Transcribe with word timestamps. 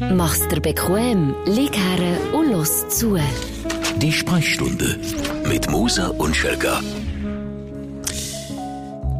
Mach's 0.00 0.48
dir 0.48 0.60
bequem, 0.60 1.34
lieg 1.44 1.76
her 1.76 2.32
und 2.32 2.50
los 2.50 2.88
zu. 2.88 3.18
Die 3.98 4.10
Sprechstunde 4.10 4.98
mit 5.46 5.70
Musa 5.70 6.08
und 6.08 6.34
Schelga. 6.34 6.80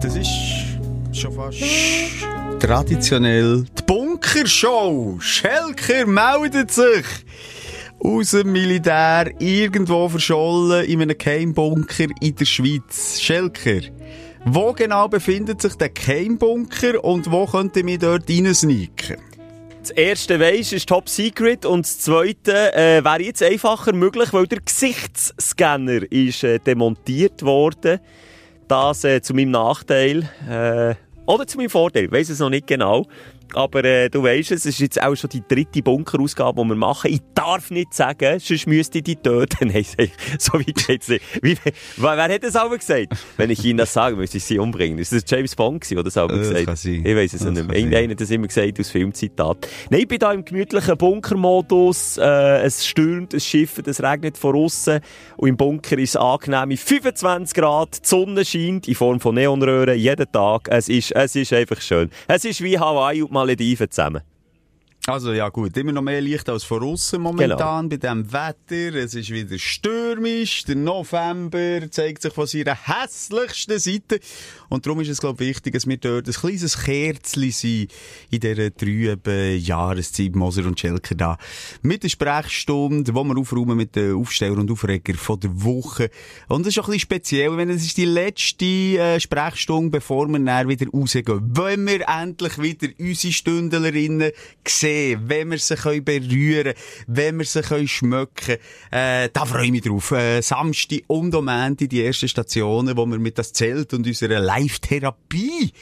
Das 0.01 0.17
ist 0.17 0.31
schon 1.13 1.33
fast 1.33 1.59
traditionell 2.61 3.67
die 3.79 3.83
Bunkershow. 3.83 5.19
Schelker 5.21 6.07
meldet 6.07 6.71
sich 6.71 7.05
aus 7.99 8.31
dem 8.31 8.51
Militär 8.51 9.33
irgendwo 9.39 10.09
verschollen 10.09 10.87
in 10.87 11.03
einem 11.03 11.19
Keimbunker 11.19 12.07
in 12.21 12.37
der 12.37 12.47
Schweiz. 12.47 13.21
Schelker, 13.21 13.83
wo 14.47 14.73
genau 14.73 15.09
befindet 15.09 15.61
sich 15.61 15.75
der 15.75 15.91
Keimbunker 15.91 17.05
und 17.05 17.31
wo 17.31 17.45
könnte 17.45 17.85
mir 17.85 17.99
dort 17.99 18.31
reinsneaken? 18.31 19.30
Das 19.81 19.91
erste 19.93 20.39
weisst, 20.39 20.75
ist 20.75 20.91
Top 20.91 21.09
Secret 21.09 21.65
und 21.65 21.87
das 21.87 22.01
zweite 22.01 22.75
äh, 22.75 23.03
wäre 23.03 23.23
jetzt 23.23 23.43
einfacher 23.43 23.95
möglich, 23.95 24.31
weil 24.35 24.47
der 24.47 24.61
Gesichtsscanner 24.61 26.03
ist 26.13 26.45
äh, 26.45 26.59
demontiert 26.59 27.43
worden. 27.43 27.99
Das 28.69 29.05
äh, 29.05 29.23
zu 29.23 29.33
meinem 29.33 29.53
Nachteil 29.53 30.29
äh, 30.47 30.95
oder 31.25 31.47
zu 31.47 31.57
meinem 31.57 31.71
Vorteil, 31.71 32.13
weiss 32.13 32.29
es 32.29 32.41
noch 32.41 32.51
nicht 32.51 32.67
genau. 32.67 33.07
Aber 33.55 33.85
äh, 33.85 34.09
du 34.09 34.23
weißt 34.23 34.53
es, 34.53 34.61
es 34.61 34.67
ist 34.75 34.79
jetzt 34.81 35.03
auch 35.03 35.15
schon 35.15 35.31
die 35.31 35.43
dritte 35.47 35.83
Bunkerausgabe, 35.83 36.63
die 36.63 36.69
wir 36.69 36.75
machen. 36.77 37.13
Ich 37.13 37.21
darf 37.35 37.71
nicht 37.71 37.95
sagen, 37.95 38.39
sonst 38.39 38.67
müsste 38.67 38.99
ich 38.99 39.05
die 39.05 39.17
töten. 39.17 39.69
Nein, 39.73 39.85
so 40.39 40.55
weit 40.55 40.87
geht's 40.87 41.09
nicht. 41.09 41.25
Wie, 41.43 41.57
wer, 41.97 42.17
wer 42.17 42.35
hat 42.35 42.43
das 42.43 42.57
auch 42.57 42.71
gesagt? 42.71 43.09
Wenn 43.37 43.51
ich 43.51 43.65
ihnen 43.65 43.79
das 43.79 43.93
sage, 43.93 44.17
müsste 44.17 44.37
ich 44.39 44.45
sie 44.45 44.59
umbringen. 44.59 44.99
Ist 44.99 45.13
das 45.13 45.25
James 45.27 45.55
Bond 45.57 45.89
der 45.91 46.03
das 46.03 46.17
auch 46.17 46.29
Das 46.29 46.49
gesagt 46.51 46.79
sein. 46.79 47.03
Ich 47.05 47.17
weiß 47.17 47.33
es 47.33 47.43
Das 47.43 47.53
nicht 47.53 47.67
mehr. 47.67 47.77
Irgendeiner 47.77 48.03
sein. 48.03 48.11
hat 48.11 48.21
das 48.21 48.31
immer 48.31 48.47
gesagt 48.47 48.81
aus 48.81 48.91
Filmzitat. 48.91 49.69
Nein, 49.91 50.01
ich 50.01 50.09
bin 50.09 50.19
da 50.19 50.33
im 50.33 50.45
gemütlichen 50.45 50.97
Bunkermodus. 50.97 52.19
Äh, 52.19 52.63
es 52.63 52.87
stürmt, 52.87 53.35
es 53.35 53.47
schifft, 53.47 53.87
es 53.89 54.03
regnet 54.03 54.37
von 54.39 54.55
außen. 54.57 55.01
Und 55.37 55.49
im 55.49 55.57
Bunker 55.57 55.99
ist 55.99 56.11
es 56.11 56.17
angenehm. 56.17 56.77
25 56.77 57.55
Grad, 57.55 58.03
die 58.05 58.09
Sonne 58.09 58.45
scheint 58.45 58.89
in 58.89 58.95
Form 58.95 59.21
von 59.21 59.35
Neonröhren 59.35 59.99
jeden 59.99 60.31
Tag. 60.31 60.69
Es 60.71 60.89
ist, 60.89 61.13
es 61.13 61.35
ist 61.37 61.53
einfach 61.53 61.81
schön. 61.81 62.11
Es 62.29 62.45
ist 62.45 62.63
wie 62.63 62.79
Hawaii 62.79 63.23
und 63.23 63.33
Malediven 63.41 63.91
zusammen. 63.91 64.23
Also 65.07 65.33
ja 65.33 65.49
gut, 65.49 65.75
immer 65.79 65.93
noch 65.93 66.03
mehr 66.03 66.21
Licht 66.21 66.47
als 66.51 66.63
vor 66.63 66.83
außen 66.83 67.23
momentan 67.23 67.89
bei 67.89 67.97
diesem 67.97 68.31
Wetter. 68.31 68.95
Es 68.97 69.15
ist 69.15 69.31
wieder 69.31 69.59
stürmisch. 69.59 70.65
Der 70.65 70.77
November 70.77 71.91
zeigt 71.91 72.21
sich 72.21 72.35
von 72.35 72.47
seiner 72.47 72.77
hässlichsten 72.77 73.79
Seite. 73.79 74.21
Und 74.69 74.85
darum 74.85 75.01
ist 75.01 75.09
es, 75.09 75.19
glaube 75.19 75.43
ich, 75.43 75.51
wichtig, 75.51 75.73
dass 75.73 75.89
wir 75.89 75.97
dort 75.97 76.29
ein 76.29 76.35
kleines 76.35 76.85
Kerzchen 76.85 77.51
sind 77.51 77.93
in 78.31 78.41
dieser 78.41 78.75
trüben 78.75 79.59
Jahreszeit, 79.59 80.37
Moser 80.37 80.67
und 80.67 80.79
Schelker 80.79 81.15
da. 81.15 81.39
Mit 81.81 82.03
der 82.05 82.11
Sprechstunde, 82.11 83.15
wo 83.15 83.25
wir 83.25 83.39
aufräumen 83.39 83.79
mit 83.79 83.97
den 83.97 84.15
Aufsteller 84.15 84.59
und 84.59 84.71
Aufreger 84.71 85.15
von 85.15 85.41
der 85.41 85.65
Woche. 85.65 86.11
Und 86.49 86.67
das 86.67 86.75
ist 86.75 86.79
auch 86.79 86.89
ein 86.89 86.93
bisschen 86.93 87.01
speziell, 87.01 87.57
wenn 87.57 87.71
es 87.71 87.87
ist 87.87 87.97
die 87.97 88.05
letzte 88.05 88.67
äh, 88.67 89.19
Sprechstunde, 89.19 89.91
bevor 89.91 90.29
wir 90.29 90.39
dann 90.39 90.69
wieder 90.69 90.87
rausgehen. 90.91 91.41
Wenn 91.57 91.87
wir 91.87 92.07
endlich 92.07 92.61
wieder 92.61 92.89
unsere 92.99 93.33
Stündlerinnen 93.33 94.31
sehen, 94.69 95.00
wenn 95.23 95.51
wir 95.51 95.59
sie 95.59 95.77
können 95.77 96.05
berühren 96.05 96.75
wenn 97.07 97.39
wir 97.39 97.45
sie 97.45 97.63
können 97.63 97.89
schmecken 97.89 98.57
äh, 98.91 99.29
da 99.33 99.45
freue 99.45 99.67
ich 99.67 99.71
mich 99.71 99.83
drauf. 99.83 100.11
Äh, 100.13 100.41
Samstag 100.43 101.01
und 101.07 101.35
am 101.35 101.49
Ende 101.49 101.89
die 101.89 102.05
ersten 102.05 102.29
Stationen, 102.29 102.97
wo 102.97 103.07
wir 103.07 103.19
mit 103.19 103.39
das 103.39 103.53
Zelt 103.53 103.93
und 103.95 104.07
unserer 104.07 104.41
Live-Therapie 104.41 105.73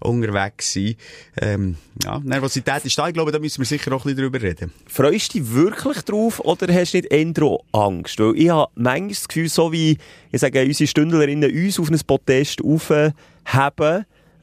unterwegs 0.00 0.72
sind. 0.72 0.96
Ähm, 1.40 1.76
ja, 2.04 2.20
Nervosität 2.20 2.84
ist 2.84 2.98
da. 2.98 3.08
Ich 3.08 3.14
glaube, 3.14 3.32
da 3.32 3.38
müssen 3.38 3.60
wir 3.60 3.66
sicher 3.66 3.92
auch 3.92 4.04
ein 4.04 4.14
bisschen 4.14 4.30
drüber 4.30 4.42
reden. 4.42 4.72
Freust 4.86 5.34
du 5.34 5.38
dich 5.38 5.52
wirklich 5.52 6.02
drauf 6.02 6.40
oder 6.40 6.72
hast 6.72 6.94
du 6.94 6.98
nicht 6.98 7.12
eher 7.12 7.58
Angst? 7.72 8.18
Weil 8.18 8.36
ich 8.36 8.50
habe 8.50 8.70
manchmal 8.74 9.08
das 9.08 9.28
Gefühl, 9.28 9.48
so 9.48 9.72
wie, 9.72 9.98
ich 10.30 10.40
sage, 10.40 10.62
unsere 10.64 10.86
Stündlerinnen 10.86 11.50
uns 11.50 11.78
auf 11.80 11.90
ein 11.90 12.00
Podest 12.06 12.62
aufheben 12.62 13.14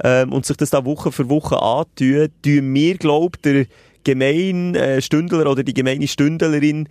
ähm, 0.03 0.33
und 0.33 0.45
sich 0.45 0.57
das 0.57 0.69
da 0.69 0.83
Woche 0.83 1.11
für 1.11 1.29
Woche 1.29 1.61
antun, 1.61 2.29
tun 2.41 2.73
wir, 2.73 2.97
glaube 2.97 3.37
ich, 3.43 3.67
der 4.05 4.15
gemeine 4.15 4.77
äh, 4.77 5.01
Stündler 5.01 5.49
oder 5.49 5.63
die 5.63 5.73
gemeine 5.73 6.07
Stündlerin 6.07 6.87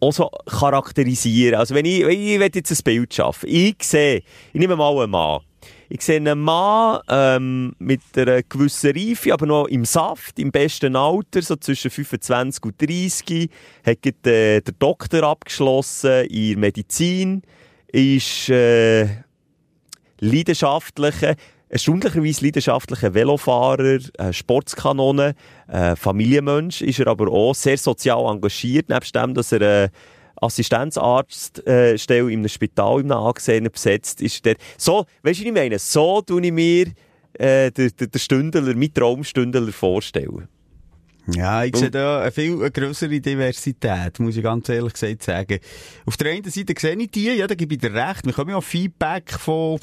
auch 0.00 0.12
so 0.12 0.30
charakterisieren. 0.46 1.58
Also 1.58 1.74
wenn 1.74 1.84
ich, 1.84 2.00
ich 2.00 2.38
will 2.38 2.50
jetzt 2.54 2.70
ein 2.70 2.84
Bild 2.84 3.14
schaffen, 3.14 3.48
ich 3.48 3.76
sehe, 3.82 4.22
ich 4.52 4.60
nehme 4.60 4.76
mal 4.76 4.96
einen 4.98 5.10
Mann. 5.10 5.40
Ich 5.88 6.02
sehe 6.02 6.16
einen 6.16 6.40
Mann 6.40 7.00
ähm, 7.08 7.74
mit 7.78 8.00
einer 8.16 8.42
gewissen 8.42 8.92
Reife, 8.92 9.32
aber 9.32 9.46
noch 9.46 9.66
im 9.66 9.84
Saft, 9.84 10.38
im 10.38 10.50
besten 10.50 10.96
Alter, 10.96 11.42
so 11.42 11.56
zwischen 11.56 11.90
25 11.90 12.64
und 12.64 12.82
30. 12.82 13.50
Hat 13.84 14.02
gerade, 14.02 14.56
äh, 14.56 14.60
der 14.60 14.74
Doktor 14.78 15.22
abgeschlossen 15.22 16.26
in 16.26 16.58
Medizin, 16.58 17.42
ist 17.92 18.48
äh, 18.48 19.06
leidenschaftlicher, 20.18 21.36
erstaunlicherweise 21.68 22.44
leidenschaftlicher 22.44 23.14
Velofahrer, 23.14 23.98
äh, 24.18 24.32
Sportskanone, 24.32 25.34
äh, 25.68 25.96
Familienmensch 25.96 26.82
ist 26.82 27.00
er 27.00 27.08
aber 27.08 27.28
auch 27.28 27.54
sehr 27.54 27.78
sozial 27.78 28.24
engagiert, 28.32 28.88
nebst 28.88 29.14
dem, 29.14 29.34
dass 29.34 29.52
er 29.52 29.84
äh, 29.84 29.88
Assistenzarztstelle 30.40 32.30
äh, 32.30 32.32
in 32.32 32.40
einem 32.40 32.48
Spital, 32.48 33.00
in 33.00 33.10
einem 33.10 33.70
besetzt 33.70 34.20
ist. 34.20 34.44
Der, 34.44 34.56
so, 34.76 35.06
weißt 35.22 35.40
du, 35.40 35.44
was 35.44 35.48
ich 35.48 35.52
meine? 35.52 35.78
So 35.78 36.20
tue 36.20 36.44
ich 36.44 36.52
mir 36.52 36.86
äh, 37.34 37.70
den, 37.70 37.90
den, 37.98 38.10
den 38.10 38.18
Stündler, 38.20 38.62
meinen 38.62 38.92
Traumstündler 38.92 39.72
vorstellen. 39.72 40.48
Ja, 41.34 41.64
ich 41.64 41.76
sehe 41.76 41.90
da 41.90 42.20
eine 42.20 42.30
viel 42.30 42.54
eine 42.54 42.70
grössere 42.70 43.20
Diversität, 43.20 44.20
muss 44.20 44.36
ich 44.36 44.42
ganz 44.42 44.68
ehrlich 44.68 44.92
gesagt 44.92 45.22
sagen. 45.22 45.58
Auf 46.04 46.16
der 46.16 46.32
einen 46.32 46.44
Seite 46.44 46.74
sehe 46.78 46.96
ich 46.96 47.10
die, 47.10 47.34
ja, 47.34 47.46
da 47.46 47.54
gebe 47.54 47.74
ich 47.74 47.80
dir 47.80 47.92
recht. 47.92 48.24
Wir 48.24 48.32
bekommen 48.32 48.50
ja 48.50 48.60
Feedback 48.60 49.32
von 49.32 49.80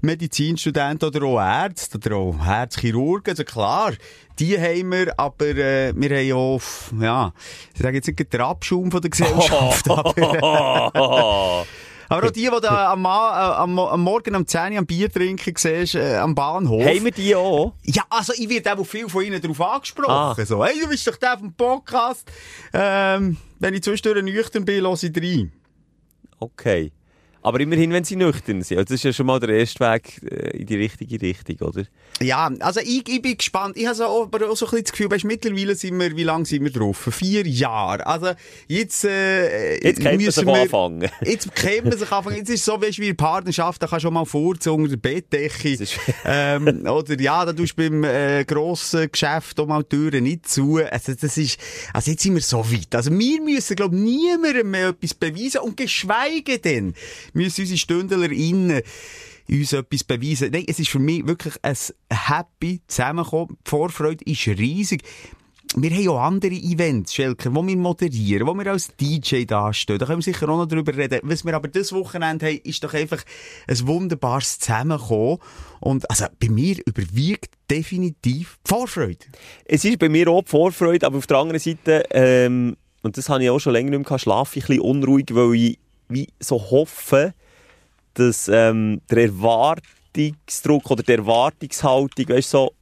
Medizinstudenten 0.00 1.08
oder 1.08 1.24
auch 1.24 1.40
Ärzten 1.40 1.98
oder 1.98 2.16
auch 2.16 2.44
Herzchirurgen. 2.44 3.32
Also 3.32 3.44
klar, 3.44 3.92
die 4.38 4.58
haben 4.58 4.92
wir, 4.92 5.18
aber 5.18 5.46
äh, 5.46 5.92
wir 5.94 6.10
haben 6.10 6.32
auch, 6.32 6.62
ja, 7.00 7.32
ich 7.74 7.82
sage 7.82 7.96
jetzt 7.96 8.08
nicht 8.08 8.32
den 8.32 8.40
Abschaum 8.40 8.90
von 8.90 9.00
der 9.00 9.10
Gesellschaft, 9.10 9.90
aber... 9.90 11.66
Aber 12.12 12.26
auch 12.26 12.30
die, 12.30 12.50
die 12.50 12.60
da 12.60 12.92
am, 12.92 13.04
äh, 13.04 13.08
am, 13.08 13.78
am 13.78 14.00
Morgen 14.02 14.34
am 14.34 14.46
10 14.46 14.72
Uhr 14.72 14.78
am 14.78 14.86
Bier 14.86 15.10
trinken, 15.10 15.54
siehst, 15.56 15.94
äh, 15.94 16.16
am 16.16 16.34
Bahnhof. 16.34 16.84
Haben 16.84 17.04
wir 17.04 17.12
die 17.12 17.34
auch? 17.34 17.74
Ja, 17.82 18.04
also 18.10 18.32
ich 18.36 18.48
werde 18.48 18.78
auch 18.78 18.84
viel 18.84 19.08
von 19.08 19.24
ihnen 19.24 19.40
darauf 19.40 19.60
angesprochen. 19.60 20.10
Ah. 20.10 20.44
So, 20.44 20.64
hey, 20.64 20.78
du 20.80 20.88
bist 20.88 21.06
doch 21.06 21.16
der 21.16 21.38
vom 21.38 21.52
Podcast. 21.54 22.30
Ähm, 22.72 23.36
wenn 23.58 23.74
ich 23.74 23.82
zwischendurch 23.82 24.22
nüchtern 24.22 24.64
bin, 24.64 24.82
lasse 24.82 25.08
ich 25.08 25.16
rein. 25.16 25.52
Okay. 26.38 26.92
Aber 27.42 27.58
immerhin, 27.60 27.92
wenn 27.92 28.04
sie 28.04 28.16
nüchtern 28.16 28.62
sind. 28.62 28.78
Also 28.78 28.84
das 28.84 28.94
ist 28.94 29.04
ja 29.04 29.12
schon 29.12 29.26
mal 29.26 29.40
der 29.40 29.50
erste 29.50 29.80
Weg 29.80 30.22
äh, 30.30 30.58
in 30.58 30.66
die 30.66 30.76
richtige 30.76 31.20
Richtung, 31.20 31.68
oder? 31.68 31.84
Ja, 32.20 32.50
also 32.60 32.80
ich, 32.80 33.08
ich 33.08 33.20
bin 33.20 33.36
gespannt. 33.36 33.76
Ich 33.76 33.86
habe 33.86 33.96
so, 33.96 34.04
aber 34.04 34.48
auch 34.48 34.56
so 34.56 34.66
ein 34.66 34.70
bisschen 34.70 34.84
das 34.84 34.92
Gefühl, 34.92 35.10
weißt, 35.10 35.24
mittlerweile 35.24 35.74
sind 35.74 35.98
wir, 35.98 36.16
wie 36.16 36.22
lange 36.22 36.44
sind 36.44 36.62
wir 36.62 36.70
drauf? 36.70 37.08
Vier 37.10 37.46
Jahre. 37.46 38.06
Also 38.06 38.32
jetzt, 38.68 39.04
äh, 39.04 39.82
Jetzt 39.82 40.00
kennt 40.00 40.22
man 40.22 40.30
sich 40.30 40.46
wir, 40.46 40.54
anfangen. 40.54 41.10
Jetzt 41.24 41.54
kennt 41.54 41.84
man 41.86 41.98
sich 41.98 42.12
anfangen. 42.12 42.36
Jetzt 42.36 42.50
ist 42.50 42.60
es 42.60 42.64
so, 42.64 42.80
weißt, 42.80 43.00
wie 43.00 43.08
in 43.08 43.16
Partnerschaft, 43.16 43.82
da 43.82 43.86
kannst 43.88 44.04
du 44.04 44.06
schon 44.06 44.14
mal 44.14 44.24
furzen 44.24 44.70
unter 44.72 44.90
der 44.90 44.96
Bettdecke. 44.96 45.78
Ähm, 46.24 46.86
oder 46.86 47.20
ja, 47.20 47.44
da 47.44 47.52
tust 47.52 47.78
du 47.78 47.82
beim 47.82 48.04
äh, 48.04 48.44
grossen 48.44 49.10
Geschäft 49.10 49.58
auch 49.58 49.66
mal 49.66 49.82
die 49.82 49.96
Türen 49.96 50.24
nicht 50.24 50.48
zu. 50.48 50.78
Also 50.90 51.14
das 51.14 51.36
ist, 51.36 51.58
also 51.92 52.10
jetzt 52.10 52.22
sind 52.22 52.34
wir 52.34 52.42
so 52.42 52.58
weit. 52.70 52.94
Also 52.94 53.10
wir 53.10 53.40
müssen, 53.40 53.76
glaube 53.76 53.96
ich, 53.96 54.02
niemandem 54.02 54.70
mehr 54.70 54.88
etwas 54.88 55.14
beweisen 55.14 55.60
und 55.62 55.76
geschweige 55.76 56.58
denn 56.58 56.94
müssen 57.32 57.62
unsere 57.62 57.78
StündlerInnen 57.78 58.82
uns 59.48 59.72
etwas 59.72 60.04
beweisen. 60.04 60.50
Nein, 60.52 60.64
es 60.66 60.78
ist 60.78 60.90
für 60.90 60.98
mich 60.98 61.26
wirklich 61.26 61.54
ein 61.62 61.76
happy 62.10 62.80
Zusammenkommen. 62.86 63.58
Die 63.66 63.70
Vorfreude 63.70 64.24
ist 64.24 64.46
riesig. 64.46 65.02
Wir 65.74 65.90
haben 65.90 66.08
auch 66.08 66.20
andere 66.20 66.52
Events, 66.52 67.14
Schelker, 67.14 67.54
wo 67.54 67.66
wir 67.66 67.76
moderieren, 67.78 68.46
wo 68.46 68.52
wir 68.52 68.66
als 68.66 68.94
DJ 68.94 69.44
dastehen. 69.44 69.98
Da 69.98 70.04
können 70.04 70.18
wir 70.18 70.22
sicher 70.22 70.46
auch 70.50 70.58
noch 70.58 70.66
drüber 70.66 70.94
reden. 70.94 71.20
Was 71.22 71.46
wir 71.46 71.54
aber 71.54 71.68
dieses 71.68 71.94
Wochenende 71.94 72.46
haben, 72.46 72.60
ist 72.62 72.84
doch 72.84 72.92
einfach 72.92 73.22
ein 73.66 73.86
wunderbares 73.86 74.58
Zusammenkommen. 74.58 75.38
Und 75.80 76.08
also 76.10 76.26
bei 76.38 76.50
mir 76.50 76.76
überwiegt 76.84 77.54
definitiv 77.70 78.58
die 78.66 78.68
Vorfreude. 78.68 79.24
Es 79.64 79.84
ist 79.86 79.98
bei 79.98 80.10
mir 80.10 80.28
auch 80.28 80.42
die 80.42 80.50
Vorfreude, 80.50 81.06
aber 81.06 81.16
auf 81.16 81.26
der 81.26 81.38
anderen 81.38 81.60
Seite, 81.60 82.04
ähm, 82.10 82.76
und 83.02 83.16
das 83.16 83.30
habe 83.30 83.42
ich 83.42 83.48
auch 83.48 83.58
schon 83.58 83.72
länger 83.72 83.90
nicht 83.90 83.98
mehr 84.00 84.04
gehabt, 84.04 84.20
schlafe 84.20 84.58
ich 84.58 84.64
ein 84.64 84.76
bisschen 84.76 84.82
unruhig, 84.82 85.26
weil 85.30 85.54
ich 85.54 85.78
wie 86.12 86.28
so 86.40 86.56
hoffe, 86.70 87.34
dass 88.14 88.48
ähm, 88.48 89.00
der 89.10 89.24
Erwartungsdruck 89.24 90.90
oder 90.90 91.02
die 91.02 91.12
Erwartungshaltung, 91.12 92.28
weißt, 92.28 92.50
so 92.50 92.72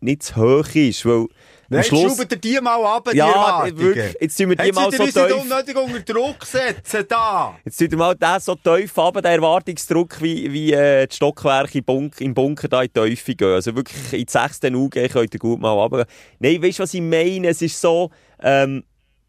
nicht 0.00 0.22
zu 0.22 0.36
hoch 0.36 0.74
ist, 0.74 1.06
weil 1.06 1.26
Nein, 1.70 1.82
Schluss- 1.82 2.16
schraubt 2.16 2.30
ihr 2.30 2.38
die 2.38 2.60
mal 2.60 2.84
ab, 2.84 3.08
die 3.10 3.16
Ja, 3.16 3.64
wirklich, 3.72 4.14
jetzt 4.20 4.36
tun 4.36 4.50
wir 4.50 4.56
die 4.56 4.64
Jetzt 4.64 4.74
mal 4.74 4.92
so 4.92 5.04
tief. 5.06 5.34
unnötig 5.40 5.74
unter 5.76 6.00
Druck 6.00 6.44
setzen, 6.44 7.04
da. 7.08 7.56
Jetzt 7.64 7.78
tut 7.78 7.90
ihr 7.90 7.96
mal 7.96 8.14
den 8.14 8.38
so 8.38 8.54
tief 8.54 8.98
ab, 8.98 9.14
den 9.14 9.24
Erwartungsdruck, 9.24 10.20
wie, 10.20 10.52
wie 10.52 10.72
äh, 10.74 11.06
die 11.06 11.16
Stockwerke 11.16 11.78
im 11.78 11.84
Bunker, 11.84 12.20
im 12.20 12.34
Bunker 12.34 12.68
da 12.68 12.82
in 12.82 12.90
die 12.94 13.00
Tiefe 13.16 13.34
gehen. 13.34 13.48
Also 13.54 13.74
wirklich 13.74 14.12
in 14.12 14.26
die 14.26 14.30
sechste 14.30 14.70
Nuge 14.70 15.08
könnt 15.08 15.32
ihr 15.32 15.40
gut 15.40 15.58
mal 15.58 15.70
runter. 15.70 16.04
Nein, 16.38 16.62
weißt 16.62 16.80
du, 16.80 16.82
was 16.82 16.92
ich 16.92 17.00
meine? 17.00 17.48
Es 17.48 17.62
ist 17.62 17.80
so, 17.80 18.10
ähm, 18.42 18.84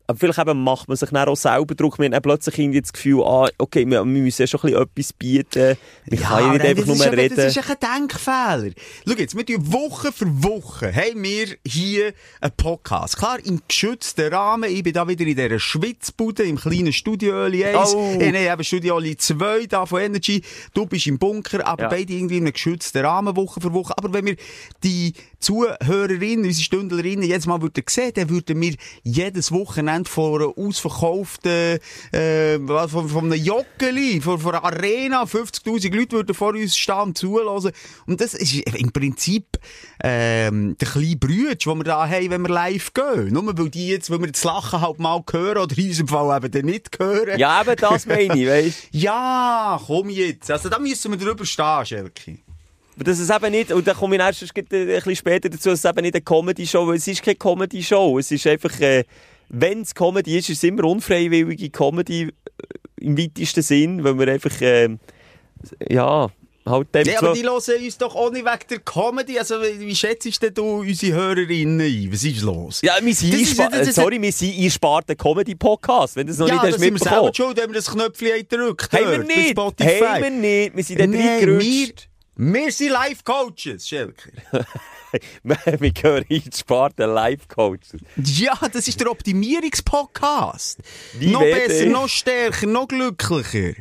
aber 0.08 0.18
vielleicht 0.20 0.40
eben 0.40 0.62
macht 0.64 0.88
man 0.88 0.98
sich 0.98 1.10
dann 1.10 1.28
auch 1.28 1.36
selber 1.36 1.76
Druck. 1.76 1.98
Wir 2.00 2.10
haben 2.10 2.22
plötzlich 2.22 2.58
irgendwie 2.60 2.82
das 2.82 2.94
Gefühl, 2.94 3.24
ah, 3.24 3.48
okay, 3.58 3.86
wir, 3.86 4.00
wir 4.00 4.06
müssen 4.06 4.42
ja 4.44 4.48
schon 4.48 4.60
ein 4.62 4.66
bisschen 4.72 4.84
etwas 4.84 5.14
bieten. 5.14 5.78
Wir 6.06 6.18
können 6.20 6.46
ja 6.48 6.52
nicht 6.54 6.66
einfach 6.66 6.86
nur 6.86 7.06
eben- 7.06 7.16
reden. 7.16 7.36
Das 7.38 7.56
ist 7.58 7.70
ein 7.70 8.00
Denkfehler. 8.02 8.72
Schau 9.08 9.14
jetzt, 9.18 9.36
wir 9.36 9.46
tun 9.46 9.74
Woche 9.74 10.12
für 10.12 10.44
Woche, 10.44 10.94
haben 10.94 11.24
wir 11.24 11.48
hier 11.66 12.14
einen 12.42 12.54
Podcast. 12.56 13.18
Klar, 13.18 13.40
im 13.44 13.62
geschützten 13.68 14.34
Rahmen. 14.34 14.70
Ich 14.72 14.84
bin 14.84 14.94
da 14.94 15.08
wieder 15.08 15.26
in 15.26 15.36
dieser 15.36 15.60
Schwitzbude, 15.60 16.44
im 16.44 16.58
kleinen 16.58 16.94
Studio 16.94 17.44
1. 17.44 17.94
Oh. 17.96 18.18
Ich 18.20 18.50
habe 18.50 18.64
Studio 18.64 19.00
2 19.02 19.66
da 19.68 19.86
von 19.86 20.02
Energy. 20.02 20.42
Du 20.74 20.86
bist 20.86 21.08
im 21.08 21.18
Bunker, 21.18 21.66
aber 21.66 21.84
Ja. 21.84 21.90
beide 21.90 22.14
irgendwie 22.14 22.38
in 22.38 22.44
einem 22.44 22.54
geschützten 22.54 23.04
Rahmen, 23.06 23.36
Woche 23.36 23.60
für 23.62 23.74
Woche. 23.74 23.94
Aber 23.98 24.14
wenn 24.14 24.26
wir 24.26 24.36
die 24.84 25.14
Zuhörerinnen, 25.40 26.46
unsere 26.46 26.64
Stündlerinnen 26.64 27.24
jedes 27.24 27.46
Mal 27.46 27.62
würden 27.62 27.84
sehen, 27.90 28.12
dann 28.16 28.30
würden 28.30 28.62
wir 28.62 28.76
jedes 29.04 29.52
Wochenende 29.52 30.10
vor 30.10 30.40
einer 30.40 30.58
ausverkauften, 30.58 31.80
äh, 32.12 32.60
von, 32.60 33.10
von 33.10 33.32
einem 33.32 33.44
Joggeli, 33.44 34.22
von, 34.22 34.40
von 34.40 34.56
einer 34.56 34.64
Arena, 34.64 35.24
50.000 35.24 35.96
Leute 35.96 36.12
würden 36.14 36.36
vor 36.36 36.54
uns 36.54 36.78
stehen 36.78 36.96
und 36.96 37.18
zuhören. 37.18 37.72
Und 38.06 38.22
das 38.22 38.34
ist 38.34 38.54
im 38.54 38.92
Prinzip, 38.92 39.58
ähm, 40.04 40.76
der 40.80 40.88
kleine 40.88 41.16
Brütsch, 41.16 41.66
den 41.66 41.78
wir 41.78 41.84
da 41.84 42.08
haben, 42.08 42.30
wenn 42.30 42.42
wir 42.42 42.50
live 42.50 42.94
gehen. 42.94 43.34
Nur 43.34 43.58
weil 43.58 43.70
die 43.70 43.90
jetzt, 43.90 44.10
weil 44.10 44.20
wir 44.22 44.32
das 44.32 44.44
Lachen 44.44 44.82
halt 44.82 45.00
mal 45.00 45.22
hören, 45.32 45.58
oder 45.58 45.78
in 45.78 45.88
unserem 45.88 46.08
Fall 46.08 46.38
eben 46.38 46.52
dann 46.52 46.66
nicht 46.66 47.00
hören. 47.00 47.40
Ja, 47.40 47.62
eben 47.62 47.76
das 47.76 48.06
meine 48.06 48.36
ich, 48.38 48.48
weißt 48.48 48.88
Ja, 48.92 49.80
komm 49.86 50.10
jetzt. 50.10 50.50
Also 50.52 50.70
da 50.70 50.80
müssen 50.80 51.12
wir 51.12 51.18
drüber 51.18 51.46
stehen, 51.46 51.86
Schelke. 51.86 52.40
Aber 52.96 53.04
dass 53.04 53.20
es 53.20 53.30
eben 53.30 53.52
nicht, 53.52 53.72
und 53.72 53.86
dann 53.86 53.96
komme 53.96 54.16
ich 54.16 54.22
erst 54.22 54.44
ein 54.44 54.66
bisschen 54.66 55.16
später 55.16 55.50
dazu, 55.50 55.70
dass 55.70 55.84
es 55.84 55.90
eben 55.90 56.02
nicht 56.02 56.16
eine 56.16 56.22
Comedy-Show 56.22 56.92
ist. 56.92 57.02
Es 57.02 57.08
ist 57.10 57.24
keine 57.24 57.36
Comedy-Show. 57.36 58.20
Es 58.20 58.32
ist 58.32 58.48
einfach, 58.48 58.80
äh, 58.80 59.04
wenn 59.50 59.82
es 59.82 59.94
Comedy 59.94 60.38
ist, 60.38 60.50
ist 60.50 60.58
es 60.58 60.64
immer 60.64 60.86
unfreiwillige 60.86 61.70
Comedy 61.70 62.24
äh, 62.24 62.32
im 63.02 63.18
weitesten 63.18 63.62
Sinn, 63.62 64.04
weil 64.04 64.18
wir 64.18 64.28
einfach, 64.30 64.62
äh, 64.62 64.90
ja, 65.90 66.30
halt 66.66 66.96
dem 66.96 67.06
Ja, 67.06 67.20
aber 67.22 67.34
die 67.34 67.44
hören 67.44 67.84
uns 67.84 67.98
doch 67.98 68.16
auch 68.16 68.32
nicht 68.32 68.46
wegen 68.46 68.68
der 68.70 68.80
Comedy. 68.80 69.38
Also, 69.38 69.56
wie 69.62 69.96
schätzt 69.96 70.42
denn 70.42 70.54
du 70.54 70.80
unsere 70.80 71.14
Hörerinnen 71.16 71.82
ein? 71.82 72.10
Was 72.12 72.24
ist 72.24 72.42
los? 72.42 72.80
Ja, 72.82 72.94
wir 73.04 73.14
sind, 73.14 73.34
Das 73.34 73.42
ist- 73.42 73.60
das 73.60 73.88
ist- 73.90 73.96
sorry, 73.96 74.22
wir 74.22 74.32
sind 74.32 74.56
eingesparten 74.56 75.18
Comedy-Podcast, 75.18 76.16
wenn 76.16 76.28
du 76.28 76.34
es 76.34 76.40
noch 76.40 76.48
ja, 76.48 76.54
nicht 76.56 76.64
das 76.66 76.74
hast 76.76 76.80
sind 76.82 76.94
wir 76.94 77.00
selber 77.00 77.24
mitbekommen. 77.26 77.34
schuld, 77.36 77.58
wenn 77.58 77.70
wir 77.70 77.76
das 77.76 77.92
Knöpfchen 77.92 78.48
gedrückt 78.50 78.94
Haben 78.94 79.12
wir 79.12 79.18
nicht, 79.20 79.58
haben 79.58 80.24
wir 80.24 80.30
nicht, 80.32 80.76
wir 80.78 80.84
sind 80.84 81.00
da 81.02 81.12
wir, 81.12 81.20
reingerutscht. 81.20 82.10
Wir 82.36 82.72
sind 82.72 82.90
Life-Coaches, 82.90 83.88
Schelker. 83.88 84.32
wir 85.44 85.92
gehören 85.92 86.26
eingesparten 86.30 87.10
Live-Coaches. 87.10 88.02
Ja, 88.18 88.58
das 88.72 88.88
ist 88.88 89.00
der 89.00 89.12
Optimierungspodcast. 89.12 90.80
Noch 91.22 91.42
besser, 91.42 91.86
noch 91.86 92.10
stärker, 92.10 92.68
noch 92.68 92.88
glücklicher. 92.88 93.76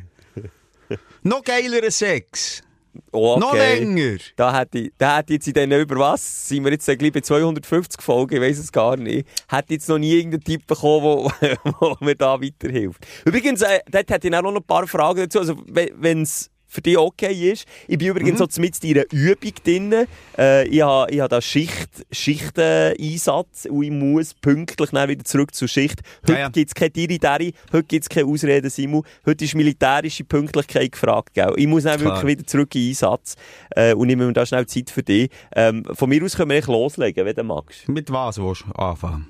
noch 1.23 1.43
geilerer 1.43 1.91
Sex. 1.91 2.62
Oh, 3.11 3.37
Noch 3.39 3.55
okay. 3.55 3.81
länger. 3.81 4.19
Da 4.37 4.56
hätte 4.56 4.79
ich, 4.79 4.93
da 4.99 5.19
hätte 5.19 5.33
jetzt 5.33 5.49
in 5.49 5.55
denen 5.55 5.81
über 5.81 5.97
was, 5.97 6.49
sind 6.49 6.65
wir 6.65 6.73
jetzt 6.73 6.89
äh, 6.89 6.97
gleich 6.97 7.12
bei 7.12 7.21
250 7.21 8.01
Folgen, 8.01 8.37
ich 8.37 8.41
weiss 8.41 8.59
es 8.59 8.71
gar 8.71 8.97
nicht, 8.97 9.27
hätte 9.49 9.75
jetzt 9.75 9.89
noch 9.89 9.99
nie 9.99 10.12
irgendeinen 10.12 10.45
Tipp 10.45 10.67
bekommen, 10.67 11.05
wo, 11.05 11.33
wo 11.81 11.97
mir 12.05 12.15
da 12.15 12.41
weiterhilft. 12.41 13.05
Übrigens, 13.25 13.62
äh, 13.62 13.81
dort 13.91 14.11
hätte 14.11 14.29
ich 14.29 14.35
auch 14.35 14.43
noch 14.43 14.55
ein 14.55 14.62
paar 14.62 14.87
Fragen 14.87 15.21
dazu, 15.21 15.41
also 15.41 15.56
wenn 15.67 16.23
es 16.23 16.51
für 16.75 16.82
dich 16.82 16.99
okay 16.99 17.53
ist. 17.53 17.67
Ich 17.87 17.99
bin 17.99 18.09
übrigens 18.09 18.41
Mhm. 18.41 18.47
so 18.50 18.61
mit 18.61 18.82
in 18.82 18.97
einer 18.99 19.05
Übung 19.12 19.53
drin. 19.65 19.94
Äh, 20.37 20.67
ich 20.67 20.82
habe 20.82 21.09
ich 21.12 21.21
ha 21.21 21.29
da 21.29 21.41
Schicht, 21.41 21.88
Schichten-Einsatz 22.11 23.67
und 23.71 23.82
ich 23.85 23.91
muss 23.93 24.35
pünktlich 24.35 24.91
dann 24.91 25.09
wieder 25.09 25.25
zurück 25.25 25.55
zur 25.55 25.69
Schicht. 25.69 26.00
Heute 26.23 26.32
Ja, 26.32 26.38
ja. 26.41 26.49
gibt 26.49 26.69
es 26.71 26.75
keine 26.75 26.91
Diri-Dari, 26.91 27.55
heute 27.73 27.85
gibt 27.87 28.03
es 28.03 28.09
keine 28.09 28.26
Ausreden, 28.26 28.69
Simu. 28.71 29.03
Heute 29.25 29.44
ist 29.44 29.55
militärische 29.55 30.25
Pünktlichkeit 30.25 30.91
gefragt. 30.93 31.32
Gell? 31.35 31.53
Ich 31.56 31.67
muss 31.69 31.85
dann 31.85 32.00
Klar. 32.00 32.17
wirklich 32.17 32.38
wieder 32.38 32.47
zurück 32.47 32.75
in 32.75 32.81
den 32.81 32.88
Einsatz 32.91 33.37
äh, 33.77 33.94
und 33.94 34.09
nehme 34.09 34.27
mir 34.27 34.32
da 34.32 34.44
schnell 34.44 34.67
Zeit 34.67 34.91
für 34.91 35.03
dich. 35.05 35.31
Ähm, 35.55 35.85
von 35.93 36.09
mir 36.09 36.25
aus 36.25 36.37
können 36.37 36.50
wir 36.50 36.56
echt 36.56 36.67
loslegen, 36.69 37.25
wenn 37.25 37.37
du 37.37 37.44
magst. 37.44 37.88
Mit 37.88 38.11
was 38.11 38.38
willst 38.38 38.65
du 38.67 38.73
anfangen? 38.73 39.29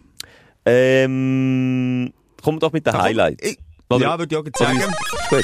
Ähm, 0.67 2.13
komm 2.43 2.59
doch 2.59 2.73
mit 2.73 2.87
den 2.87 2.95
Highlights. 2.95 3.47
Ich, 3.51 3.59
Oder- 3.97 4.05
ja, 4.05 4.19
würde 4.19 4.35
ich 4.35 4.41
auch 4.41 4.59
sagen. 4.59 4.83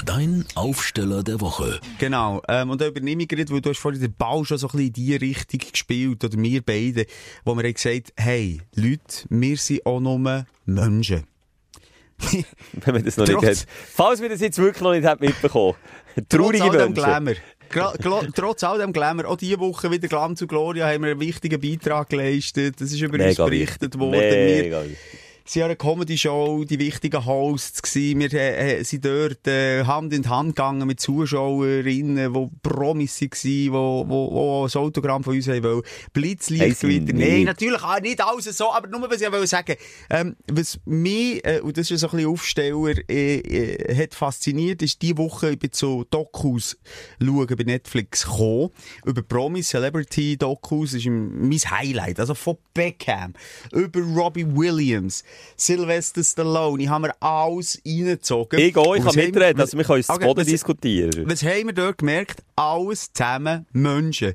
Dein 0.06 0.44
Aufsteller 0.55 1.23
der 1.23 1.41
Woche. 1.41 1.81
Genau. 1.99 2.43
Ähm, 2.49 2.70
und 2.70 2.81
da 2.81 2.87
übernehme 2.87 3.23
ich 3.23 3.29
gerade, 3.29 3.50
weil 3.50 3.61
du 3.61 3.70
hast 3.70 3.79
vorhin 3.79 4.00
den 4.00 4.14
Ball 4.14 4.44
schon 4.44 4.58
so 4.58 4.69
ein 4.69 4.70
bisschen 4.73 4.87
in 4.88 4.93
die 4.93 5.17
Richtung 5.17 5.61
gespielt, 5.70 6.25
oder 6.25 6.37
wir 6.38 6.62
beide, 6.62 7.06
wo 7.44 7.55
wir 7.56 7.64
haben 7.64 7.75
gesagt 7.75 8.12
hey, 8.17 8.61
Leute, 8.75 9.26
wir 9.29 9.56
sind 9.56 9.85
auch 9.87 10.00
nur 10.00 10.44
Menschen. 10.67 11.25
wenn 12.73 12.94
man 12.94 13.02
das 13.05 13.17
noch 13.17 13.25
Trotz- 13.26 13.43
nicht 13.49 13.61
hat. 13.62 13.67
Falls 13.94 14.20
wir 14.20 14.29
das 14.29 14.41
jetzt 14.41 14.58
wirklich 14.58 14.82
noch 14.82 14.93
nicht 14.93 15.05
hat 15.06 15.20
mitbekommen. 15.20 15.75
Trotz 16.14 16.29
Traurige 16.29 16.64
all 16.64 16.70
dem 16.70 16.93
Menschen. 16.93 16.94
Glamour. 16.94 17.35
Trotz 18.35 18.64
all 18.64 18.79
dem 18.79 18.93
Glamour, 18.93 19.26
auch 19.29 19.37
diese 19.37 19.58
Woche 19.61 19.91
wieder 19.91 20.08
Glanz 20.08 20.43
und 20.43 20.49
Gloria 20.49 20.87
haben 20.88 21.05
wir 21.05 21.12
einen 21.12 21.20
wichtigen 21.20 21.61
Beitrag 21.61 22.08
geleistet. 22.11 22.81
Das 22.81 22.91
ist 22.93 23.00
über 23.00 23.14
uns 23.14 23.23
Mega 23.25 23.44
berichtet 23.44 23.94
wichtig. 23.94 24.00
worden. 24.00 24.12
Wir 24.12 24.62
Mega 24.62 24.82
wichtig. 24.82 24.99
Sind 25.50 25.61
ja 25.61 25.67
eine 25.67 25.75
Comedy-Show, 25.75 26.64
die 26.64 26.79
wichtigen 26.79 27.26
Hosts 27.26 27.82
gewesen. 27.82 28.20
Wir 28.20 28.32
äh, 28.35 28.79
äh, 28.79 28.85
sind 28.85 29.05
dort 29.05 29.49
äh, 29.49 29.82
Hand 29.82 30.12
in 30.12 30.29
Hand 30.31 30.55
gegangen 30.55 30.87
mit 30.87 31.00
Zuschauerinnen, 31.00 32.32
die 32.32 32.50
Promis 32.62 33.20
waren, 33.20 34.08
wo 34.08 34.64
ein 34.64 34.81
Autogramm 34.81 35.25
von 35.25 35.35
uns 35.35 35.49
haben 35.49 35.64
wollen. 35.64 35.76
Haben 35.79 36.11
Blitzlicht 36.12 36.76
sie 36.76 37.00
nicht. 37.00 37.14
Nein, 37.14 37.43
natürlich 37.44 37.82
auch 37.82 38.00
nicht 38.00 38.20
alles 38.20 38.56
so, 38.56 38.73
aber 38.73 38.87
nur, 38.87 39.11
was 39.11 39.20
ich 39.20 39.32
wollte 39.32 39.49
sagen, 39.49 39.75
ähm, 40.08 40.37
was 40.47 40.79
mich, 40.85 41.44
äh, 41.44 41.58
und 41.61 41.76
das 41.76 41.91
ist 41.91 41.99
so 41.99 42.06
ein 42.06 42.11
bisschen 42.12 42.31
Aufsteller, 42.31 42.94
äh, 43.11 43.38
äh, 43.38 43.96
hat 43.96 44.14
fasziniert, 44.14 44.82
ist 44.82 45.03
die 45.03 45.19
Woche, 45.19 45.50
ich 45.50 45.58
bin 45.58 45.73
zu 45.73 46.05
Dokus 46.11 46.79
schauen 47.20 47.46
bei 47.49 47.64
Netflix 47.64 48.25
gekommen, 48.25 48.70
über 49.05 49.23
Promis, 49.23 49.70
Celebrity 49.70 50.37
Dokus, 50.37 50.93
ist 50.93 51.06
mein 51.06 51.58
Highlight, 51.58 52.20
also 52.20 52.35
von 52.35 52.56
Beckham, 52.73 53.32
über 53.73 54.00
Robbie 54.00 54.46
Williams, 54.46 55.25
Sylvester 55.57 56.23
Stallone, 56.25 56.83
ich 56.83 56.89
habe 56.89 57.09
mir 57.09 57.15
alles 57.23 57.81
reingezogen. 57.87 58.59
Ich 58.59 58.77
auch, 58.77 58.95
ich 58.97 59.05
kann 59.05 59.15
mitreden, 59.15 59.57
wir- 59.59 59.63
also 59.65 59.77
wir 59.79 59.85
können 59.85 60.01
es 60.01 60.09
Okay, 60.11 60.25
Boden 60.25 60.41
was- 60.41 60.47
diskutieren. 60.47 61.25
Was 61.29 61.43
haben 61.43 61.67
wir 61.67 61.73
dort 61.73 61.99
gemerkt? 61.99 62.43
Alles 62.57 63.13
zusammen 63.13 63.67
Menschen. 63.73 64.35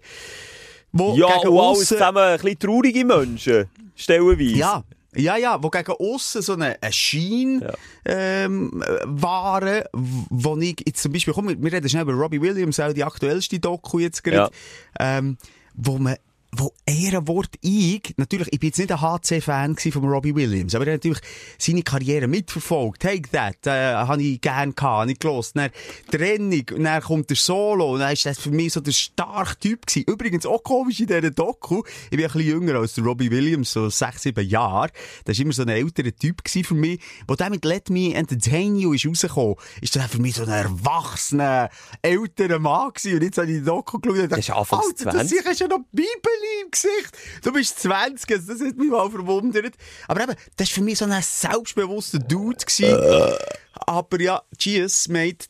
Wo 0.92 1.16
Ja, 1.16 1.26
und 1.26 1.34
alles 1.34 1.46
aussen- 1.48 1.86
zusammen 1.88 2.18
ein 2.24 2.40
bisschen 2.40 2.60
traurige 2.60 3.04
Menschen, 3.06 3.66
stellenweise. 3.96 4.56
Ja, 4.58 4.84
ja, 5.14 5.38
ja, 5.38 5.62
wo 5.62 5.70
gegen 5.70 5.92
aussen 5.92 6.42
so 6.42 6.54
eine, 6.54 6.78
eine 6.82 6.94
Schein 6.94 7.62
Ja. 7.62 7.74
ähm, 8.06 8.82
äh, 8.86 9.00
waren, 9.06 9.84
wo 9.94 10.58
ich 10.58 10.76
jetzt 10.86 11.02
zum 11.04 11.12
Beispiel, 11.12 11.34
komm, 11.34 11.48
wir 11.62 11.72
reden 11.74 11.90
schnell 11.90 12.04
über 12.04 12.14
Robbie 12.14 12.42
Williams, 12.42 12.80
auch 12.80 12.94
die 12.94 13.04
aktuellste 13.04 13.60
Doku 13.60 14.00
jetzt 14.00 14.24
gerade, 14.24 14.52
ähm, 15.00 15.38
wo 15.74 15.98
man 15.98 16.16
wo 16.58 16.74
Ehrenwort 16.86 17.50
ich, 17.62 18.14
natürlich, 18.18 18.48
ich 18.52 18.60
bin 18.60 18.68
jetzt 18.68 18.78
nicht 18.78 18.92
ein 18.92 19.02
HC-Fan 19.02 19.76
von 19.78 20.04
Robbie 20.06 20.36
Williams, 20.36 20.76
aber 20.76 20.88
er 20.88 20.94
hat 20.94 21.04
natürlich 21.04 21.24
seine 21.58 21.84
Karriere 21.84 22.28
mitverfolgt. 22.28 23.02
Take 23.02 23.30
That, 23.32 23.68
äh, 23.68 23.94
habe 23.96 24.22
ich 24.22 24.40
gern 24.42 24.76
gehabt, 24.76 25.02
habe 25.02 25.12
ich 25.12 25.20
gelost. 25.20 25.56
Dann 25.56 25.72
Trennung, 26.12 26.66
dann 26.78 27.02
kommt 27.02 27.30
der 27.30 27.38
Solo, 27.38 27.94
und 27.94 28.00
dann 28.00 28.14
ist 28.14 28.26
das 28.26 28.40
für 28.40 28.52
mich 28.52 28.74
so 28.74 28.80
der 28.80 28.92
starke 28.92 29.60
Typ 29.60 29.86
gewesen. 29.86 30.06
Übrigens 30.08 30.46
auch 30.46 30.64
komisch 30.64 31.00
in 31.00 31.08
dieser 31.08 31.32
Doku, 31.32 31.84
ich 32.06 32.10
bin 32.12 32.20
ein 32.22 32.32
bisschen 32.32 32.42
jünger 32.48 32.76
als 32.76 32.94
der 32.94 33.04
Robbie 33.04 33.32
Williams, 33.32 33.72
so 33.72 33.90
sechs, 33.90 34.24
sieben 34.24 34.48
Jahre. 34.48 34.90
Das 35.26 35.38
war 35.38 35.44
immer 35.44 35.54
so 35.54 35.64
ein 35.64 35.70
älterer 35.70 36.16
Typ 36.16 36.44
gewesen 36.44 36.64
für 36.64 36.76
mich. 36.76 37.00
Wo 37.28 37.36
der 37.36 37.50
mit 37.50 37.66
Let 37.66 37.90
Me 37.90 38.14
Entertain 38.14 38.76
You 38.76 38.94
ist 38.94 39.06
rausgekommen, 39.06 39.56
ist 39.82 39.96
dann 39.96 40.08
für 40.08 40.20
mich 40.20 40.36
so 40.36 40.44
ein 40.44 40.50
erwachsener, 40.50 41.70
älterer 42.02 42.60
Mann 42.60 42.92
gewesen. 42.94 43.16
Und 43.16 43.24
jetzt 43.24 43.38
habe 43.38 43.52
ich 43.52 43.58
die 43.60 43.64
Doku 43.64 44.00
geschaut 44.00 44.20
und 44.20 44.32
Das 44.32 44.40
ist 44.40 44.50
dachte, 44.50 44.76
Alter, 44.76 45.06
das 45.06 45.28
20. 45.28 45.46
ist 45.46 45.60
ja 45.60 45.68
noch 45.68 45.80
Bibel 45.92 46.32
im 46.64 46.72
Gesicht. 46.72 47.18
Du 47.44 47.52
bist 47.52 47.80
20, 47.80 48.32
also 48.32 48.54
das 48.54 48.62
hat 48.68 48.78
mich 48.78 48.90
mal 48.90 49.10
verwundert. 49.10 49.74
Aber 50.08 50.24
eben, 50.24 50.36
das 50.58 50.70
war 50.70 50.76
für 50.76 50.82
mich 50.82 50.98
so 50.98 51.06
ein 51.06 51.22
selbstbewusster 51.22 52.20
Dude 52.20 52.66
gewesen. 52.66 53.38
Aber 53.74 54.22
ja, 54.22 54.42
cheers, 54.58 55.08
mate. 55.08 55.48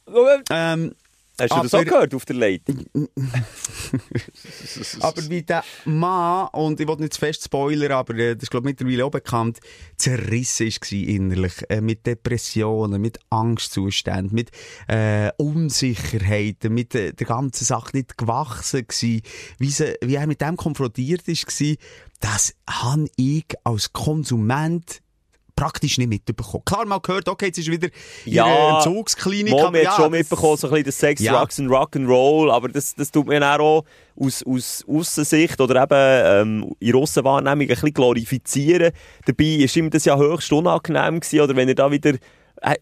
Ähm, 0.50 0.96
Hast 1.40 1.52
du 1.52 1.62
das 1.62 1.74
auch 1.74 1.84
gehört 1.84 2.14
auf 2.16 2.26
der 2.26 2.36
Leitung? 2.36 2.86
aber 5.02 5.30
wie 5.30 5.44
der 5.44 5.64
Mann, 5.84 6.48
und 6.54 6.80
ich 6.80 6.88
will 6.88 6.96
nicht 6.98 7.14
zu 7.14 7.20
fest 7.20 7.44
spoilern, 7.44 7.92
aber 7.92 8.16
äh, 8.16 8.36
das 8.36 8.44
ist 8.44 8.52
glaube 8.52 8.70
ich 8.70 8.78
mittlerweile 8.78 9.06
auch 9.06 9.12
bekannt, 9.12 9.60
zerrissen 9.98 10.68
war 10.68 10.92
innerlich, 10.94 11.54
äh, 11.70 11.82
mit 11.82 12.06
Depressionen, 12.06 13.02
mit 13.02 13.20
Angstzuständen, 13.30 14.34
mit 14.34 14.52
äh, 14.88 15.32
Unsicherheiten, 15.38 16.74
mit 16.74 16.96
äh, 16.96 17.12
der 17.14 17.28
ganzen 17.28 17.66
Sache 17.66 17.98
nicht 17.98 18.18
gewachsen 18.18 18.88
gewesen, 18.88 19.22
wie, 19.60 19.70
sie, 19.70 19.96
wie 20.02 20.16
er 20.16 20.28
mit 20.28 20.42
dem 20.42 20.56
konfrontiert 20.56 21.28
ist, 21.28 21.46
das 22.22 22.56
habe 22.70 23.08
ich 23.18 23.46
als 23.64 23.92
Konsument 23.92 25.02
praktisch 25.56 25.98
nicht 25.98 26.10
mitbekommen. 26.10 26.64
Klar, 26.66 26.86
mal 26.86 27.00
gehört, 27.00 27.30
okay, 27.30 27.48
jetzt 27.48 27.58
ist 27.58 27.72
wieder 27.72 27.88
ja, 28.26 28.46
in 28.46 28.76
Entzugsklinik. 28.76 29.54
Ja, 29.54 29.72
wir 29.72 29.84
ja, 29.84 29.96
schon 29.96 30.12
mitbekommen, 30.12 30.58
so 30.58 30.68
ein 30.68 30.72
bisschen 30.72 30.86
das 30.86 31.00
Sex, 31.00 31.22
ja. 31.22 31.40
Drugs 31.40 31.60
and 31.60 31.70
Rock'n'Roll, 31.70 32.52
aber 32.52 32.70
das, 32.70 32.96
das 32.96 33.12
tut 33.12 33.28
mir 33.28 33.42
auch 33.60 33.86
aus, 34.16 34.44
aus 34.44 34.84
Aussensicht 34.88 35.60
oder 35.62 35.84
eben 35.84 36.64
ähm, 36.64 36.76
in 36.80 36.94
Russenwahrnehmung 36.94 37.62
ein 37.62 37.68
bisschen 37.68 37.94
glorifizieren. 37.94 38.92
Dabei 39.26 39.46
ist 39.46 39.76
ihm 39.76 39.90
das 39.90 40.06
ja 40.06 40.18
höchst 40.18 40.52
unangenehm 40.52 41.20
gewesen, 41.20 41.42
oder 41.42 41.56
wenn 41.56 41.70
er 41.70 41.76
da 41.76 41.92
wieder 41.92 42.14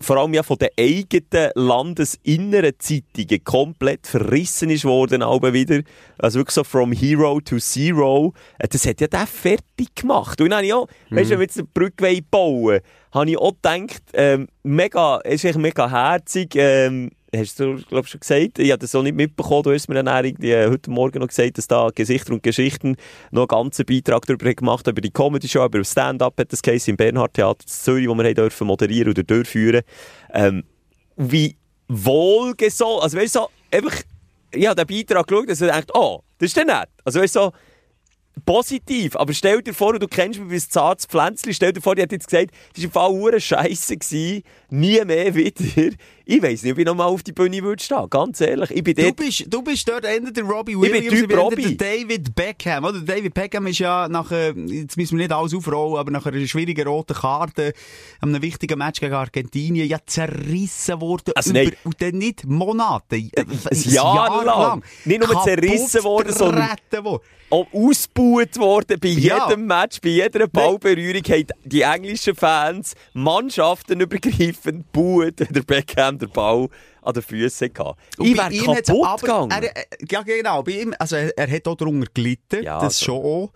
vor 0.02 0.18
allem 0.18 0.34
ja 0.34 0.44
von 0.44 0.58
den 0.58 0.70
eigenen 0.80 1.52
landesinneren 1.56 2.74
Zeitungen 2.78 3.44
komplett 3.44 4.08
verrissen 4.08 4.70
ist 4.70 4.86
worden, 4.86 5.22
aber 5.22 5.54
wieder. 5.54 5.82
Also 6.18 6.40
wirklich 6.40 6.56
so 6.56 6.64
from 6.64 6.92
hero 6.92 7.40
to 7.42 7.58
zero. 7.58 8.34
Äh, 8.60 8.68
das 8.68 8.86
hat 8.86 9.02
ja 9.02 9.08
der 9.08 9.28
fertig 9.28 9.96
gemacht. 9.96 10.40
Und 10.40 10.50
dann 10.50 10.58
habe 10.58 10.68
ich 10.68 10.74
auch, 10.74 10.88
mhm. 11.10 11.16
weißt 11.16 11.26
du, 11.26 11.32
wenn 11.32 11.40
wir 11.40 11.46
jetzt 11.46 11.58
eine 11.58 11.68
Brücke 11.74 12.22
bauen 12.30 12.80
habe 13.14 13.30
ich 13.30 13.38
auch 13.38 13.54
gedacht, 13.54 14.02
ähm, 14.14 14.48
mega, 14.64 15.18
ist 15.18 15.46
echt 15.46 15.58
mega 15.58 15.90
herzig, 15.90 16.56
ähm, 16.56 17.12
hast 17.36 17.60
du, 17.60 17.76
glaube 17.76 18.08
schon 18.08 18.20
gesagt. 18.20 18.60
Ich 18.60 18.72
habe 18.72 18.80
das 18.80 18.96
auch 18.96 19.04
nicht 19.04 19.16
mitbekommen. 19.16 19.64
Du 19.64 19.72
hast 19.72 19.88
mir 19.88 20.02
dann 20.02 20.26
irgendwie 20.26 20.52
äh, 20.52 20.70
heute 20.70 20.90
Morgen 20.90 21.20
noch 21.20 21.28
gesagt, 21.28 21.58
dass 21.58 21.68
da 21.68 21.90
Gesichter 21.94 22.34
und 22.34 22.44
Geschichten 22.44 22.96
noch 23.32 23.44
einen 23.44 23.48
ganzen 23.48 23.86
Beitrag 23.86 24.26
darüber 24.26 24.54
gemacht 24.54 24.88
über 24.88 25.02
die 25.02 25.12
Comedy-Show, 25.12 25.66
über 25.66 25.84
Stand-Up 25.84 26.40
hat 26.40 26.52
das 26.52 26.62
Case 26.62 26.90
im 26.90 26.98
Bernhard 26.98 27.34
Theater 27.34 27.62
in 27.62 27.68
Zürich, 27.68 28.08
wo 28.08 28.16
wir 28.16 28.24
haben 28.24 28.36
dürfen 28.36 28.68
moderieren 28.68 29.12
oder 29.12 29.24
durchführen. 29.24 29.82
Ähm, 30.34 30.64
wie 31.16 31.56
wohlgesonnen, 31.88 33.04
also 33.04 33.18
weißt 33.18 33.36
du, 33.36 33.40
so, 33.40 33.50
einfach, 33.72 33.96
ich 34.52 34.68
habe 34.68 34.84
den 34.84 34.88
Beitrag 34.88 35.28
geschaut 35.28 35.50
und 35.50 35.62
dachte, 35.62 35.94
oh, 35.94 36.22
das 36.40 36.48
ist 36.48 36.58
ja 36.58 36.64
nett. 36.64 36.90
Also 37.04 37.20
weißt 37.20 37.36
du, 37.36 37.40
so, 37.40 37.52
positiv. 38.46 39.16
Aber 39.16 39.34
stell 39.34 39.62
dir 39.62 39.74
vor, 39.74 39.98
du 39.98 40.08
kennst 40.08 40.40
mich 40.40 40.50
wie 40.50 40.56
ein 40.56 40.70
zartes 40.70 41.06
Pflänzchen, 41.06 41.54
stell 41.54 41.74
dir 41.74 41.82
vor, 41.82 41.96
die 41.96 42.02
hat 42.02 42.12
jetzt 42.12 42.28
gesagt, 42.28 42.52
das 42.74 42.80
war 42.80 42.86
im 42.86 42.92
Fall 42.92 43.10
hure 43.10 43.40
Scheiße 43.40 43.96
nie 44.70 45.06
mehr 45.06 45.36
wieder. 45.36 45.96
Ich 46.26 46.42
weiss 46.42 46.64
nicht, 46.64 46.72
ob 46.72 46.80
ich 46.80 46.86
nochmal 46.86 47.08
auf 47.08 47.22
die 47.22 47.34
Bühne 47.34 47.62
würde 47.62 47.84
stehen, 47.84 48.10
ganz 48.10 48.40
ehrlich. 48.40 48.72
Ich 48.72 48.84
bin 48.84 48.96
dort... 48.96 49.20
du, 49.20 49.26
bist, 49.26 49.46
du 49.48 49.62
bist 49.62 49.90
dort 49.90 50.06
Ende 50.06 50.32
der 50.32 50.44
Robbie 50.46 50.80
Williams, 50.80 51.20
ich 51.20 51.28
bin 51.28 51.38
Robbie. 51.38 51.76
der 51.76 51.98
David 51.98 52.34
Beckham. 52.34 52.86
Oder? 52.86 53.02
David 53.02 53.34
Beckham 53.34 53.68
ist 53.68 53.80
ja 53.80 54.08
nach, 54.08 54.32
jetzt 54.32 54.96
müssen 54.96 55.18
wir 55.18 55.26
nicht 55.26 55.34
alles 55.34 55.54
aufrollen, 55.54 55.98
aber 55.98 56.12
nach 56.12 56.26
einer 56.26 56.46
schwierigen 56.48 56.88
roten 56.88 57.16
Karte, 57.16 57.74
einem 58.22 58.42
wichtigen 58.42 58.78
Match 58.78 59.02
gegen 59.02 59.14
Argentinien, 59.14 59.88
ja 59.88 59.98
zerrissen 60.06 61.02
worden. 61.02 61.34
Also 61.36 61.52
über, 61.52 61.72
und 61.84 62.02
dann 62.02 62.18
nicht 62.18 62.46
Monate, 62.46 63.18
äh, 63.18 63.32
ein, 63.36 63.48
ein 63.50 63.82
Jahr, 63.82 64.16
Jahr 64.16 64.46
lang. 64.46 64.60
lang. 64.60 64.84
Nicht 65.04 65.28
nur 65.28 65.44
zerrissen 65.44 66.04
worden, 66.04 66.34
sondern 66.34 66.70
auch 67.54 67.68
ausgebaut 67.72 68.58
worden. 68.58 69.00
Bei 69.00 69.10
ja. 69.10 69.48
jedem 69.48 69.68
Match, 69.68 70.02
bei 70.02 70.10
jeder 70.10 70.48
Ballberührung 70.48 71.22
haben 71.24 71.48
die 71.64 71.82
englischen 71.82 72.36
Fans 72.36 72.96
Mannschaften 73.14 74.00
übergreifend 74.00 74.86
gebaut, 74.92 75.36
der 75.38 75.62
Beckham 75.62 76.13
der 76.18 76.28
Ball 76.28 76.68
an 77.02 77.14
den 77.14 77.24
Füßen 77.24 77.74
gehabt. 77.74 78.00
Ich 78.20 78.38
wäre 78.38 78.82
kaputt 78.82 79.22
gegangen. 79.22 79.52
Er, 79.52 79.86
ja, 80.10 80.22
genau. 80.22 80.64
Bei 80.64 80.72
ihm, 80.72 80.94
also 80.98 81.16
er, 81.16 81.38
er 81.38 81.52
hat 81.52 81.68
auch 81.68 81.76
darunter 81.76 82.08
gelitten, 82.14 82.64
ja, 82.64 82.80
das 82.80 83.00
also. 83.00 83.06
schon 83.06 83.24
auch. 83.24 83.52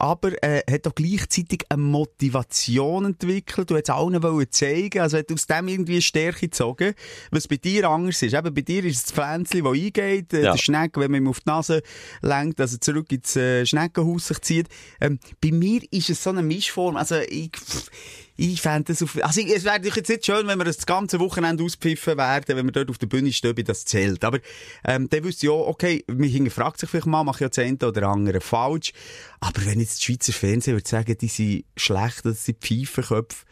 Aber 0.00 0.40
er 0.42 0.68
äh, 0.68 0.74
hat 0.74 0.86
auch 0.86 0.94
gleichzeitig 0.94 1.64
eine 1.68 1.82
Motivation 1.82 3.04
entwickelt. 3.04 3.68
Du 3.68 3.74
hättest 3.74 3.90
allen 3.90 4.22
wollen 4.22 4.46
zeigen, 4.50 5.00
also 5.00 5.18
hat 5.18 5.32
aus 5.32 5.46
dem 5.46 5.66
irgendwie 5.66 5.94
eine 5.94 6.02
Stärke 6.02 6.40
gezogen. 6.42 6.94
Was 7.32 7.48
bei 7.48 7.56
dir 7.56 7.88
anders 7.88 8.22
ist. 8.22 8.32
Eben 8.32 8.54
bei 8.54 8.60
dir 8.60 8.84
ist 8.84 8.96
es 8.96 9.02
das 9.06 9.12
Pflänzchen, 9.12 9.64
das 9.64 9.72
eingeht, 9.72 10.32
äh, 10.32 10.44
ja. 10.44 10.52
der 10.52 10.58
Schneck, 10.58 10.96
wenn 10.96 11.10
man 11.10 11.22
ihm 11.22 11.28
auf 11.28 11.40
die 11.40 11.50
Nase 11.50 11.82
lenkt, 12.22 12.60
also 12.60 12.76
zurück 12.76 13.10
ins 13.10 13.34
äh, 13.34 13.66
Schneckenhaus 13.66 14.28
sich 14.28 14.40
zieht. 14.40 14.68
Ähm, 15.00 15.18
bei 15.42 15.50
mir 15.50 15.80
ist 15.90 16.10
es 16.10 16.22
so 16.22 16.30
eine 16.30 16.42
Mischform. 16.42 16.96
Also 16.96 17.16
ich, 17.16 17.50
pff, 17.50 17.90
ich 18.40 18.62
fände 18.62 18.92
das 18.92 19.02
auf, 19.02 19.18
also 19.20 19.40
es 19.40 19.64
wäre 19.64 19.80
jetzt 19.82 20.08
nicht 20.08 20.24
schön, 20.24 20.46
wenn 20.46 20.58
wir 20.58 20.64
das 20.64 20.86
ganze 20.86 21.18
Wochenende 21.18 21.64
auspfiffen 21.64 22.16
werden, 22.16 22.56
wenn 22.56 22.66
wir 22.66 22.72
dort 22.72 22.88
auf 22.88 22.98
der 22.98 23.08
Bühne 23.08 23.32
stehen, 23.32 23.56
wie 23.56 23.64
das 23.64 23.84
zählt. 23.84 24.24
Aber, 24.24 24.38
ähm, 24.84 25.08
dann 25.10 25.24
wüsste 25.24 25.46
ich 25.46 25.50
auch, 25.50 25.66
okay, 25.66 26.04
mich 26.06 26.32
hinterfragt 26.32 26.78
sich 26.78 26.88
vielleicht 26.88 27.06
mal, 27.06 27.24
mache 27.24 27.44
ich 27.44 27.56
ja 27.56 27.64
das 27.64 27.88
oder 27.88 28.06
andere 28.06 28.40
falsch. 28.40 28.92
Aber 29.40 29.66
wenn 29.66 29.80
jetzt 29.80 29.96
das 29.96 30.04
Schweizer 30.04 30.32
Fernsehen 30.32 30.76
würde 30.76 30.88
sagen, 30.88 31.18
die 31.20 31.26
sind 31.26 31.64
schlecht, 31.76 32.24
das 32.24 32.44
sind 32.44 32.60
Pfeifenköpfe, 32.60 33.44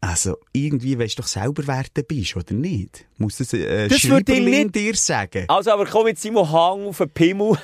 also, 0.00 0.36
irgendwie 0.52 0.98
weißt 0.98 1.18
du 1.18 1.22
doch 1.22 1.28
selber, 1.28 1.64
wer 1.66 1.84
du 1.94 2.02
bist, 2.02 2.36
oder 2.36 2.54
nicht? 2.54 3.06
Muss 3.18 3.36
das, 3.38 3.52
äh, 3.52 3.86
das 3.86 4.08
würde 4.08 4.32
ich 4.32 4.42
nicht 4.42 4.74
dir 4.74 4.96
sagen? 4.96 5.44
Also, 5.46 5.70
aber 5.70 5.86
komm 5.86 6.08
jetzt, 6.08 6.22
Simon, 6.22 6.50
Hang 6.50 6.86
auf 6.86 6.98
den 6.98 7.10
Pimmel. 7.10 7.56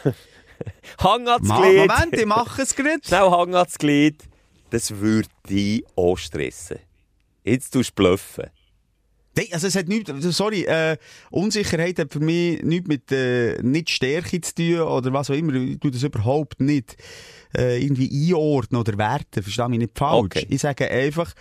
Hang 1.03 1.27
ans 1.29 1.49
Glied. 1.49 1.89
Moment, 1.89 2.15
ich 2.15 2.27
mache 2.27 2.63
es 2.63 2.75
gerade. 2.77 3.01
Schnell 3.05 3.31
Hang 3.31 3.55
ans 3.55 3.77
Glied 3.79 4.23
das 4.71 4.91
würde 4.99 5.29
dich 5.49 5.85
auch 5.97 6.17
stressen. 6.17 6.79
Jetzt 7.45 7.71
tust 7.71 7.91
du 7.91 7.95
bluffen. 8.03 8.45
Also 9.53 9.69
es 9.69 9.77
hat 9.77 9.87
nichts, 9.87 10.11
also 10.11 10.33
sorry, 10.33 10.65
äh, 10.65 10.97
Unsicherheit 11.31 11.99
hat 12.01 12.13
für 12.13 12.19
mich 12.19 12.61
nichts 12.63 12.89
mit 12.89 13.13
äh, 13.13 13.63
nicht 13.63 13.89
Stärke 13.89 14.41
zu 14.41 14.55
tun 14.55 14.81
oder 14.81 15.13
was 15.13 15.31
auch 15.31 15.35
immer. 15.35 15.55
Ich 15.55 15.79
tue 15.79 15.93
das 15.93 16.03
überhaupt 16.03 16.61
nicht 16.61 16.97
äh, 17.57 17.81
irgendwie 17.81 18.11
einordnen 18.11 18.81
oder 18.81 18.99
werten. 18.99 19.43
Verstehe 19.43 19.69
mich 19.69 19.79
nicht 19.79 19.97
falsch. 19.97 20.25
Okay. 20.25 20.47
Ich 20.49 20.61
sage 20.61 20.91
einfach, 20.91 21.35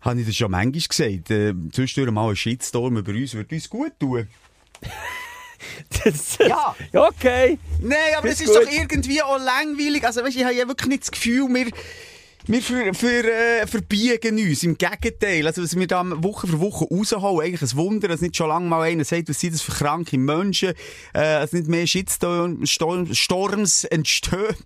habe 0.00 0.20
ich 0.20 0.26
das 0.26 0.36
schon 0.36 0.50
manchmal 0.50 0.80
gesagt, 0.88 1.30
äh, 1.30 1.52
zwischendurch 1.72 2.14
mal 2.14 2.30
ein 2.30 2.36
Shitstorm 2.36 2.96
über 2.96 3.12
uns 3.12 3.34
würde 3.34 3.54
uns 3.54 3.68
gut 3.68 3.92
tun. 3.98 4.26
das, 6.04 6.38
ja. 6.38 6.74
Okay. 6.92 7.58
Nein, 7.80 7.98
aber 8.16 8.28
es 8.28 8.40
ist 8.40 8.54
gut. 8.54 8.64
doch 8.64 8.72
irgendwie 8.72 9.20
auch 9.22 9.38
langweilig. 9.38 10.04
Also 10.04 10.22
weißt, 10.22 10.36
ich 10.36 10.44
habe 10.44 10.54
ja 10.54 10.66
wirklich 10.66 10.88
nicht 10.88 11.02
das 11.02 11.10
Gefühl, 11.10 11.48
wir 11.48 11.70
wir 12.46 12.62
für, 12.62 12.94
für, 12.94 13.24
äh, 13.24 13.66
verbiegen 13.66 14.38
uns. 14.38 14.62
Im 14.62 14.78
Gegenteil. 14.78 15.46
Also, 15.46 15.62
was 15.62 15.76
wir 15.76 15.86
da 15.86 16.04
Woche 16.22 16.46
für 16.46 16.60
Woche 16.60 16.84
rausholen, 16.84 17.40
eigentlich 17.40 17.62
ein 17.62 17.76
Wunder, 17.76 18.08
dass 18.08 18.20
nicht 18.20 18.36
schon 18.36 18.48
lange 18.48 18.68
mal 18.68 18.82
einer 18.82 19.04
sagt, 19.04 19.28
was 19.28 19.40
sind 19.40 19.54
das 19.54 19.62
für 19.62 19.72
kranke 19.72 20.18
Menschen, 20.18 20.70
äh, 20.70 20.74
dass 21.12 21.52
nicht 21.52 21.68
mehr 21.68 21.86
Shitstorms 21.86 23.84
entstehen. 23.84 24.56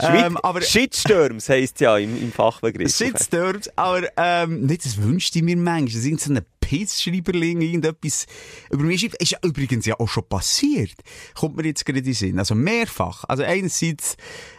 Ähm, 0.00 0.36
aber, 0.38 0.60
Shitstorms 0.60 1.48
heisst 1.48 1.80
ja 1.80 1.96
im, 1.98 2.20
im 2.20 2.32
Fachbegriff. 2.32 2.94
Shitstorms, 2.94 3.70
aber, 3.76 4.08
ähm, 4.16 4.66
nicht, 4.66 4.84
das 4.84 5.02
wünschte 5.02 5.38
ich 5.38 5.44
mir 5.44 5.56
manchmal. 5.56 6.02
Das 6.02 6.04
ist 6.04 6.20
so 6.20 6.30
eine 6.30 6.44
Pissschreiberling 6.64 7.60
irgendetwas 7.60 8.26
über 8.70 8.84
mich 8.84 9.00
schreibt. 9.00 9.16
Ist 9.16 9.32
ja 9.32 9.38
übrigens 9.44 9.84
ja 9.86 10.00
auch 10.00 10.08
schon 10.08 10.26
passiert. 10.26 10.94
Kommt 11.34 11.56
mir 11.56 11.66
jetzt 11.66 11.84
gerade 11.84 11.98
in 11.98 12.06
den 12.06 12.14
Sinn. 12.14 12.38
Also 12.38 12.54
mehrfach. 12.54 13.24
Also 13.28 13.42
einerseits, 13.42 14.16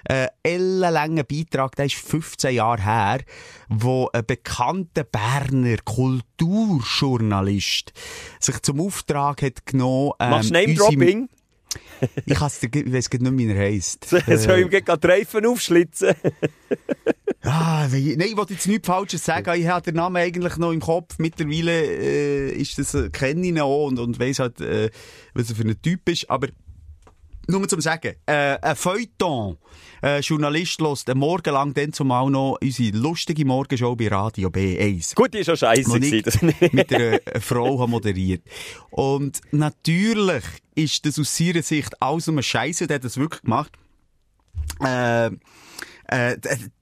äh, 0.07 0.27
ellenlanger 0.43 1.23
Beitrag, 1.23 1.75
der 1.75 1.85
ist 1.85 1.95
15 1.95 2.53
Jahre 2.53 2.83
her, 2.83 3.21
wo 3.69 4.07
ein 4.13 4.23
bekannter 4.25 5.03
Berner 5.03 5.77
Kulturjournalist 5.83 7.91
sich 8.39 8.61
zum 8.61 8.81
Auftrag 8.81 9.41
hat 9.41 9.65
genommen, 9.65 10.11
ähm, 10.19 10.29
Machst 10.29 10.51
Name-Dropping? 10.51 11.27
ich, 12.25 12.39
weiss 12.39 12.61
nicht, 12.61 13.37
wie 13.37 13.47
er 13.47 13.57
heisst. 13.57 14.05
Soll 14.09 14.21
äh, 14.27 14.61
ihm 14.61 14.69
die 14.69 15.07
Reifen 15.07 15.45
aufschlitzen? 15.45 16.15
Ah, 17.45 17.87
nein, 17.91 18.19
ich 18.19 18.37
wollte 18.37 18.53
jetzt 18.53 18.67
nichts 18.67 18.87
Falsches 18.87 19.23
sagen. 19.23 19.59
Ich 19.59 19.67
habe 19.67 19.83
den 19.83 19.95
Namen 19.95 20.17
eigentlich 20.17 20.57
noch 20.57 20.71
im 20.71 20.79
Kopf. 20.79 21.15
Mittlerweile 21.19 21.71
äh, 21.71 22.49
ist 22.51 22.77
das, 22.79 22.93
äh, 22.95 23.09
kenne 23.09 23.41
ich 23.41 23.47
ihn 23.49 23.59
auch 23.59 23.85
und, 23.87 23.99
und 23.99 24.19
weiss 24.19 24.39
halt, 24.39 24.59
äh, 24.61 24.89
was 25.33 25.49
er 25.49 25.55
für 25.55 25.63
ein 25.63 25.79
Typ 25.81 26.09
ist. 26.09 26.29
Aber 26.29 26.47
nur 27.47 27.67
zum 27.67 27.81
Sagen, 27.81 28.15
äh, 28.25 28.57
ein 28.59 28.75
Feuilleton, 28.75 29.57
ein 30.01 30.21
Journalist 30.21 30.81
lässt 30.81 31.09
einen 31.09 31.19
Morgen 31.19 31.53
lang 31.53 31.73
dann 31.75 31.93
zumal 31.93 32.29
noch 32.31 32.57
unsere 32.59 32.97
lustige 32.97 33.45
Morgenshow 33.45 33.95
bei 33.95 34.07
Radio 34.07 34.49
B1. 34.49 35.13
Gut, 35.13 35.33
die 35.33 35.39
ist 35.39 35.45
schon 35.45 35.57
scheiße 35.57 35.99
gewesen. 35.99 36.53
mit 36.71 36.91
einer 36.91 37.19
Frau 37.39 37.85
moderiert. 37.85 38.41
Und 38.89 39.41
natürlich 39.51 40.43
ist 40.73 41.05
das 41.05 41.19
aus 41.19 41.37
seiner 41.37 41.61
Sicht 41.61 42.01
alles 42.01 42.27
um 42.27 42.41
Scheiße, 42.41 42.87
der 42.87 42.95
hat 42.95 43.03
das 43.03 43.17
wirklich 43.17 43.43
gemacht. 43.43 43.71
Äh, 44.79 45.29
äh, 46.07 46.37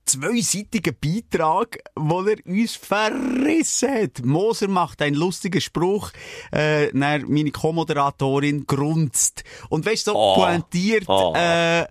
zweiseitigen 0.05 0.95
Beitrag, 0.99 1.79
wo 1.95 2.21
er 2.21 2.37
uns 2.45 2.75
verrissen 2.75 3.93
hat. 3.93 4.25
Moser 4.25 4.67
macht 4.67 5.01
einen 5.01 5.15
lustigen 5.15 5.61
Spruch, 5.61 6.11
äh, 6.51 6.91
meine 6.93 7.51
Co-Moderatorin 7.51 8.65
grunzt. 8.65 9.43
Und 9.69 9.85
weißt 9.85 10.07
du, 10.07 10.11
so 10.11 10.17
oh. 10.17 10.35
pointiert, 10.35 11.05
oh. 11.07 11.33
äh, 11.35 11.85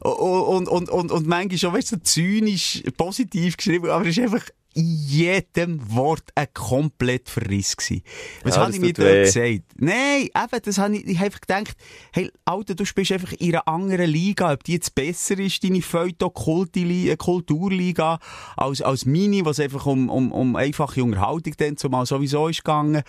und, 0.00 0.66
und, 0.66 0.68
und, 0.68 0.88
und, 0.90 1.12
und 1.12 1.26
manchmal 1.26 1.58
schon, 1.58 1.72
weißt 1.74 1.92
du, 1.92 1.96
so 1.96 2.02
zynisch, 2.02 2.82
positiv 2.96 3.56
geschrieben, 3.56 3.88
aber 3.88 4.06
es 4.06 4.16
ist 4.18 4.24
einfach, 4.24 4.44
in 4.74 4.96
jedem 5.06 5.78
Wort 5.94 6.24
ein 6.34 6.46
komplett 6.54 7.28
Verriss 7.28 7.76
gewesen. 7.76 8.02
Was 8.42 8.56
Ja, 8.56 8.62
habe 8.62 8.72
ich 8.72 8.80
mir 8.80 8.96
weh. 8.96 9.22
gesagt? 9.24 9.62
Nein, 9.76 10.22
eben, 10.34 10.62
das 10.64 10.78
habe 10.78 10.96
ich, 10.96 11.06
ich 11.06 11.16
habe 11.16 11.26
einfach 11.26 11.40
gedacht, 11.40 11.76
hey, 12.12 12.30
Alter, 12.44 12.74
du 12.74 12.84
spielst 12.84 13.12
einfach 13.12 13.32
in 13.32 13.54
einer 13.54 13.66
anderen 13.68 14.08
Liga, 14.10 14.52
ob 14.52 14.64
die 14.64 14.72
jetzt 14.74 14.94
besser 14.94 15.38
ist, 15.38 15.62
deine 15.64 15.82
Feuilleton-Kulturliga, 15.82 18.18
als, 18.56 18.82
als 18.82 19.06
meine, 19.06 19.44
was 19.44 19.60
einfach 19.60 19.86
um, 19.86 20.08
um, 20.08 20.32
um 20.32 20.56
einfache 20.56 21.02
Unterhaltung 21.02 21.54
dann 21.58 21.76
zumal 21.76 22.06
sowieso 22.06 22.48
ist 22.48 22.64
gegangen. 22.64 23.02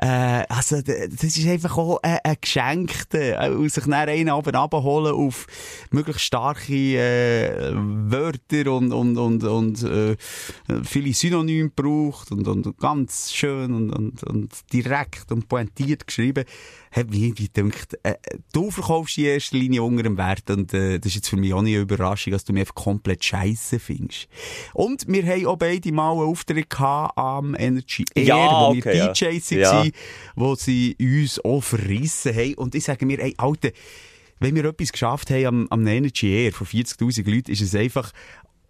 Äh, 0.00 0.44
also, 0.48 0.80
das 0.82 1.22
ist 1.22 1.46
einfach 1.48 1.76
auch 1.78 1.98
ein, 2.02 2.18
ein 2.24 2.36
Geschenkter, 2.40 3.40
äh, 3.42 3.68
sich 3.68 3.84
dann 3.84 3.92
einen 3.94 4.28
Abend 4.28 4.54
abholen 4.56 5.14
auf 5.14 5.46
möglichst 5.90 6.22
starke 6.22 6.74
äh, 6.74 7.72
Wörter 7.74 8.72
und, 8.72 8.92
und, 8.92 9.16
und, 9.16 9.44
und 9.44 9.82
äh, 9.82 10.16
viele 10.84 11.07
Synonyme 11.12 11.70
braucht 11.70 12.32
und, 12.32 12.46
und 12.48 12.78
ganz 12.78 13.32
schön 13.32 13.72
und, 13.74 13.90
und, 13.90 14.22
und 14.24 14.52
direkt 14.72 15.30
und 15.32 15.48
pointiert 15.48 16.06
geschrieben, 16.06 16.44
hat 16.92 17.10
mich 17.10 17.20
irgendwie 17.22 17.48
gedacht, 17.52 17.98
äh, 18.02 18.14
du 18.52 18.70
verkaufst 18.70 19.18
in 19.18 19.24
erster 19.24 19.56
Linie 19.56 19.82
unter 19.82 20.02
dem 20.02 20.16
Wert 20.16 20.50
und 20.50 20.72
äh, 20.74 20.98
das 20.98 21.10
ist 21.10 21.16
jetzt 21.16 21.28
für 21.28 21.36
mich 21.36 21.52
auch 21.52 21.62
nicht 21.62 21.74
eine 21.74 21.82
Überraschung, 21.82 22.32
dass 22.32 22.44
du 22.44 22.52
mich 22.52 22.60
einfach 22.60 22.74
komplett 22.74 23.24
scheiße 23.24 23.78
findest. 23.78 24.28
Und 24.74 25.06
wir 25.08 25.26
haben 25.26 25.46
auch 25.46 25.58
beide 25.58 25.92
mal 25.92 26.12
einen 26.12 26.20
Auftritt 26.22 26.70
gehabt 26.70 27.16
am 27.18 27.54
Energy 27.54 28.04
Air, 28.14 28.24
Ja, 28.24 28.36
wo 28.36 28.74
wir 28.74 28.78
okay, 28.86 28.96
ja. 28.98 29.12
DJs 29.12 29.50
Ja. 29.50 29.72
waren, 29.72 29.92
wo 30.36 30.54
sie 30.54 30.96
uns 31.00 31.44
auch 31.44 31.62
verrissen 31.62 32.34
haben. 32.34 32.54
Und 32.54 32.74
ich 32.74 32.84
sage 32.84 33.04
mir, 33.06 33.18
ey, 33.20 33.34
Alter, 33.36 33.70
wenn 34.40 34.54
wir 34.54 34.64
etwas 34.66 34.92
geschafft 34.92 35.30
haben 35.30 35.46
am, 35.46 35.66
am 35.70 35.86
Energy 35.86 36.32
Air 36.44 36.52
von 36.52 36.66
40.000 36.66 37.28
Leuten, 37.28 37.50
ist 37.50 37.60
es 37.60 37.74
einfach, 37.74 38.12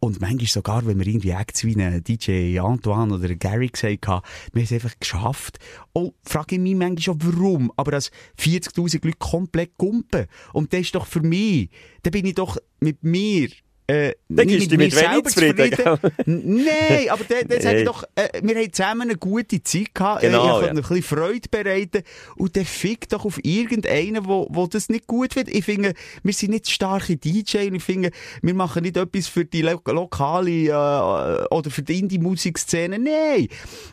und 0.00 0.20
manchmal 0.20 0.46
sogar, 0.46 0.86
wenn 0.86 0.98
wir 0.98 1.06
irgendwie 1.06 1.30
Acts 1.30 1.64
wie 1.64 1.74
einen 1.74 2.02
DJ 2.02 2.58
Antoine 2.60 3.14
oder 3.14 3.34
Gary 3.34 3.68
gesagt 3.68 4.06
haben, 4.06 4.24
wir 4.52 4.60
haben 4.60 4.64
es 4.64 4.72
einfach 4.72 4.98
geschafft. 4.98 5.58
Und 5.92 6.14
frage 6.22 6.54
ich 6.56 6.60
mich 6.60 6.76
manchmal 6.76 7.02
schon, 7.02 7.22
warum? 7.22 7.72
Aber 7.76 7.94
als 7.94 8.10
40.000 8.38 9.04
Leute 9.04 9.18
komplett 9.18 9.76
gumpen. 9.76 10.26
Und 10.52 10.72
das 10.72 10.80
ist 10.80 10.94
doch 10.94 11.06
für 11.06 11.20
mich, 11.20 11.70
da 12.02 12.10
bin 12.10 12.26
ich 12.26 12.34
doch 12.34 12.56
mit 12.80 13.02
mir, 13.02 13.48
äh, 13.88 14.12
Dann 14.28 14.46
gibst 14.46 14.70
du 14.70 14.76
mit 14.76 14.94
wenig 14.94 15.24
zufrieden, 15.24 15.72
N- 16.26 16.64
Nein, 16.64 17.08
aber 17.10 17.24
dann, 17.24 17.48
dann 17.48 17.60
sage 17.60 17.78
ich 17.80 17.84
doch, 17.86 18.04
äh, 18.14 18.28
wir 18.42 18.54
haben 18.56 18.72
zusammen 18.72 19.02
eine 19.02 19.16
gute 19.16 19.62
Zeit 19.62 19.94
gehabt, 19.94 20.20
Genau, 20.20 20.38
äh, 20.38 20.40
ich 20.40 20.46
ja. 20.46 20.52
konnte 20.52 20.70
ein 20.70 20.76
bisschen 20.76 21.02
Freude 21.02 21.48
bereiten 21.50 22.02
und 22.36 22.54
dann 22.56 22.64
fick 22.66 23.08
doch 23.08 23.24
auf 23.24 23.42
irgendeinen, 23.44 24.26
wo, 24.26 24.46
wo 24.50 24.66
das 24.66 24.88
nicht 24.90 25.06
gut 25.06 25.34
wird. 25.36 25.48
Ich 25.48 25.64
finde, 25.64 25.94
wir 26.22 26.32
sind 26.34 26.50
nicht 26.50 26.68
starke 26.70 27.16
DJ 27.16 27.68
und 27.68 27.76
ich 27.76 27.82
finde, 27.82 28.10
wir 28.42 28.54
machen 28.54 28.82
nicht 28.82 28.96
etwas 28.96 29.26
für 29.26 29.44
die 29.44 29.62
lo 29.62 29.80
lokale 29.86 30.50
äh, 30.50 31.46
oder 31.54 31.70
für 31.70 31.82
die 31.82 31.98
Indie-Musikszene. 31.98 32.98
Nein, 32.98 33.48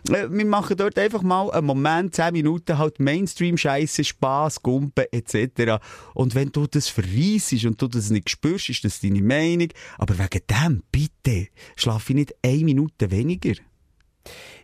äh, 0.09 0.27
wir 0.29 0.45
machen 0.45 0.75
dort 0.77 0.99
einfach 0.99 1.21
mal 1.21 1.49
einen 1.51 1.65
Moment, 1.67 2.15
10 2.15 2.33
Minuten 2.33 2.77
halt 2.77 2.99
Mainstream-Scheiße, 2.99 4.03
Spass, 4.03 4.61
Gumpen 4.61 5.05
etc. 5.11 5.81
Und 6.13 6.35
wenn 6.35 6.51
du 6.51 6.67
das 6.67 6.89
verreissest 6.89 7.65
und 7.65 7.81
du 7.81 7.87
das 7.87 8.09
nicht 8.09 8.29
spürst, 8.29 8.69
ist 8.69 8.83
das 8.83 8.99
deine 8.99 9.21
Meinung. 9.21 9.69
Aber 9.97 10.17
wegen 10.17 10.41
dem, 10.49 10.83
bitte, 10.91 11.47
schlafe 11.75 12.13
ich 12.13 12.15
nicht 12.15 12.35
eine 12.43 12.63
Minute 12.63 13.11
weniger. 13.11 13.53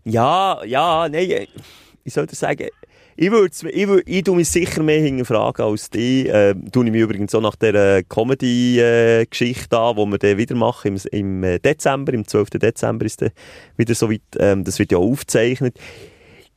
Ja, 0.04 0.64
ja, 0.64 1.08
nein, 1.10 1.30
äh, 1.30 1.48
ich 2.04 2.14
sollte 2.14 2.36
sagen, 2.36 2.68
ich 3.16 3.30
würde, 3.30 3.54
ich 3.72 3.88
würde, 3.88 4.04
ich 4.10 4.28
mich 4.28 4.50
sicher 4.50 4.82
mehr 4.82 5.02
hinterfragen 5.02 5.66
als 5.66 5.90
die. 5.90 6.28
Äh, 6.28 6.56
tue 6.72 6.86
ich 6.86 6.92
mich 6.92 7.02
übrigens 7.02 7.36
auch 7.36 7.42
nach 7.42 7.56
der 7.56 8.04
Comedy-Geschichte 8.04 9.78
an, 9.78 9.96
die 9.96 10.12
wir 10.12 10.18
dann 10.18 10.38
wieder 10.38 10.56
machen 10.56 10.96
im, 10.96 11.02
im 11.12 11.44
äh, 11.44 11.60
Dezember, 11.60 12.14
im 12.14 12.28
12. 12.28 12.52
Dezember 12.52 13.06
ist 13.06 13.22
dann 13.22 13.32
wieder 13.78 13.94
so 13.94 14.10
weit, 14.10 14.22
ähm, 14.40 14.64
das 14.64 14.80
wird 14.80 14.92
ja 14.92 14.98
aufgezeichnet. 14.98 15.78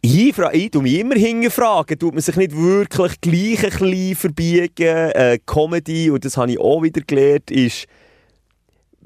Ich, 0.01 0.39
ich 0.39 0.71
tu 0.71 0.81
mich 0.81 0.99
immer 0.99 1.17
hinterfragen, 1.17 1.99
tut 1.99 2.15
man 2.15 2.23
sich 2.23 2.37
nicht 2.37 2.57
wirklich 2.57 3.21
gleich 3.21 3.65
ein 3.65 3.91
bisschen 3.91 4.17
verbiegen. 4.17 4.87
Äh, 4.87 5.39
Comedy, 5.45 6.11
und 6.11 6.25
das 6.25 6.37
habe 6.37 6.53
ich 6.53 6.61
auch 6.61 6.83
wieder 6.83 7.01
gelernt, 7.01 7.51
ist, 7.51 7.87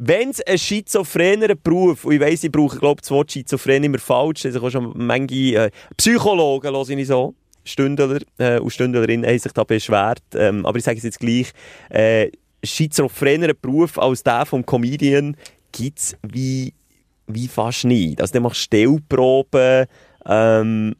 wenn 0.00 0.30
es 0.30 0.40
ein 0.40 0.58
schizophrener 0.58 1.56
Beruf, 1.56 2.04
und 2.04 2.14
ich 2.14 2.20
weiss, 2.20 2.44
ich 2.44 2.52
brauche, 2.52 2.78
glaube 2.78 3.00
das 3.00 3.10
Wort 3.10 3.32
schizophren 3.32 3.82
immer 3.82 3.98
falsch, 3.98 4.46
also 4.46 4.62
auch 4.62 4.70
schon 4.70 4.92
manche 4.94 5.56
äh, 5.56 5.70
Psychologen, 5.96 6.72
höre 6.72 6.88
ich 6.90 7.08
so, 7.08 7.34
Stündler 7.64 8.20
äh, 8.38 8.60
und 8.60 8.70
Stündlerinnen 8.70 9.28
haben 9.28 9.38
sich 9.38 9.52
da 9.52 9.64
beschwert, 9.64 10.22
ähm, 10.34 10.64
aber 10.64 10.78
ich 10.78 10.84
sage 10.84 10.98
es 10.98 11.02
jetzt 11.02 11.18
gleich, 11.18 11.50
äh, 11.90 12.30
schizophrener 12.62 13.54
Beruf 13.54 13.98
als 13.98 14.22
der 14.22 14.46
vom 14.46 14.64
Comedian 14.64 15.36
gibt's 15.72 16.16
wie, 16.22 16.74
wie 17.26 17.48
fast 17.48 17.84
nicht. 17.84 18.20
Also 18.20 18.32
der 18.32 18.40
macht 18.40 18.56
Stellproben, 18.56 19.86
ähm, 20.26 20.94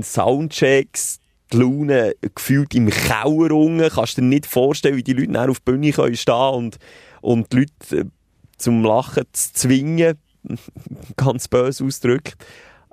Soundchecks, 0.00 1.20
die 1.52 1.58
Laune 1.58 2.14
gefühlt 2.34 2.74
im 2.74 2.90
Keller. 2.90 3.90
Kannst 3.90 4.16
du 4.16 4.22
dir 4.22 4.26
nicht 4.26 4.46
vorstellen, 4.46 4.96
wie 4.96 5.02
die 5.04 5.12
Leute 5.12 5.50
auf 5.50 5.60
die 5.60 5.70
Bühne 5.70 5.92
stehen 6.16 6.34
und, 6.34 6.78
und 7.22 7.50
die 7.52 7.60
Leute 7.60 7.96
äh, 7.96 8.04
zum 8.58 8.84
Lachen 8.84 9.24
zu 9.32 9.52
zwingen. 9.54 10.18
Ganz 11.16 11.48
böse 11.48 11.84
ausgedrückt. 11.84 12.36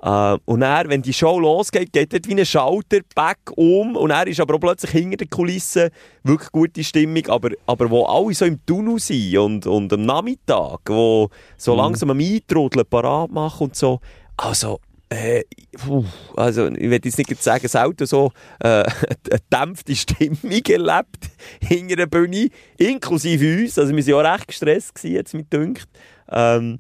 Äh, 0.02 0.38
und 0.46 0.62
dann, 0.62 0.90
wenn 0.90 1.02
die 1.02 1.14
Show 1.14 1.40
losgeht, 1.40 1.92
geht 1.92 2.14
dort 2.14 2.28
wie 2.28 2.40
ein 2.40 2.46
Schalter 2.46 3.00
back 3.16 3.40
um 3.56 3.96
und 3.96 4.12
er 4.12 4.28
ist 4.28 4.40
aber 4.40 4.56
auch 4.56 4.60
plötzlich 4.60 4.92
hinter 4.92 5.18
den 5.18 5.30
Kulissen 5.30 5.90
wirklich 6.24 6.52
gute 6.52 6.84
Stimmung, 6.84 7.28
aber, 7.28 7.50
aber 7.66 7.90
wo 7.90 8.06
alle 8.06 8.34
so 8.34 8.46
im 8.46 8.66
Tunnel 8.66 9.00
sind 9.00 9.36
und, 9.38 9.68
und 9.68 9.92
am 9.92 10.06
Nachmittag, 10.06 10.80
wo 10.86 11.30
so 11.58 11.76
langsam 11.76 12.12
am 12.12 12.20
Eintrudeln 12.20 12.86
parat 12.90 13.32
machen 13.32 13.66
und 13.66 13.76
so. 13.76 14.00
Also, 14.38 14.80
äh, 15.10 15.44
puh, 15.76 16.06
also 16.36 16.68
ich 16.68 16.82
will 16.82 17.00
jetzt 17.04 17.18
nicht 17.18 17.42
sagen, 17.42 17.68
selten 17.68 18.06
so 18.06 18.32
äh, 18.60 18.84
eine 18.84 19.40
dämpfte 19.52 19.96
Stimmung 19.96 20.62
erlebt 20.68 21.30
hinter 21.62 21.96
der 21.96 22.06
Bühne, 22.06 22.50
inklusive 22.78 23.62
uns. 23.62 23.80
Also 23.80 23.96
wir 23.96 24.16
waren 24.16 24.26
ja 24.26 24.34
recht 24.34 24.48
gestresst, 24.48 24.96
gewesen, 24.96 25.16
jetzt 25.16 25.34
mit 25.34 25.52
dünkt. 25.52 25.88
Ähm, 26.32 26.80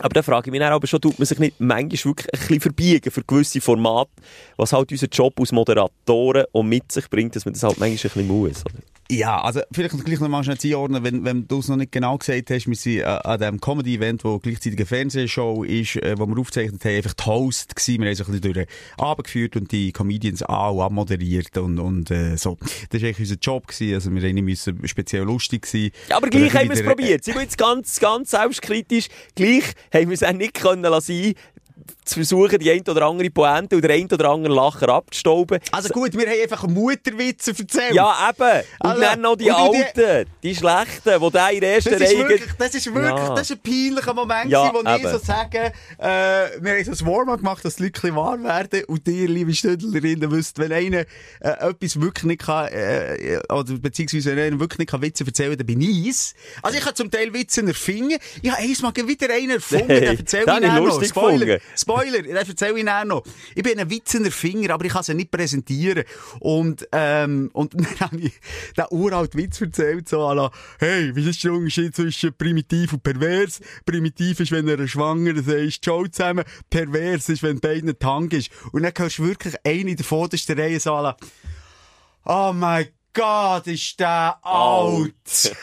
aber 0.00 0.14
da 0.14 0.22
frage 0.22 0.48
ich 0.48 0.50
mich 0.50 0.60
dann 0.60 0.72
aber 0.72 0.86
schon, 0.86 1.00
tut 1.00 1.18
man 1.18 1.26
sich 1.26 1.38
nicht 1.38 1.60
manchmal 1.60 1.90
wirklich 1.90 2.32
ein 2.32 2.38
bisschen 2.40 2.60
verbiegen 2.60 3.10
für 3.10 3.22
gewisse 3.22 3.60
Formate, 3.60 4.10
was 4.56 4.72
halt 4.72 4.90
unser 4.90 5.06
Job 5.08 5.38
als 5.38 5.52
Moderatoren 5.52 6.46
auch 6.52 6.62
mit 6.62 6.90
sich 6.90 7.08
bringt, 7.10 7.36
dass 7.36 7.44
man 7.44 7.52
das 7.52 7.62
halt 7.62 7.78
manchmal 7.78 7.90
ein 7.90 8.26
bisschen 8.26 8.28
muss. 8.28 8.64
Oder? 8.64 8.91
Ja, 9.10 9.42
also 9.42 9.60
vielleicht 9.72 10.04
gleich 10.04 10.20
noch 10.20 10.28
mal 10.28 10.42
schnell 10.42 10.56
einordnen, 10.64 11.04
wenn, 11.04 11.24
wenn 11.24 11.46
du 11.46 11.58
es 11.58 11.68
noch 11.68 11.76
nicht 11.76 11.92
genau 11.92 12.16
gesagt 12.16 12.50
hast, 12.50 12.66
wir 12.66 12.74
sind 12.76 12.98
äh, 13.00 13.04
an 13.04 13.38
diesem 13.38 13.60
Comedy-Event, 13.60 14.24
wo 14.24 14.38
gleichzeitig 14.38 14.78
eine 14.78 14.86
Fernsehshow 14.86 15.64
ist, 15.64 15.96
äh, 15.96 16.14
wo 16.16 16.26
wir 16.26 16.38
aufgezeichnet 16.38 16.82
haben, 16.84 16.96
einfach 16.96 17.12
die 17.12 17.24
Host 17.24 17.76
gewesen. 17.76 18.00
Wir 18.00 18.08
haben 18.08 18.14
so 18.14 18.24
ein 18.24 18.26
bisschen 18.32 18.52
durch 18.52 18.66
den 18.66 18.66
Abend 19.04 19.24
geführt 19.24 19.56
und 19.56 19.70
die 19.70 19.92
Comedians 19.92 20.42
an- 20.42 20.74
und 20.76 20.80
abmoderiert 20.80 21.58
und, 21.58 21.78
und 21.78 22.10
äh, 22.10 22.36
so. 22.38 22.56
Das 22.90 23.02
war 23.02 23.08
eigentlich 23.08 23.20
unser 23.20 23.36
Job 23.36 23.66
gewesen, 23.66 23.94
also 23.94 24.14
wir 24.14 24.22
haben 24.22 24.44
müssen 24.44 24.88
speziell 24.88 25.24
lustig 25.24 25.66
sein. 25.66 25.90
Ja, 26.08 26.16
aber 26.16 26.28
gleich 26.28 26.54
haben 26.54 26.68
wir 26.68 26.72
es 26.72 26.78
wieder- 26.80 26.88
probiert. 26.88 27.24
Sind 27.24 27.34
wir 27.34 27.42
jetzt 27.42 27.58
ganz, 27.58 28.00
ganz 28.00 28.30
selbstkritisch. 28.30 29.08
Gleich 29.34 29.64
haben 29.92 30.08
wir 30.08 30.14
es 30.14 30.22
auch 30.22 30.32
nicht 30.32 30.54
können 30.54 30.82
lassen, 30.82 31.34
zu 32.04 32.14
versuchen, 32.16 32.58
die 32.58 32.70
ein 32.70 32.80
oder 32.88 33.02
andere 33.06 33.30
Pointe 33.30 33.76
oder 33.76 33.90
ein 33.90 34.06
oder 34.12 34.30
andere 34.30 34.52
Lacher 34.54 34.88
abzustauben. 34.88 35.60
Also 35.70 35.88
gut, 35.90 36.12
wir 36.16 36.26
haben 36.26 36.42
einfach 36.42 36.66
Mutterwitze 36.66 37.52
erzählt. 37.56 37.94
Ja, 37.94 38.30
eben. 38.30 38.64
Und 38.80 38.90
Also, 38.90 39.00
dann 39.00 39.20
noch 39.20 39.36
die 39.36 39.44
du 39.44 39.50
die- 39.50 39.78
Alten, 40.04 40.30
die 40.42 40.54
Schlechten, 40.54 41.20
die 41.20 41.30
da 41.30 41.48
in 41.50 41.60
der 41.60 41.74
ersten 41.76 41.94
Reihe... 41.94 42.18
wirklich, 42.28 42.50
das 42.58 42.74
ist 42.74 42.86
wirklich, 42.86 43.04
Ja. 43.04 43.34
das 43.34 43.50
ist 43.50 43.52
ein 43.52 43.58
peinlicher 43.62 44.14
Moment, 44.14 44.50
Ja, 44.50 44.72
wo 44.72 44.80
ich 44.80 45.08
so 45.08 45.18
sage, 45.18 45.72
äh, 45.98 46.04
wir 46.60 46.72
haben 46.72 46.84
so 46.94 47.04
ein 47.04 47.10
Warm-up 47.12 47.38
gemacht, 47.38 47.64
dass 47.64 47.76
die 47.76 47.84
Leute 47.84 47.98
ein 47.98 48.02
bisschen 48.02 48.16
warm 48.16 48.44
werden 48.44 48.84
und 48.86 49.06
ihr, 49.08 49.28
liebe 49.28 49.54
Stündlerinnen, 49.54 50.30
wisst, 50.30 50.58
wenn 50.58 50.72
einer 50.72 50.98
äh, 51.40 51.70
etwas 51.70 52.00
wirklich 52.00 52.24
nicht 52.24 52.42
kann, 52.42 52.68
äh, 52.72 53.38
oder 53.48 53.74
beziehungsweise 53.74 54.34
wenn 54.36 54.38
einer 54.52 54.60
wirklich 54.60 54.78
nicht 54.80 54.90
kann 54.90 55.02
Witze 55.02 55.24
erzählen, 55.24 55.56
dann 55.56 55.66
bin 55.66 55.80
ich's. 55.80 56.34
Also 56.62 56.78
ich 56.78 56.84
kann 56.84 56.94
zum 56.94 57.10
Teil 57.10 57.32
Witze 57.32 57.62
erfinden. 57.66 58.18
Ich 58.42 58.50
habe 58.50 58.60
einmal 58.62 59.08
wieder 59.08 59.32
einen 59.32 59.50
erfunden, 59.50 59.86
Hey, 59.88 60.00
den 60.00 60.18
erzähle 60.18 60.42
ich 60.44 60.48
habe 60.50 60.66
ich 60.66 60.72
lustig 60.74 61.14
gefunden. 61.14 61.58
Spoiler, 61.92 62.22
den 62.22 62.36
erzähle 62.36 62.78
ich 62.78 62.84
dann 62.84 63.08
noch. 63.08 63.22
Ich 63.54 63.62
bin 63.62 63.78
ein 63.78 63.90
Witzenerfinger, 63.90 64.70
aber 64.70 64.84
ich 64.84 64.92
kann 64.92 65.02
sie 65.02 65.14
nicht 65.14 65.30
präsentieren. 65.30 66.04
Und, 66.40 66.88
ähm, 66.92 67.50
und 67.52 67.74
dann 67.74 68.00
habe 68.00 68.16
ich 68.18 68.32
den 68.76 68.84
uralten 68.90 69.40
Witz 69.40 69.60
erzählt, 69.60 70.08
so 70.08 70.20
à 70.20 70.34
la, 70.34 70.50
hey, 70.78 71.14
wie 71.14 71.28
ist 71.28 71.44
der 71.44 71.52
Unterschied 71.52 71.94
zwischen 71.94 72.34
primitiv 72.34 72.94
und 72.94 73.02
pervers? 73.02 73.60
Primitiv 73.84 74.40
ist, 74.40 74.52
wenn 74.52 74.68
er 74.68 74.86
schwanger 74.88 75.42
sagst, 75.42 75.84
ciao 75.84 76.06
zusammen. 76.06 76.44
Pervers 76.70 77.28
ist, 77.28 77.42
wenn 77.42 77.60
beiden 77.60 77.98
Tang 77.98 78.30
ist. 78.30 78.50
Und 78.72 78.82
dann 78.82 78.92
hörst 78.96 79.18
du 79.18 79.24
wirklich 79.24 79.54
eine 79.64 79.90
in 79.90 79.96
der 79.96 80.04
vordersten 80.04 80.58
Reihe 80.58 80.80
so 80.80 80.94
à 80.94 81.02
la, 81.02 81.16
oh 82.24 82.52
mein 82.54 82.88
Gott, 83.12 83.66
ist 83.66 84.00
der 84.00 84.38
alt. 84.42 85.12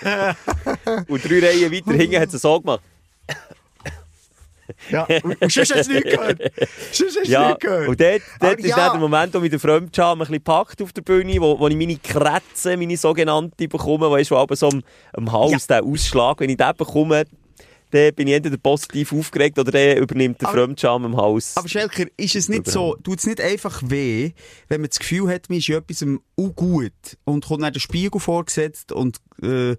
Und 1.08 1.26
drei 1.26 1.39
Reihen 1.39 1.72
weiter 1.72 1.94
hinten 1.94 2.20
hat 2.20 2.34
es 2.34 2.42
so 2.42 2.60
gemacht. 2.60 2.82
ja, 4.89 5.08
und, 5.23 5.38
sonst 5.39 5.58
hast 5.58 5.71
du 5.71 5.79
es 5.79 5.88
nicht 5.88 6.03
gehört. 6.03 6.41
Sonst 6.91 7.19
hast 7.19 7.27
Ja, 7.27 7.43
es 7.43 7.49
nicht 7.49 7.62
gehört. 7.62 7.88
und 7.89 7.99
dort, 7.99 8.21
dort 8.39 8.60
ist 8.60 8.67
ja. 8.67 8.89
der 8.89 8.99
Moment, 8.99 9.34
wo 9.34 9.39
mich 9.39 9.49
der 9.49 9.60
Fremdscham 9.60 10.21
ein 10.21 10.27
bisschen 10.27 10.43
packt 10.43 10.82
auf 10.82 10.93
der 10.93 11.01
Bühne, 11.01 11.39
wo, 11.39 11.60
wo 11.60 11.67
ich 11.67 11.75
meine 11.75 11.97
Krätze, 11.97 12.77
meine 12.77 12.97
sogenannte, 12.97 13.67
bekomme, 13.67 14.10
wo 14.10 14.17
wo 14.17 14.36
aber 14.36 14.55
so 14.55 14.69
am, 14.69 14.84
am 15.13 15.32
Hals 15.32 15.67
der 15.67 15.84
Ausschlag, 15.84 16.39
wenn 16.39 16.49
ich 16.49 16.58
den 16.58 16.73
bekomme, 16.77 17.25
dann 17.91 18.13
bin 18.13 18.28
ich 18.28 18.36
entweder 18.36 18.58
positiv 18.58 19.13
aufgeregt 19.13 19.58
oder 19.58 19.71
dann 19.71 19.97
übernimmt 19.97 20.41
der 20.41 20.49
Fremdscham 20.49 21.06
im 21.06 21.17
Haus. 21.17 21.58
Aber 21.58 21.67
Schelker, 21.67 22.06
ist 22.17 22.36
es 22.36 22.49
nicht 22.49 22.67
so, 22.67 22.95
tut 23.04 23.19
es 23.19 23.25
nicht 23.25 23.41
einfach 23.41 23.82
weh, 23.86 24.32
wenn 24.67 24.82
man 24.82 24.89
das 24.89 24.99
Gefühl 24.99 25.30
hat, 25.30 25.49
man 25.49 25.58
ist 25.58 25.69
in 25.69 25.75
etwas 25.75 26.06
gut 26.56 26.91
und 27.25 27.45
kommt 27.45 27.63
dann 27.63 27.73
der 27.73 27.80
Spiegel 27.80 28.19
vorgesetzt 28.19 28.91
und 28.91 29.17
äh, 29.41 29.71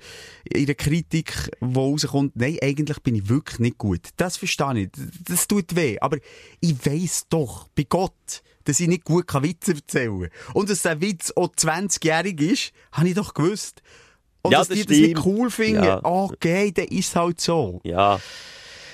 in 0.44 0.66
der 0.66 0.74
Kritik, 0.74 1.50
wo 1.60 1.90
rauskommt, 1.90 2.36
nein, 2.36 2.58
eigentlich 2.62 3.00
bin 3.00 3.14
ich 3.14 3.28
wirklich 3.28 3.58
nicht 3.58 3.78
gut. 3.78 4.08
Das 4.16 4.36
verstehe 4.36 4.80
ich. 4.80 4.88
Das 5.24 5.46
tut 5.46 5.76
weh. 5.76 5.98
Aber 6.00 6.18
ich 6.60 6.74
weiss 6.84 7.26
doch, 7.28 7.68
bei 7.74 7.84
Gott, 7.88 8.42
dass 8.64 8.80
ich 8.80 8.88
nicht 8.88 9.04
gut 9.04 9.26
kann 9.26 9.42
Witze 9.42 9.72
erzählen 9.72 10.20
kann. 10.20 10.54
Und 10.54 10.70
dass 10.70 10.82
der 10.82 11.00
Witz 11.00 11.32
auch 11.36 11.48
20-jährig 11.48 12.40
ist, 12.40 12.72
habe 12.92 13.08
ich 13.08 13.14
doch 13.14 13.34
gewusst. 13.34 13.82
Und 14.42 14.52
Ja, 14.52 14.58
dass 14.58 14.68
das 14.68 14.78
die 14.78 14.86
das 14.86 14.96
nicht 14.96 15.26
cool 15.26 15.50
finden, 15.50 15.84
Ja. 15.84 16.00
okay, 16.02 16.72
dann 16.72 16.86
ist 16.86 17.08
es 17.08 17.16
halt 17.16 17.40
so. 17.40 17.80
ja. 17.84 18.18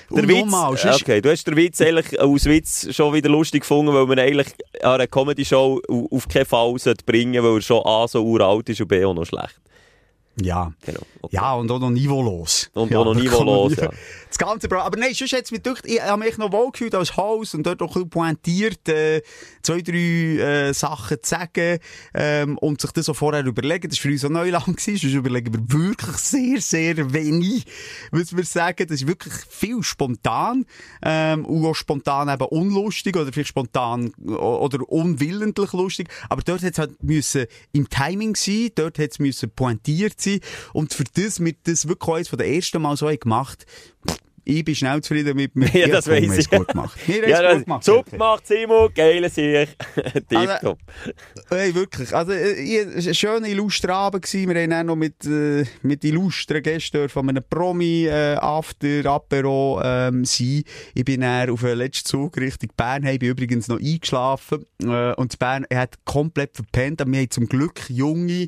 Der 0.09 0.23
Und 0.23 0.29
Witz, 0.29 0.37
nochmal, 0.39 0.73
okay, 0.73 1.19
du 1.19 1.29
hast 1.29 1.45
den 1.47 1.57
Witz 1.57 1.81
eigentlich 1.81 2.17
aus 2.17 2.45
Witz 2.45 2.87
schon 2.95 3.13
wieder 3.13 3.27
lustig 3.29 3.63
gefunden, 3.63 3.93
weil 3.93 4.05
man 4.05 4.17
eigentlich 4.17 4.47
an 4.81 4.91
einer 4.93 5.07
Comedy-Show 5.07 5.81
au- 5.89 6.07
auf 6.11 6.29
keinen 6.29 6.45
Fall 6.45 6.77
sollte 6.79 7.03
bringen 7.03 7.43
weil 7.43 7.55
er 7.55 7.61
schon 7.61 7.81
A 7.85 8.07
so 8.07 8.23
uralt 8.23 8.69
ist 8.69 8.79
und 8.79 8.87
B 8.87 9.03
auch 9.03 9.13
noch 9.13 9.25
schlecht. 9.25 9.59
Ja. 10.41 10.71
Genau. 10.85 11.01
Okay. 11.21 11.35
Ja, 11.35 11.53
und 11.53 11.69
auch 11.71 11.79
noch 11.79 11.89
niveaulos. 11.89 12.69
Und 12.73 12.91
ja, 12.91 12.99
auch 12.99 13.05
noch 13.05 13.15
niveaulos, 13.15 13.75
ja. 13.75 13.89
Das 14.27 14.37
Ganze. 14.37 14.69
Aber 14.69 14.97
nein, 14.97 15.13
sonst 15.13 15.33
es 15.33 15.51
mich 15.51 15.63
gedacht, 15.63 15.85
ich 15.85 16.01
habe 16.01 16.23
mich 16.23 16.37
noch 16.37 16.51
wohl 16.51 16.71
gefühlt 16.71 16.93
als 16.93 17.17
Haus 17.17 17.53
und 17.53 17.65
dort 17.65 17.81
auch 17.81 17.87
ein 17.87 17.93
bisschen 17.93 18.09
pointiert, 18.09 18.87
äh, 18.89 19.21
zwei, 19.63 19.81
drei 19.81 19.97
äh, 20.67 20.73
Sachen 20.73 21.17
zu 21.21 21.29
sagen 21.29 21.79
ähm, 22.13 22.57
und 22.59 22.81
sich 22.81 22.91
das 22.91 23.05
so 23.07 23.13
vorher 23.13 23.45
überlegen. 23.45 23.89
Das 23.89 23.97
war 23.97 24.03
für 24.03 24.09
uns 24.09 24.21
so 24.21 24.29
Neuland 24.29 24.65
gewesen, 24.65 24.97
sonst 24.97 25.13
überlegen 25.13 25.53
wir 25.53 25.79
wirklich 25.79 26.17
sehr, 26.17 26.61
sehr 26.61 27.13
wenig, 27.13 27.65
was 28.11 28.35
wir 28.35 28.43
sagen. 28.43 28.85
Das 28.87 29.01
ist 29.01 29.07
wirklich 29.07 29.33
viel 29.49 29.81
spontan 29.81 30.65
ähm, 31.01 31.45
und 31.45 31.65
auch 31.65 31.73
spontan 31.73 32.29
eben 32.29 32.45
unlustig 32.45 33.15
oder 33.15 33.31
vielleicht 33.33 33.49
spontan 33.49 34.13
oder 34.23 34.87
unwillentlich 34.87 35.73
lustig. 35.73 36.09
Aber 36.29 36.41
dort 36.43 36.61
hat 36.61 36.73
es 36.73 36.79
halt 36.79 37.03
müssen 37.03 37.47
im 37.71 37.89
Timing 37.89 38.35
sein, 38.35 38.69
dort 38.75 38.99
hat 38.99 39.11
es 39.11 39.19
müssen 39.19 39.49
pointiert 39.49 40.19
sein 40.21 40.26
und 40.73 40.93
für 40.93 41.03
das, 41.15 41.43
wir 41.43 41.53
das 41.63 41.87
wirklich 41.87 42.09
auch 42.09 42.15
eines 42.15 42.27
von 42.29 42.39
den 42.39 42.53
ersten 42.53 42.81
Mal 42.81 42.95
so 42.97 43.07
gemacht, 43.07 43.65
ich 44.49 44.63
bin 44.63 44.75
schnell 44.75 45.01
zufrieden 45.01 45.35
mit 45.35 45.57
mir. 45.57 45.67
Ja, 45.75 45.87
das 45.89 46.07
haben's 46.07 46.37
ich. 46.37 46.49
gut 46.49 46.69
gemacht. 46.69 46.97
Wir 47.05 47.27
Ja, 47.27 47.53
gut 47.53 47.65
gemacht. 47.65 47.83
super 47.83 48.09
gemacht, 48.11 48.47
Simon, 48.47 48.93
geile 48.95 49.29
Sieg. 49.29 49.67
Tipptopp. 50.29 50.79
Hey, 51.49 51.75
wirklich. 51.75 52.15
Also, 52.15 52.31
äh, 52.31 52.53
ich- 52.53 52.77
es 52.95 53.03
war 53.05 53.09
ein 53.09 53.13
schöner, 53.15 53.47
illustrer 53.49 53.93
Abend. 53.93 54.23
gewesen. 54.23 54.49
Wir 54.53 54.61
haben 54.61 54.69
dann 54.69 54.85
noch 54.85 54.95
mit, 54.95 55.25
äh, 55.25 55.65
mit 55.81 56.05
illustren 56.05 56.63
Gästen 56.63 57.09
von 57.09 57.27
einem 57.27 57.43
Promi 57.49 58.05
äh, 58.05 58.35
After 58.35 59.05
Apero 59.07 59.81
ähm, 59.83 60.23
sein. 60.23 60.63
Ich 60.95 61.03
bin 61.03 61.19
dann 61.19 61.49
auf 61.49 61.59
den 61.59 61.77
letzten 61.77 62.07
Zug 62.07 62.37
Richtung 62.37 62.69
Bern. 62.77 63.05
Ich 63.05 63.19
bin 63.19 63.31
übrigens 63.31 63.67
noch 63.67 63.81
eingeschlafen. 63.81 64.65
Äh, 64.81 65.13
und 65.15 65.37
Bern 65.39 65.65
er 65.69 65.81
hat 65.81 66.05
komplett 66.05 66.55
verpennt. 66.55 67.01
Aber 67.01 67.11
wir 67.11 67.19
haben 67.19 67.31
zum 67.31 67.47
Glück 67.49 67.81
junge 67.89 68.47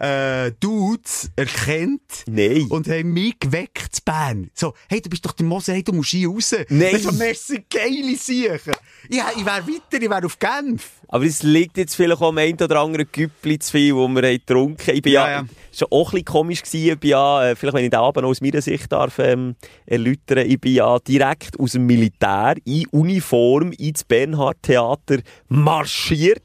äh, 0.00 0.52
Dudes 0.60 1.30
erkannt. 1.36 2.24
Nein. 2.26 2.66
Und 2.68 2.88
haben 2.88 3.12
mich 3.12 3.38
geweckt 3.38 3.96
zu 3.96 4.02
Bern. 4.04 4.50
So, 4.54 4.74
hey, 4.88 5.00
du 5.00 5.10
bist 5.10 5.24
doch 5.24 5.32
der 5.32 5.46
Mose, 5.46 5.72
hey, 5.72 5.82
du 5.82 5.92
musst 5.92 6.10
hier 6.10 6.28
raus. 6.28 6.54
Nein. 6.68 6.92
Das 6.92 7.04
ist 7.04 7.46
so 7.46 7.54
geile 7.70 8.16
Sachen. 8.16 8.74
Ja, 9.08 9.30
ich 9.36 9.44
wäre 9.44 9.66
weiter, 9.66 10.02
ich 10.02 10.10
wäre 10.10 10.26
auf 10.26 10.38
Genf. 10.38 10.97
Aber 11.08 11.24
es 11.24 11.42
liegt 11.42 11.78
jetzt 11.78 11.94
vielleicht 11.94 12.20
auch 12.20 12.28
am 12.28 12.38
einen 12.38 12.60
oder 12.60 12.80
anderen 12.80 13.08
Güppli 13.10 13.58
zu 13.58 13.72
viel, 13.72 13.94
wo 13.94 14.06
wir 14.08 14.22
haben 14.22 14.38
getrunken 14.38 14.94
Ich 14.94 15.02
bin 15.02 15.14
ja, 15.14 15.26
Ja, 15.26 15.40
ja. 15.40 15.46
schon 15.72 15.88
auch 15.90 16.08
ein 16.08 16.10
bisschen 16.10 16.24
komisch 16.26 16.62
gewesen. 16.62 16.92
Ich 16.92 16.98
bin 17.00 17.10
ja, 17.10 17.48
äh, 17.48 17.56
vielleicht 17.56 17.74
wenn 17.74 17.84
ich 17.84 17.90
den 17.90 17.98
Abend 17.98 18.24
aus 18.26 18.42
meiner 18.42 18.60
Sicht 18.60 18.92
darf, 18.92 19.18
ähm, 19.18 19.56
erläutern, 19.86 20.46
ich 20.46 20.60
bin 20.60 20.74
ja 20.74 20.98
direkt 20.98 21.58
aus 21.58 21.72
dem 21.72 21.86
Militär 21.86 22.56
in 22.64 22.86
Uniform 22.90 23.72
ins 23.72 24.04
Bernhard 24.04 24.62
Theater 24.62 25.18
marschiert. 25.48 26.42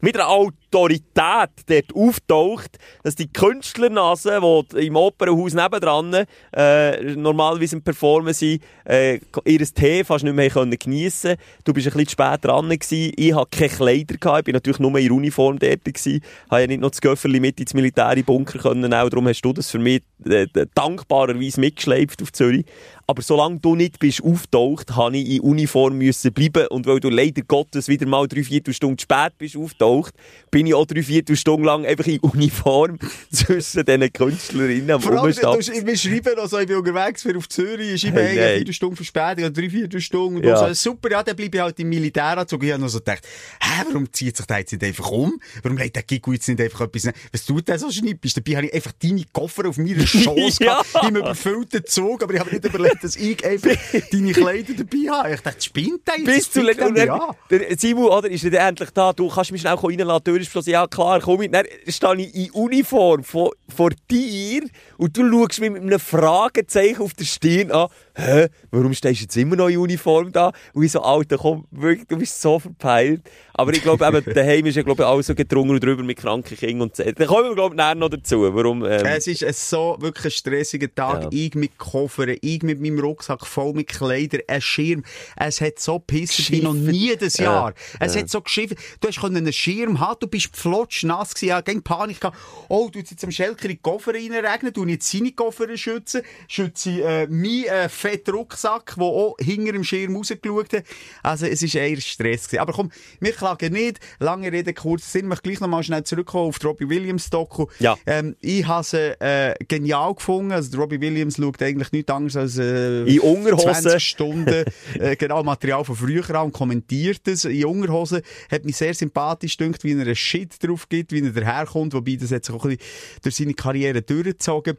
Mit 0.00 0.16
einer 0.16 0.28
Autorität 0.28 1.50
dort 1.66 1.94
auftaucht, 1.94 2.78
dass 3.02 3.16
die 3.16 3.32
Künstlernase, 3.32 4.40
die 4.40 4.86
im 4.86 4.96
Opernhaus 4.96 5.54
nebendran 5.54 6.24
äh, 6.52 7.14
normalerweise 7.16 7.76
im 7.76 7.82
Performen 7.82 8.32
sind, 8.32 8.62
äh, 8.84 9.18
ihr 9.44 9.66
Tee 9.66 10.04
fast 10.04 10.24
nicht 10.24 10.34
mehr 10.34 10.50
können 10.50 10.78
geniessen 10.78 11.36
Du 11.64 11.72
bist 11.72 11.86
ein 11.86 11.92
bisschen 11.92 12.06
zu 12.06 12.12
spät 12.12 12.44
dran 12.44 12.68
gewesen. 12.68 13.12
Ich 13.16 13.34
hatte 13.34 13.58
keine 13.58 13.70
Kleider 14.06 14.18
gehabt. 14.18 14.38
Ich 14.40 14.44
bin 14.44 14.54
natürlich 14.54 14.78
nur 14.78 14.96
in 14.98 15.10
Uniform 15.10 15.58
dort 15.58 15.84
gewesen. 15.84 16.20
Habe 16.50 16.62
ja 16.62 16.66
nicht 16.66 16.80
noch 16.80 16.90
das 16.90 17.00
Göfferli 17.00 17.40
mit 17.40 17.60
ins 17.60 17.74
Militär 17.74 18.10
in 18.10 18.16
den 18.16 18.24
Bunker 18.24 18.58
können. 18.58 18.92
Auch 18.94 19.08
darum 19.08 19.28
hast 19.28 19.42
du 19.42 19.52
das 19.52 19.70
für 19.70 19.78
mich 19.78 20.02
äh, 20.24 20.46
dankbarerweise 20.74 21.60
mitgeschleift 21.60 22.22
auf 22.22 22.32
Zürich. 22.32 22.64
Aber 23.08 23.22
solange 23.22 23.60
du 23.60 23.76
nicht 23.76 24.00
bist 24.00 24.22
auftaucht, 24.24 24.96
habe 24.96 25.16
ich 25.16 25.36
in 25.36 25.40
Uniform 25.40 25.96
müssen 25.96 26.32
bleiben. 26.32 26.66
Und 26.66 26.86
weil 26.86 26.98
du 26.98 27.08
leider 27.08 27.42
Gottes 27.42 27.86
wieder 27.86 28.04
mal 28.06 28.26
drei 28.26 28.42
Viertelstunden 28.42 28.98
spät 28.98 29.32
bist 29.38 29.56
auftaucht, 29.56 30.12
bin 30.50 30.66
ich 30.66 30.74
auch 30.74 30.86
drei 30.86 31.04
Viertelstunden 31.04 31.64
lang 31.64 31.86
einfach 31.86 32.06
in 32.06 32.18
Uniform 32.18 32.98
zwischen 33.30 33.84
diesen 33.84 34.12
Künstlerinnen 34.12 34.90
am 34.90 35.00
du, 35.00 35.86
wir 35.86 35.96
schreiben 35.96 36.38
also, 36.38 36.58
ich 36.58 36.66
bin 36.66 36.76
unterwegs 36.76 37.22
für 37.22 37.36
auf 37.36 37.48
Zürich, 37.48 37.92
ich 37.94 38.00
schreibe, 38.00 38.22
Hey, 38.22 38.38
eine 38.40 38.56
Viertelstunde 38.56 38.96
Verspätung 38.96 39.44
oder 39.44 39.50
drei 39.52 39.70
Viertelstunden. 39.70 40.36
Und 40.38 40.44
Ja. 40.44 40.66
ja. 40.66 40.74
so, 40.74 40.90
super, 40.90 41.10
ja, 41.12 41.22
dann 41.22 41.36
bleibe 41.36 41.56
ich 41.58 41.62
halt 41.62 41.78
im 41.78 41.88
Militäranzug. 41.88 42.64
Ich 42.64 42.72
habe 42.72 42.82
noch 42.82 42.88
so 42.88 42.98
gedacht, 42.98 43.24
hä, 43.60 43.84
warum 43.86 44.12
zieht 44.12 44.36
sich 44.36 44.46
der 44.46 44.58
jetzt 44.58 44.72
nicht 44.72 44.82
einfach 44.82 45.10
um? 45.12 45.38
Warum 45.62 45.78
legt 45.78 45.94
der 45.94 46.02
Gigu 46.02 46.32
jetzt 46.32 46.48
nicht 46.48 46.60
einfach 46.60 46.80
etwas, 46.80 47.08
was 47.32 47.44
tut 47.44 47.68
der 47.68 47.78
so 47.78 47.88
schnippisch? 47.90 48.34
Dabei 48.34 48.56
habe 48.56 48.66
ich 48.66 48.74
einfach 48.74 48.92
deine 49.00 49.24
Koffer 49.32 49.68
auf 49.68 49.78
meiner 49.78 50.04
Schoß 50.06 50.58
Ja. 50.58 50.82
gehabt, 50.82 51.08
im 51.08 51.16
überfüllten 51.16 51.84
Zug, 51.86 52.22
aber 52.24 52.34
ich 52.34 52.40
habe 52.40 52.50
nicht 52.50 52.64
überlegt, 52.64 52.95
dass 53.02 53.16
ich 53.16 53.44
einfach 53.44 53.76
deine 54.10 54.32
Kleider 54.32 54.74
dabei 54.74 55.10
habe. 55.10 55.34
Ich 55.34 55.40
dachte, 55.40 55.62
spinnt 55.62 56.00
der? 56.06 56.24
Bis 56.24 56.50
zu 56.50 56.62
dann, 56.62 56.96
ja. 56.96 57.30
der 57.50 57.78
Simon, 57.78 58.06
oder, 58.06 58.30
ist 58.30 58.44
er 58.44 58.68
endlich 58.68 58.90
da, 58.90 59.12
du 59.12 59.28
kannst 59.28 59.52
mich 59.52 59.60
schnell 59.60 59.74
reinlassen, 59.74 60.24
die 60.24 60.30
Tür 60.30 60.40
ist 60.40 60.46
geschlossen, 60.46 60.70
ja 60.70 60.86
klar, 60.86 61.20
komm 61.20 61.40
mit. 61.40 61.54
Dann 61.54 61.66
stehe 61.88 62.16
ich 62.16 62.34
in 62.34 62.50
Uniform 62.52 63.24
vor, 63.24 63.52
vor 63.74 63.90
dir 64.10 64.62
und 64.98 65.16
du 65.16 65.30
schaust 65.30 65.60
mich 65.60 65.70
mit 65.70 65.82
einem 65.82 66.00
Fragezeichen 66.00 67.02
auf 67.02 67.14
der 67.14 67.24
Stirn 67.24 67.70
an, 67.70 67.88
hä, 68.16 68.48
warum 68.70 68.92
stehst 68.94 69.20
du 69.20 69.24
jetzt 69.24 69.36
immer 69.36 69.56
noch 69.56 69.68
in 69.68 69.78
Uniform 69.78 70.32
da? 70.32 70.52
Und 70.72 70.82
ich 70.82 70.92
so, 70.92 71.02
Alter, 71.02 71.38
komm, 71.38 71.66
wirklich, 71.70 72.06
du 72.08 72.16
bist 72.16 72.40
so 72.40 72.58
verpeilt. 72.58 73.22
Aber 73.54 73.72
ich 73.72 73.82
glaube 73.82 74.06
eben, 74.06 74.24
daheim 74.34 74.66
ist 74.66 74.76
ja, 74.76 74.82
glaube 74.82 75.02
ich, 75.02 75.08
alles 75.08 75.26
so 75.26 75.34
gedrungen 75.34 75.78
drüber 75.80 76.02
mit 76.02 76.18
kranken 76.18 76.56
Kindern 76.56 76.88
und 76.88 76.96
so. 76.96 77.04
Da 77.04 77.26
kommen 77.26 77.44
wir, 77.50 77.54
glaube 77.54 77.76
ich, 77.78 77.94
noch 77.98 78.08
dazu, 78.08 78.42
warum, 78.54 78.84
ähm, 78.84 79.04
Es 79.06 79.26
ist 79.26 79.44
ein 79.44 79.52
so 79.52 79.96
wirklich 80.00 80.26
ein 80.26 80.30
stressiger 80.30 80.94
Tag. 80.94 81.22
Ja. 81.24 81.28
Ich 81.32 81.54
mit 81.54 81.78
Koffern, 81.78 82.36
ich 82.40 82.62
mit 82.62 82.80
meinem 82.80 82.98
Rucksack 82.98 83.46
voll 83.46 83.72
mit 83.74 83.88
Kleidern, 83.88 84.40
ein 84.48 84.60
Schirm. 84.60 85.04
Es 85.36 85.60
hat 85.60 85.78
so 85.78 85.98
gepisst 85.98 86.50
wie 86.50 86.62
noch 86.62 86.74
nie 86.74 87.14
das 87.16 87.36
Ja. 87.38 87.44
Jahr. 87.44 87.74
Es 88.00 88.14
Ja. 88.14 88.22
hat 88.22 88.30
so 88.30 88.40
geschiffen. 88.40 88.76
Du 89.00 89.08
hast 89.08 89.22
einen 89.22 89.52
Schirm 89.52 90.00
haben, 90.00 90.16
du 90.20 90.26
bist 90.26 90.56
flotsch 90.56 91.04
nass 91.04 91.34
gewesen, 91.34 91.48
ja, 91.48 91.60
gegen 91.60 91.82
Panik 91.82 92.20
gehabt. 92.20 92.36
Oh, 92.68 92.88
du 92.90 92.98
jetzt 92.98 93.22
am 93.24 93.30
Schelker 93.30 93.64
in 93.64 93.70
die 93.70 93.76
Koffer 93.76 94.14
reinregnen, 94.14 94.72
du 94.72 94.84
nicht 94.84 95.02
seine 95.02 95.32
Koffer 95.32 95.76
schützen, 95.76 96.22
schütze 96.48 97.02
äh, 97.02 97.26
meinen 97.26 97.64
äh, 97.64 97.88
fetten 98.06 98.34
Rucksack, 98.34 98.94
der 98.96 99.04
auch 99.04 99.36
hinter 99.38 99.72
dem 99.72 99.84
Schirm 99.84 100.16
rausgeschaut 100.16 100.72
hat. 100.72 100.84
Also, 101.22 101.46
es 101.46 101.62
war 101.62 101.80
eher 101.80 102.00
Stress 102.00 102.46
gewesen. 102.46 102.60
Aber 102.60 102.72
komm, 102.72 102.90
wir 103.20 103.32
klagen 103.32 103.72
nicht. 103.72 104.00
Lange 104.18 104.52
Rede, 104.52 104.72
kurz 104.74 105.10
Sinn. 105.12 105.22
Ich 105.22 105.28
möchte 105.28 105.48
gleich 105.48 105.60
noch 105.60 105.68
mal 105.68 105.82
schnell 105.82 106.04
zurückkommen 106.04 106.48
auf 106.48 106.64
Robbie 106.64 106.88
Williams 106.88 107.30
Doku. 107.30 107.66
Ja. 107.78 107.96
Ähm, 108.06 108.36
ich 108.40 108.66
habe 108.66 108.84
sie 108.84 109.20
äh, 109.20 109.54
genial 109.66 110.14
gefunden. 110.14 110.52
Also, 110.52 110.78
Robbie 110.78 111.00
Williams 111.00 111.36
schaut 111.36 111.60
eigentlich 111.62 111.92
nichts 111.92 112.12
anderes 112.12 112.36
als 112.36 112.58
äh, 112.58 113.04
In 113.04 113.20
Unterhosen. 113.20 113.72
20 113.72 114.04
Stunden 114.04 114.64
äh, 114.94 115.16
genau 115.16 115.42
Material 115.42 115.84
von 115.84 115.96
früher 115.96 116.28
an 116.30 116.46
und 116.46 116.52
kommentiert 116.52 117.26
es. 117.26 117.44
In 117.44 117.64
Unterhosen 117.64 118.22
hat 118.50 118.64
mich 118.64 118.76
sehr 118.76 118.94
sympathisch 118.94 119.56
gedacht, 119.56 119.82
wie 119.84 119.92
er 119.92 120.00
einen 120.00 120.14
Shit 120.14 120.62
drauf 120.62 120.88
gibt, 120.88 121.12
wie 121.12 121.24
er 121.24 121.32
daherkommt. 121.32 121.94
Wobei, 121.94 122.16
das 122.16 122.30
hat 122.30 122.44
sich 122.44 122.54
auch 122.54 122.64
ein 122.64 122.76
bisschen 122.76 123.20
durch 123.22 123.34
seine 123.34 123.54
Karriere 123.54 124.02
durchgezogen. 124.02 124.76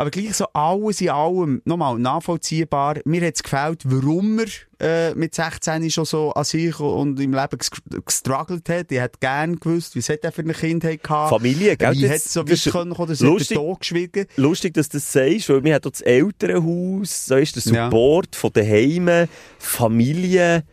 Aber 0.00 0.10
gleich 0.10 0.32
so 0.34 0.46
alles 0.54 1.02
in 1.02 1.10
allem, 1.10 1.60
nochmal, 1.66 1.98
nachvollziehbar. 1.98 3.00
Mir 3.04 3.26
hat 3.26 3.34
es 3.34 3.42
gefällt, 3.42 3.82
warum 3.84 4.38
er 4.38 5.10
äh, 5.10 5.14
mit 5.14 5.34
16 5.34 5.90
schon 5.90 6.06
so 6.06 6.32
an 6.32 6.44
sich 6.44 6.80
und 6.80 7.20
im 7.20 7.34
Leben 7.34 7.58
ges- 7.58 8.00
gestruggelt 8.06 8.66
hat. 8.70 8.90
Ich 8.90 8.98
hätte 8.98 9.18
gern 9.20 9.60
gewusst, 9.60 9.94
wie 9.96 10.00
hat 10.00 10.24
er 10.24 10.32
für 10.32 10.40
eine 10.40 10.54
Kindheit 10.54 11.02
gehabt. 11.02 11.28
Familie, 11.28 11.76
gell? 11.76 11.92
Wie 11.92 12.06
es 12.06 12.32
so 12.32 12.48
weit 12.48 12.72
können 12.72 12.92
er 12.92 13.06
lustig. 13.26 13.48
den 13.48 13.56
Tod 13.58 13.80
geschwiegen 13.80 14.26
lustig, 14.36 14.72
dass 14.72 14.88
du 14.88 14.96
das 14.96 15.12
sagst, 15.12 15.50
weil 15.50 15.74
hat 15.74 15.86
auch 15.86 15.90
das 15.90 16.00
Elternhaus, 16.00 17.26
so 17.26 17.36
ist 17.36 17.56
der 17.66 17.72
Ja. 17.74 17.84
Support 17.90 18.36
von 18.36 18.52
den 18.54 18.66
Heimen, 18.66 19.28
Familie, 19.58 20.64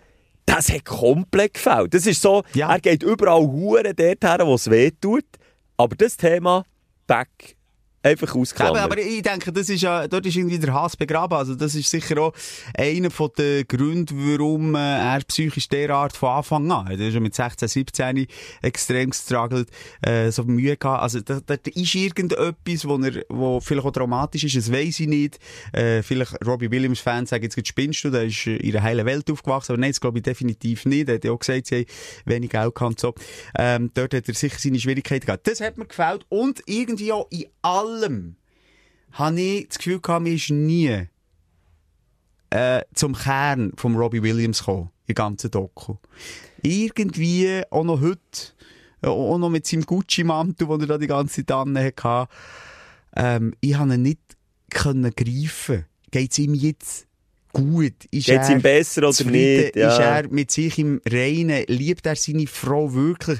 das 0.45 0.71
hat 0.71 0.85
komplett 0.85 1.55
gefällt. 1.55 1.93
Das 1.93 2.05
ist 2.07 2.21
so, 2.21 2.43
Ja. 2.53 2.71
er 2.71 2.79
geht 2.79 3.03
überall 3.03 3.41
Huren 3.41 3.93
dort 3.93 4.23
her, 4.23 4.39
wo 4.47 4.55
es 4.55 4.69
weh 4.69 4.91
tut. 4.91 5.25
Aber 5.75 5.97
das 5.97 6.15
Thema, 6.15 6.63
back 7.07 7.56
einfach 8.07 8.35
ausklammern. 8.35 8.83
Aber, 8.83 8.97
ich 8.97 9.21
denke, 9.21 9.51
das 9.51 9.69
ist 9.69 9.81
ja, 9.81 10.07
dort 10.07 10.25
ist 10.25 10.35
irgendwie 10.35 10.59
der 10.59 10.73
Hass 10.73 10.95
begraben. 10.95 11.37
Also, 11.37 11.55
das 11.55 11.75
ist 11.75 11.89
sicher 11.89 12.19
auch 12.19 12.33
einer 12.75 13.11
von 13.11 13.29
den 13.37 13.67
Gründen, 13.67 14.15
warum 14.17 14.75
äh, 14.75 14.79
er 14.79 15.19
psychisch 15.27 15.67
derart 15.67 16.15
von 16.15 16.29
Anfang 16.29 16.71
an, 16.71 16.87
er 16.87 16.99
ist 16.99 17.13
ja 17.13 17.19
mit 17.19 17.35
16, 17.35 17.67
17 17.67 18.27
extrem 18.61 19.09
gestruggelt, 19.09 19.69
äh, 20.01 20.31
so 20.31 20.43
Mühe 20.43 20.77
gehabt. 20.77 21.03
Also, 21.03 21.21
da, 21.21 21.39
da 21.45 21.55
ist 21.55 21.95
irgendetwas, 21.95 22.87
wo 22.87 22.97
er, 22.97 23.23
wo 23.29 23.59
vielleicht 23.59 23.85
auch 23.85 23.91
dramatisch 23.91 24.43
ist, 24.43 24.55
das 24.55 24.71
weiss 24.71 24.99
ich 24.99 25.07
nicht. 25.07 25.39
Äh, 25.73 26.01
vielleicht 26.03 26.33
Robbie 26.45 26.71
Williams-Fans 26.71 27.29
sagen, 27.29 27.43
jetzt 27.43 27.67
spinnst 27.67 28.03
du, 28.03 28.09
der 28.09 28.23
ist 28.23 28.47
in 28.47 28.71
der 28.71 28.83
heilen 28.83 29.05
Welt 29.05 29.29
aufgewachsen, 29.29 29.73
aber 29.73 29.81
nein, 29.81 29.91
das 29.91 30.01
glaube 30.01 30.19
ich 30.19 30.23
definitiv 30.23 30.85
nicht. 30.85 31.09
Er 31.09 31.15
hat 31.15 31.23
ja 31.23 31.31
auch 31.31 31.39
gesagt, 31.39 31.67
sie 31.67 31.75
haben 31.75 31.85
wenig 32.25 32.49
Geld 32.51 32.75
gehabt 32.75 32.99
so. 32.99 33.13
Ähm, 33.57 33.91
dort 33.93 34.13
hat 34.13 34.27
er 34.27 34.33
sicher 34.33 34.57
seine 34.59 34.79
Schwierigkeiten 34.79 35.25
gehabt. 35.25 35.47
Das 35.47 35.61
hat 35.61 35.77
mir 35.77 35.85
gefällt 35.85 36.25
und 36.29 36.61
irgendwie 36.65 37.11
auch 37.11 37.27
in 37.29 37.45
allem 37.97 38.35
habe 39.11 39.41
ich 39.41 39.67
das 39.67 39.77
Gefühl 39.77 39.99
gehabt, 39.99 40.23
mir 40.23 40.33
ist 40.33 40.49
nie 40.49 41.07
äh, 42.49 42.81
zum 42.93 43.15
Kern 43.15 43.73
von 43.75 43.95
Robbie 43.95 44.23
Williams 44.23 44.59
gekommen, 44.59 44.91
im 45.07 45.15
ganzen 45.15 45.51
Doku. 45.51 45.95
Irgendwie, 46.61 47.63
auch 47.69 47.83
noch 47.83 48.01
heute, 48.01 48.19
äh, 49.01 49.07
auch 49.07 49.37
noch 49.37 49.49
mit 49.49 49.65
seinem 49.65 49.85
Gucci-Mantel, 49.85 50.67
den 50.67 50.81
er 50.81 50.87
da 50.87 50.97
die 50.97 51.07
ganze 51.07 51.45
Zeit 51.45 51.55
hatte, 52.03 52.27
ähm, 53.15 53.53
ich 53.61 53.75
habe 53.75 53.95
ihn 53.95 54.03
nicht 54.03 54.19
greifen. 54.69 55.85
Geht 56.11 56.31
es 56.31 56.39
ihm 56.39 56.53
jetzt 56.53 57.06
gut? 57.61 58.05
Ist 58.11 58.27
Geht's 58.27 58.49
ihm 58.49 58.61
besser 58.61 59.01
oder 59.01 59.11
zufrieden? 59.11 59.63
nicht? 59.63 59.75
Ja. 59.75 59.89
Ist 59.91 59.99
er 59.99 60.29
mit 60.29 60.51
sich 60.51 60.77
im 60.79 61.01
Reinen? 61.05 61.63
Liebt 61.67 62.05
er 62.05 62.15
seine 62.15 62.47
Frau 62.47 62.93
wirklich? 62.93 63.39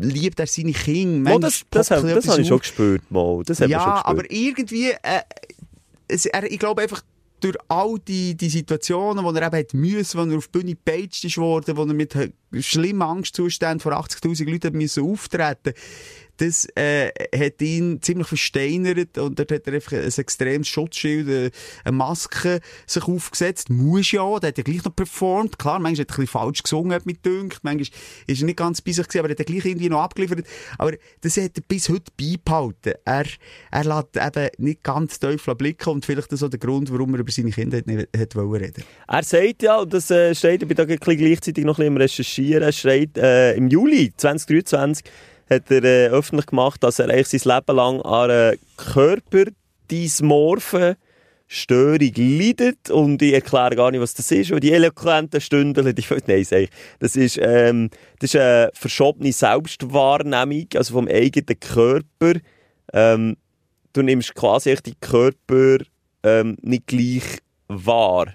Liebt 0.00 0.40
er 0.40 0.46
seine 0.46 0.72
Kinder? 0.72 1.34
Oh, 1.34 1.38
das 1.38 1.64
das, 1.70 1.88
das, 1.88 2.02
das 2.02 2.28
habe 2.28 2.42
ich 2.42 2.48
schon 2.48 2.58
gespürt. 2.58 3.02
Mal. 3.10 3.42
Das 3.44 3.58
ja, 3.58 3.68
schon 3.68 3.78
gespürt. 3.78 4.06
aber 4.06 4.30
irgendwie, 4.30 4.90
äh, 4.90 5.22
es, 6.08 6.26
er, 6.26 6.50
ich 6.50 6.58
glaube 6.58 6.82
einfach, 6.82 7.02
durch 7.40 7.56
all 7.68 7.98
die, 8.00 8.36
die 8.36 8.48
Situationen, 8.48 9.24
wo 9.24 9.30
er 9.30 9.46
eben 9.46 9.56
hat 9.56 9.74
müssen, 9.74 10.18
wo 10.18 10.30
er 10.30 10.38
auf 10.38 10.48
die 10.48 10.58
Bühne 10.58 10.74
gepeitscht 10.74 11.24
ist 11.24 11.38
worden, 11.38 11.76
wo 11.76 11.84
er 11.84 11.94
mit 11.94 12.16
schlimmen 12.60 13.02
Angstzuständen 13.02 13.80
vor 13.80 13.92
80.000 13.92 14.50
Leuten 14.50 14.76
müssen 14.76 15.04
auftreten 15.04 15.74
das 16.38 16.66
äh, 16.76 17.10
hat 17.36 17.60
ihn 17.60 18.00
ziemlich 18.00 18.28
versteinert 18.28 19.18
und 19.18 19.38
dort 19.38 19.52
hat 19.52 19.66
er 19.66 19.74
einfach 19.74 19.92
ein 19.92 20.04
extremes 20.04 20.68
Schutzschild, 20.68 21.52
eine 21.84 21.96
Maske 21.96 22.60
sich 22.86 23.04
aufgesetzt. 23.04 23.70
Muss 23.70 24.12
ja 24.12 24.38
der 24.38 24.48
hat 24.48 24.58
ja 24.58 24.64
gleich 24.64 24.84
noch 24.84 24.94
performt. 24.94 25.58
Klar, 25.58 25.78
manchmal 25.78 26.02
hat 26.02 26.10
er 26.10 26.14
ein 26.14 26.20
bisschen 26.22 26.26
falsch 26.26 26.62
gesungen, 26.62 26.92
hat 26.92 27.06
mich 27.06 27.20
dünkt. 27.20 27.58
Manchmal 27.62 27.88
ist 28.26 28.40
er 28.40 28.46
nicht 28.46 28.56
ganz 28.56 28.80
bei 28.80 28.92
sich 28.92 29.06
gewesen, 29.06 29.18
aber 29.20 29.30
er 29.30 29.38
hat 29.38 29.46
gleich 29.46 29.64
irgendwie 29.64 29.88
noch 29.88 30.00
abgeliefert. 30.00 30.46
Aber 30.78 30.92
das 31.20 31.36
hat 31.36 31.56
er 31.56 31.62
bis 31.66 31.88
heute 31.88 32.12
beibehalten. 32.16 32.94
Er, 33.04 33.26
er 33.70 33.84
lässt 33.84 34.16
eben 34.16 34.48
nicht 34.58 34.82
ganz 34.82 35.18
Teufel 35.18 35.54
blicken 35.54 35.90
und 35.90 36.06
vielleicht 36.06 36.32
das 36.32 36.42
auch 36.42 36.50
der 36.50 36.58
Grund, 36.58 36.92
warum 36.92 37.14
er 37.14 37.20
über 37.20 37.32
seine 37.32 37.50
Kinder 37.50 37.80
nicht 37.84 38.08
hat 38.16 38.36
reden 38.36 38.84
Er 39.06 39.22
sagt 39.22 39.62
ja, 39.62 39.80
und 39.80 39.92
das 39.92 40.10
äh, 40.10 40.34
steht, 40.34 40.62
ich 40.62 40.68
bin 40.68 40.76
da 40.76 40.84
gleichzeitig 40.84 41.64
noch 41.64 41.78
ein 41.78 41.82
bisschen 41.82 41.86
im 41.86 41.96
Recherchieren, 41.96 42.62
er 42.62 42.72
schreibt, 42.72 43.18
äh, 43.18 43.54
im 43.54 43.68
Juli 43.68 44.12
2023 44.16 45.04
hat 45.48 45.70
er 45.70 45.84
äh, 45.84 46.08
öffentlich 46.08 46.46
gemacht, 46.46 46.82
dass 46.82 46.98
er 46.98 47.08
eigentlich 47.08 47.28
sein 47.28 47.54
Leben 47.54 47.76
lang 47.76 48.02
an 48.02 48.30
einer 48.30 48.54
Körperdysmorphen 48.76 50.96
Störung 51.50 52.12
leidet 52.14 52.90
und 52.90 53.22
ich 53.22 53.32
erkläre 53.32 53.74
gar 53.74 53.90
nicht, 53.90 54.02
was 54.02 54.12
das 54.12 54.30
ist, 54.30 54.50
weil 54.50 54.60
die 54.60 54.72
eloquenten 54.72 55.40
Stündler, 55.40 55.94
die 55.94 56.04
nein, 56.26 56.44
sag 56.44 56.68
das 56.98 57.16
ist, 57.16 57.38
ähm, 57.40 57.88
das 58.18 58.34
ist 58.34 58.40
eine 58.40 58.70
verschobene 58.74 59.32
Selbstwahrnehmung, 59.32 60.66
also 60.74 60.92
vom 60.92 61.08
eigenen 61.08 61.58
Körper. 61.58 62.34
Ähm, 62.92 63.38
du 63.94 64.02
nimmst 64.02 64.34
quasi 64.34 64.76
die 64.84 64.94
Körper 65.00 65.78
ähm, 66.22 66.58
nicht 66.60 66.86
gleich 66.86 67.38
wahr. 67.68 68.34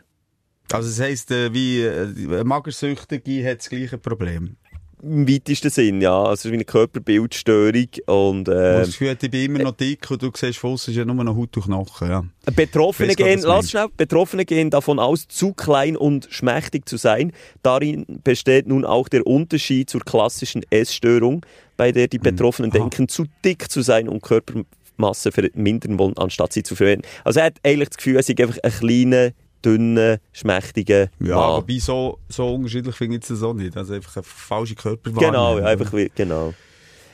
Also 0.72 0.90
das 0.90 1.00
heisst, 1.00 1.30
äh, 1.30 1.54
wie 1.54 1.84
äh, 1.84 2.44
Magersüchtige 2.44 3.48
hat 3.48 3.60
das 3.60 3.70
gleiche 3.70 4.00
Problem? 4.00 4.58
Im 5.04 5.28
weitesten 5.28 5.70
Sinn, 5.70 6.00
ja. 6.00 6.18
Also, 6.18 6.34
es 6.34 6.46
ist 6.46 6.52
wie 6.52 6.56
eine 6.56 6.64
Körperbildstörung. 6.64 7.88
Und, 8.06 8.48
äh, 8.48 8.80
das 8.80 8.88
Gefühl, 8.88 9.18
ich 9.22 9.32
bin 9.32 9.46
immer 9.46 9.60
noch 9.60 9.76
dick 9.76 10.10
und 10.10 10.22
du 10.22 10.32
siehst, 10.34 10.60
Fuss 10.60 10.88
ist 10.88 10.96
ja 10.96 11.04
nur 11.04 11.22
noch 11.22 11.36
Haut 11.36 11.58
und 11.58 11.64
Knochen, 11.64 12.10
ja. 12.10 12.24
Betroffene 12.56 13.14
gehen, 13.14 13.42
lass 13.44 13.72
schnell, 13.72 13.88
Betroffene 13.98 14.46
gehen 14.46 14.70
davon 14.70 15.00
aus, 15.00 15.28
zu 15.28 15.54
klein 15.54 15.98
und 15.98 16.28
schmächtig 16.32 16.88
zu 16.88 16.96
sein. 16.96 17.34
Darin 17.64 18.06
besteht 18.24 18.68
nun 18.68 18.86
auch 18.86 19.10
der 19.10 19.28
Unterschied 19.28 19.90
zur 19.90 20.02
klassischen 20.02 20.64
Essstörung, 20.70 21.46
bei 21.76 21.92
der 21.92 22.08
die 22.08 22.18
hm. 22.18 22.24
Betroffenen 22.24 22.72
hm. 22.72 22.80
denken, 22.80 23.08
zu 23.10 23.26
dick 23.44 23.70
zu 23.70 23.82
sein 23.82 24.08
und 24.08 24.24
Körpermasse 24.24 25.34
vermindern 25.34 26.00
wollen, 26.00 26.18
anstatt 26.18 26.54
sie 26.54 26.64
zu 26.64 26.78
verwenden. 26.78 27.06
Also, 27.26 27.42
er 27.42 27.48
hat 27.48 27.58
eigentlich 27.64 27.90
das 27.90 27.98
Gefühl, 27.98 28.16
er 28.16 28.20
ist 28.22 28.30
einfach 28.30 28.58
ein 28.64 28.72
kleiner, 28.72 29.32
dünnen, 29.64 30.18
schmächtigen 30.32 31.10
Ja, 31.20 31.36
Mann. 31.36 31.58
wobei 31.58 31.78
so, 31.80 32.20
so 32.30 32.54
unterschiedlich 32.56 32.96
finde 32.96 33.18
ich 33.18 33.30
es 33.30 33.42
auch 33.44 33.54
nicht. 33.54 33.76
Also 33.78 33.94
einfach 33.94 34.16
eine 34.18 34.24
falsche 34.24 34.76
Körperwahrnehmung. 34.76 35.58
Genau, 35.58 35.68
einfach 35.68 35.94
wie, 35.94 36.12
genau. 36.14 36.54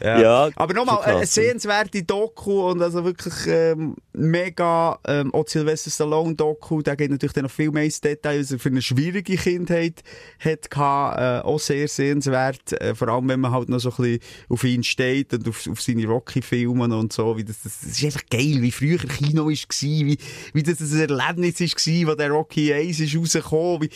Ja. 0.01 0.21
ja. 0.21 0.49
Aber 0.55 0.73
nochmal, 0.73 1.01
eine 1.03 1.25
sehenswerte 1.25 2.03
Doku 2.03 2.69
und 2.69 2.81
also 2.81 3.03
wirklich 3.03 3.33
ähm, 3.47 3.95
mega, 4.13 4.99
ähm, 5.05 5.33
auch 5.33 5.47
Sylvester 5.47 5.89
Stallone 5.89 6.35
Doku, 6.35 6.81
da 6.81 6.95
geht 6.95 7.11
natürlich 7.11 7.33
dann 7.33 7.43
noch 7.43 7.51
viel 7.51 7.71
mehr 7.71 7.83
ins 7.83 8.01
Detail, 8.01 8.39
was 8.39 8.51
er 8.51 8.59
für 8.59 8.69
eine 8.69 8.81
schwierige 8.81 9.35
Kindheit 9.35 10.03
hat 10.39 10.69
gehabt, 10.69 11.19
äh, 11.19 11.47
auch 11.47 11.59
sehr 11.59 11.87
sehenswert, 11.87 12.73
äh, 12.81 12.95
vor 12.95 13.09
allem 13.09 13.27
wenn 13.29 13.39
man 13.39 13.51
halt 13.51 13.69
noch 13.69 13.79
so 13.79 13.89
ein 13.89 13.95
bisschen 13.95 14.19
auf 14.49 14.63
ihn 14.63 14.83
steht 14.83 15.33
und 15.33 15.47
auf, 15.47 15.67
auf 15.69 15.81
seine 15.81 16.05
Rocky-Filme 16.05 16.95
und 16.97 17.13
so, 17.13 17.37
wie 17.37 17.43
das, 17.43 17.63
das, 17.63 17.79
das 17.81 17.91
ist 17.91 18.03
einfach 18.03 18.23
geil, 18.29 18.57
wie 18.61 18.71
früher 18.71 18.97
Kino 18.97 19.45
war, 19.45 19.51
wie, 19.51 20.17
wie 20.53 20.63
das 20.63 20.79
ein 20.79 20.99
Erlebnis 20.99 21.59
war, 21.59 22.11
wo 22.11 22.15
der 22.15 22.29
Rocky 22.29 22.73
1 22.73 22.99
ist 22.99 23.15
rausgekommen, 23.15 23.89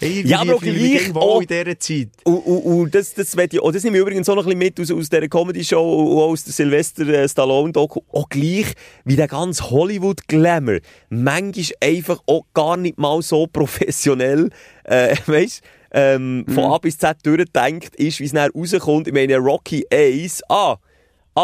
wie, 0.00 0.20
ja, 0.22 0.40
aber 0.40 0.54
auch 0.56 0.62
gleich, 0.62 1.14
auch, 1.14 1.40
in 1.40 1.46
dieser 1.46 1.78
Zeit. 1.78 2.08
Und, 2.24 2.38
und, 2.38 2.62
und 2.62 2.94
das, 2.94 3.14
das, 3.14 3.32
das, 3.32 3.60
oh, 3.60 3.70
das 3.70 3.84
nehme 3.84 3.96
ich 3.96 4.02
übrigens 4.02 4.28
auch 4.28 4.34
noch 4.34 4.46
ein 4.46 4.58
bisschen 4.58 4.58
mit 4.58 4.80
aus, 4.80 4.90
aus 4.90 5.08
dieser 5.08 5.28
Comedy 5.28 5.49
Comedy-Show 5.50 6.02
und 6.02 6.18
aus 6.18 6.44
der 6.44 6.52
Sylvester 6.52 7.06
äh, 7.08 7.28
Stallone-Doku 7.28 8.00
auch 8.12 8.28
gleich 8.28 8.72
wie 9.04 9.16
der 9.16 9.28
ganze 9.28 9.70
Hollywood-Glamour. 9.70 10.78
Manchmal 11.08 11.76
einfach 11.80 12.22
auch 12.26 12.44
gar 12.54 12.76
nicht 12.76 12.98
mal 12.98 13.20
so 13.22 13.46
professionell, 13.46 14.50
äh, 14.84 15.16
weißt 15.26 15.62
ähm, 15.92 16.44
von 16.46 16.64
mhm. 16.64 16.70
A 16.70 16.78
bis 16.78 16.98
Z 16.98 17.18
durchdenkt 17.24 17.96
ist, 17.96 18.20
wie 18.20 18.24
es 18.24 18.32
dann 18.32 18.50
rauskommt. 18.52 19.08
Ich 19.08 19.14
meine, 19.14 19.38
Rocky 19.38 19.84
Ace, 19.92 20.42
ah, 20.48 20.76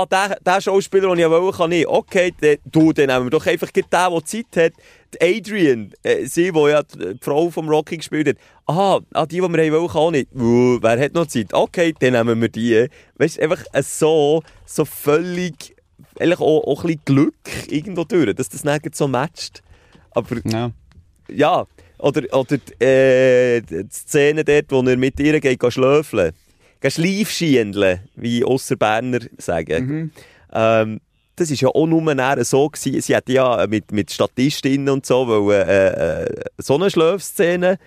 ah, 0.02 0.06
der, 0.06 0.38
der 0.44 0.60
Schauspieler, 0.60 1.08
den 1.14 1.24
ich 1.24 1.30
wollte, 1.30 1.56
kann 1.56 1.72
ich. 1.72 1.86
Okay, 1.86 2.32
der, 2.40 2.58
du, 2.64 2.92
dann 2.92 3.06
nehmen 3.06 3.26
wir 3.26 3.30
doch 3.30 3.46
einfach 3.46 3.70
den, 3.70 3.84
der 3.90 4.24
Zeit 4.24 4.46
hat. 4.56 4.72
Die 5.14 5.38
Adrian, 5.38 5.92
äh, 6.02 6.26
sie, 6.26 6.52
die 6.52 6.58
ja 6.58 6.82
die 6.82 7.16
Frau 7.20 7.50
vom 7.50 7.68
Rocky 7.68 7.96
gespielt 7.96 8.28
hat. 8.28 8.36
Aha, 8.66 9.00
ah, 9.12 9.26
die, 9.26 9.36
die 9.36 9.42
wir 9.42 9.72
wollen, 9.72 9.88
kann 9.88 9.96
auch 9.96 10.10
nicht. 10.10 10.28
Uh, 10.34 10.78
wer 10.80 11.00
hat 11.00 11.14
noch 11.14 11.26
Zeit? 11.26 11.52
Okay, 11.52 11.94
dann 11.98 12.12
nehmen 12.12 12.40
wir 12.40 12.48
die. 12.48 12.88
Weißt 13.16 13.38
du, 13.38 13.42
einfach 13.42 13.64
so, 13.82 14.42
so 14.64 14.84
völlig, 14.84 15.76
eigentlich 16.18 16.40
auch, 16.40 16.64
auch 16.64 16.84
ein 16.84 16.86
bisschen 16.88 17.02
Glück 17.04 17.34
irgendwo 17.68 18.04
durch, 18.04 18.34
dass 18.34 18.48
das 18.48 18.64
nicht 18.64 18.94
so 18.94 19.08
matcht. 19.08 19.62
Aber, 20.10 20.36
ja. 20.44 20.70
ja. 21.28 21.66
Oder, 21.98 22.22
oder 22.36 22.58
äh, 22.78 23.62
die 23.62 23.86
Szene 23.90 24.44
dort, 24.44 24.70
wo 24.70 24.82
er 24.82 24.98
mit 24.98 25.18
ihr 25.18 25.40
geht, 25.40 25.58
geht 25.58 25.72
schlöfeln 25.72 26.32
Schleifschiendeln, 26.84 28.00
wie 28.14 28.44
Ausserberner 28.44 29.20
sagen. 29.38 29.86
Mhm. 29.86 30.10
Ähm, 30.52 31.00
das 31.36 31.50
war 31.50 31.56
ja 31.56 31.68
auch 31.68 31.86
nur 31.86 32.44
so 32.44 32.68
gewesen. 32.68 33.00
Sie 33.00 33.14
hat 33.14 33.28
ja 33.28 33.66
mit, 33.66 33.92
mit 33.92 34.10
Statistinnen 34.10 34.88
und 34.88 35.04
so 35.04 35.26
wollen, 35.26 35.68
äh, 35.68 36.22
äh, 36.22 36.44
so 36.58 36.76
eine 36.76 36.90
Schlafszene 36.90 37.78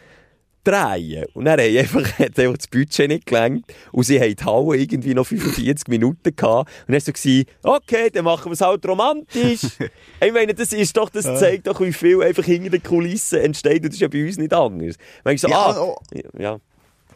drehen. 0.64 1.26
Und 1.34 1.46
dann 1.46 1.54
hat 1.54 1.60
einfach, 1.68 2.20
hat 2.20 2.40
einfach 2.40 2.58
das 2.58 2.68
Budget 2.68 3.08
nicht 3.08 3.26
gelangt. 3.26 3.66
Und 3.92 4.04
sie 4.04 4.20
haben 4.20 4.36
die 4.36 4.44
Halle 4.44 4.78
irgendwie 4.78 5.14
noch 5.14 5.26
45 5.26 5.88
Minuten 5.88 6.36
gehabt. 6.36 6.70
Und 6.88 6.94
dann 6.94 7.08
war 7.08 7.14
so, 7.16 7.44
okay, 7.64 8.10
dann 8.12 8.26
machen 8.26 8.46
wir 8.46 8.54
es 8.54 8.62
halt 8.62 8.86
romantisch. 8.88 9.62
ich 10.22 10.34
meine, 10.34 10.54
das 10.54 10.72
ist 10.72 10.96
doch, 10.96 11.10
das 11.10 11.26
zeigt 11.40 11.68
doch, 11.68 11.82
wie 11.82 11.94
viel 11.94 12.22
einfach 12.22 12.46
hinter 12.46 12.70
den 12.70 12.84
Kulissen 12.84 13.40
entsteht. 13.40 13.84
Und 13.84 13.88
das 13.88 13.96
ist 13.96 14.02
ja 14.02 14.08
bei 14.08 14.26
uns 14.26 14.38
nicht 14.38 14.54
anders. 14.54 14.96
Ich 15.28 15.42
so, 15.42 15.48
ja, 15.48 15.58
ah, 15.58 15.82
oh. 15.82 15.98
ja 16.38 16.60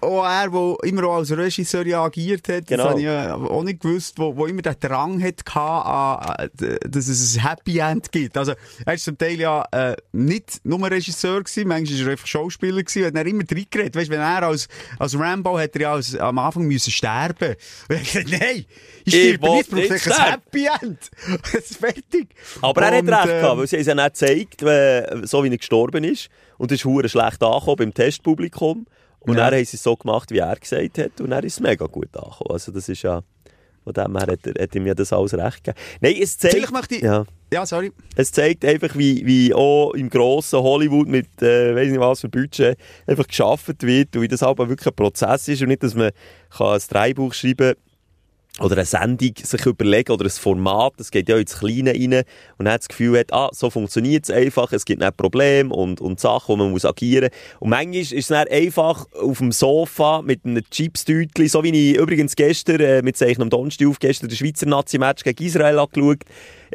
auch 0.04 0.26
er, 0.26 0.50
der 0.50 0.76
immer 0.84 1.04
auch 1.06 1.16
als 1.16 1.36
Regisseur 1.36 1.86
ja 1.86 2.04
agiert 2.04 2.48
hat, 2.48 2.68
genau. 2.68 2.84
das 2.84 2.92
habe 2.92 3.00
ich 3.00 3.06
ja 3.06 3.36
auch 3.36 3.64
nicht 3.64 3.82
gewusst, 3.82 4.18
wo, 4.18 4.36
wo 4.36 4.46
immer 4.46 4.62
der 4.62 4.76
Drang 4.76 5.22
hat, 5.24 5.44
hatte, 5.46 6.80
dass 6.88 7.08
es 7.08 7.38
ein 7.38 7.48
Happy 7.48 7.80
End 7.80 8.12
gibt. 8.12 8.38
Also, 8.38 8.54
er 8.86 8.94
ist 8.94 9.06
zum 9.06 9.18
Teil 9.18 9.40
ja 9.40 9.66
äh, 9.72 9.96
nicht 10.12 10.62
nur 10.64 10.90
Regisseur 10.90 11.44
gewesen, 11.44 11.68
manchmal 11.68 12.00
war 12.00 12.06
er 12.08 12.12
einfach 12.12 12.28
Schauspieler 12.28 12.84
gewesen, 12.84 13.06
hat 13.06 13.16
er 13.16 13.26
immer 13.26 13.44
drin 13.44 13.66
geredet. 13.70 13.96
Weißt, 13.96 14.10
wenn 14.10 14.20
er 14.20 14.44
als, 14.44 14.68
als 15.00 15.18
Rambo 15.18 15.58
hat 15.58 15.76
er 15.76 15.82
ja 15.82 15.94
als, 15.94 16.16
am 16.16 16.38
Anfang 16.38 16.64
müssen 16.64 16.92
sterben. 16.92 17.56
Und 17.90 17.96
ich 17.96 18.14
gesagt, 18.14 18.32
nein, 18.32 18.66
ich 19.06 19.14
sterbe 19.14 19.50
nicht, 19.52 19.70
brauche 19.70 19.76
nicht 19.76 20.08
ein 20.08 20.32
Happy 20.32 20.68
End. 20.82 21.00
das 21.54 21.72
ist 21.72 21.78
fertig. 21.78 22.30
Aber 22.62 22.82
er 22.82 22.98
hat 22.98 23.08
recht 23.08 23.38
äh, 23.38 23.42
gehabt, 23.42 23.58
weil 23.58 23.68
sie 23.68 23.78
es 23.78 23.88
ja 23.88 23.96
nicht 23.96 24.14
gezeigt, 24.14 24.62
so 25.28 25.44
wie 25.44 25.50
er 25.50 25.58
gestorben 25.58 26.04
ist. 26.04 26.30
Und 26.58 26.72
es 26.72 26.86
ist 26.86 27.12
schlecht 27.12 27.44
angekommen 27.44 27.76
beim 27.78 27.94
Testpublikum. 27.94 28.86
Und 29.24 29.38
ja. 29.38 29.46
dann 29.46 29.58
haben 29.58 29.66
sie 29.66 29.78
es 29.78 29.84
so 29.84 29.96
gemacht, 29.96 30.32
wie 30.32 30.40
er 30.40 30.56
gesagt 30.56 30.98
hat, 30.98 31.22
und 31.22 31.30
dann 31.30 31.44
ist 31.44 31.54
es 31.54 31.60
mega 31.60 31.86
gut 31.86 32.16
angekommen. 32.16 32.52
Also 32.52 32.72
das 32.72 32.90
ist 32.90 33.02
ja 33.02 33.22
Von 33.84 33.94
dem 33.94 34.18
her 34.18 34.28
hat 34.28 34.48
er, 34.48 34.64
hat 34.64 34.76
er 34.76 34.82
mir 34.82 34.96
das 34.96 35.12
alles 35.12 35.34
recht 35.34 35.64
gegeben. 35.64 35.86
Nein, 36.02 36.16
es 36.22 36.38
zeigt... 36.38 36.56
Vielleicht 36.56 36.72
möchte 36.72 36.96
ich... 36.96 37.02
Ja. 37.02 37.26
Ja, 37.52 37.66
sorry. 37.68 37.92
Es 38.16 38.32
zeigt 38.32 38.66
einfach, 38.66 38.96
wie, 38.96 39.24
wie 39.28 39.54
auch 39.54 39.92
im 39.92 40.10
grossen 40.10 40.60
Hollywood 40.60 41.08
mit, 41.08 41.40
äh, 41.40 41.76
weiss 41.76 41.90
nicht 41.90 42.00
was 42.00 42.22
für 42.22 42.30
Budget, 42.30 42.78
einfach 43.06 43.28
geschaffen 43.28 43.76
wird 43.82 44.16
und 44.16 44.24
wie 44.24 44.28
das 44.28 44.42
aber 44.42 44.70
wirklich 44.70 44.88
ein 44.88 44.96
Prozess 44.96 45.48
ist 45.48 45.62
und 45.62 45.68
nicht, 45.68 45.84
dass 45.84 45.94
man 45.94 46.10
kann 46.50 46.74
ein 46.74 46.82
Drehbuch 46.90 47.34
schreiben 47.34 47.76
oder 48.60 48.76
eine 48.76 48.86
Sendung 48.86 49.32
sich 49.42 49.66
überlegen 49.66 50.12
oder 50.12 50.26
ein 50.26 50.30
Format, 50.30 50.94
das 50.98 51.10
geht 51.10 51.28
ja 51.28 51.38
ins 51.38 51.58
Kleine 51.58 51.92
rein 51.92 52.24
und 52.58 52.66
dann 52.66 52.74
hat 52.74 52.82
das 52.82 52.88
Gefühl 52.88 53.18
hat, 53.18 53.34
ah, 53.34 53.50
so 53.52 53.72
funktioniert 53.72 54.26
es 54.26 54.30
einfach, 54.30 54.72
es 54.74 54.86
gibt 54.86 55.02
nicht 55.02 55.18
Probleme 55.18 55.74
und, 55.74 56.00
und 56.00 56.20
Sachen, 56.20 56.50
wo 56.50 56.56
man 56.58 56.70
muss 56.70 56.86
agieren 56.86 57.30
muss. 57.32 57.62
Und 57.62 57.70
manchmal 57.72 58.02
ist 58.02 58.14
es 58.14 58.28
dann 58.28 58.48
einfach 58.48 59.08
auf 59.12 59.40
dem 59.40 59.52
Sofa 59.52 60.22
mit 60.22 60.46
einem 60.46 60.64
Chips-Tütchen, 60.70 61.48
so 61.48 61.64
wie 61.64 61.92
ich 61.92 61.98
übrigens 61.98 62.36
gestern, 62.36 62.80
äh, 62.80 63.02
mit 63.02 63.18
Zeichen 63.18 63.42
am 63.42 63.50
Donnerstag 63.50 63.88
auf, 63.88 63.98
gestern 63.98 64.30
den 64.30 64.38
Schweizer 64.38 64.68
Nazi-Match 64.68 65.24
gegen 65.24 65.44
Israel 65.44 65.80
angeschaut, 65.80 66.20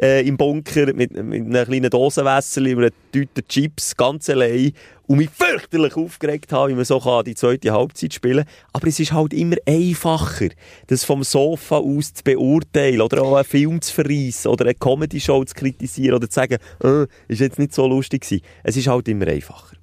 äh, 0.01 0.27
im 0.27 0.37
Bunker 0.37 0.93
mit, 0.93 1.11
mit 1.11 1.45
einer 1.45 1.65
kleinen 1.65 1.89
Dosenwässer, 1.89 2.61
mit 2.61 2.77
einer 2.77 2.89
Tüte 3.11 3.45
Chips, 3.47 3.95
ganz 3.95 4.29
allein 4.29 4.73
und 5.07 5.17
mich 5.17 5.29
fürchterlich 5.31 5.95
aufgeregt 5.95 6.51
habe, 6.51 6.71
wie 6.71 6.75
man 6.75 6.85
so 6.85 6.99
kann 6.99 7.25
die 7.25 7.35
zweite 7.35 7.71
Halbzeit 7.71 8.13
spielen 8.13 8.45
kann. 8.45 8.53
Aber 8.73 8.87
es 8.87 8.99
ist 8.99 9.11
halt 9.11 9.33
immer 9.33 9.57
einfacher, 9.65 10.49
das 10.87 11.03
vom 11.03 11.23
Sofa 11.23 11.77
aus 11.77 12.13
zu 12.13 12.23
beurteilen 12.23 13.01
oder 13.01 13.23
auch 13.23 13.35
einen 13.35 13.45
Film 13.45 13.81
zu 13.81 13.93
verreissen 13.93 14.49
oder 14.49 14.65
eine 14.65 14.75
Comedy-Show 14.75 15.43
zu 15.45 15.55
kritisieren 15.55 16.15
oder 16.15 16.29
zu 16.29 16.35
sagen, 16.35 16.57
äh, 16.83 17.07
ist 17.27 17.41
jetzt 17.41 17.57
nicht 17.57 17.73
so 17.73 17.87
lustig 17.87 18.21
gewesen. 18.21 18.43
Es 18.63 18.77
ist 18.77 18.87
halt 18.87 19.07
immer 19.07 19.27
einfacher. 19.27 19.79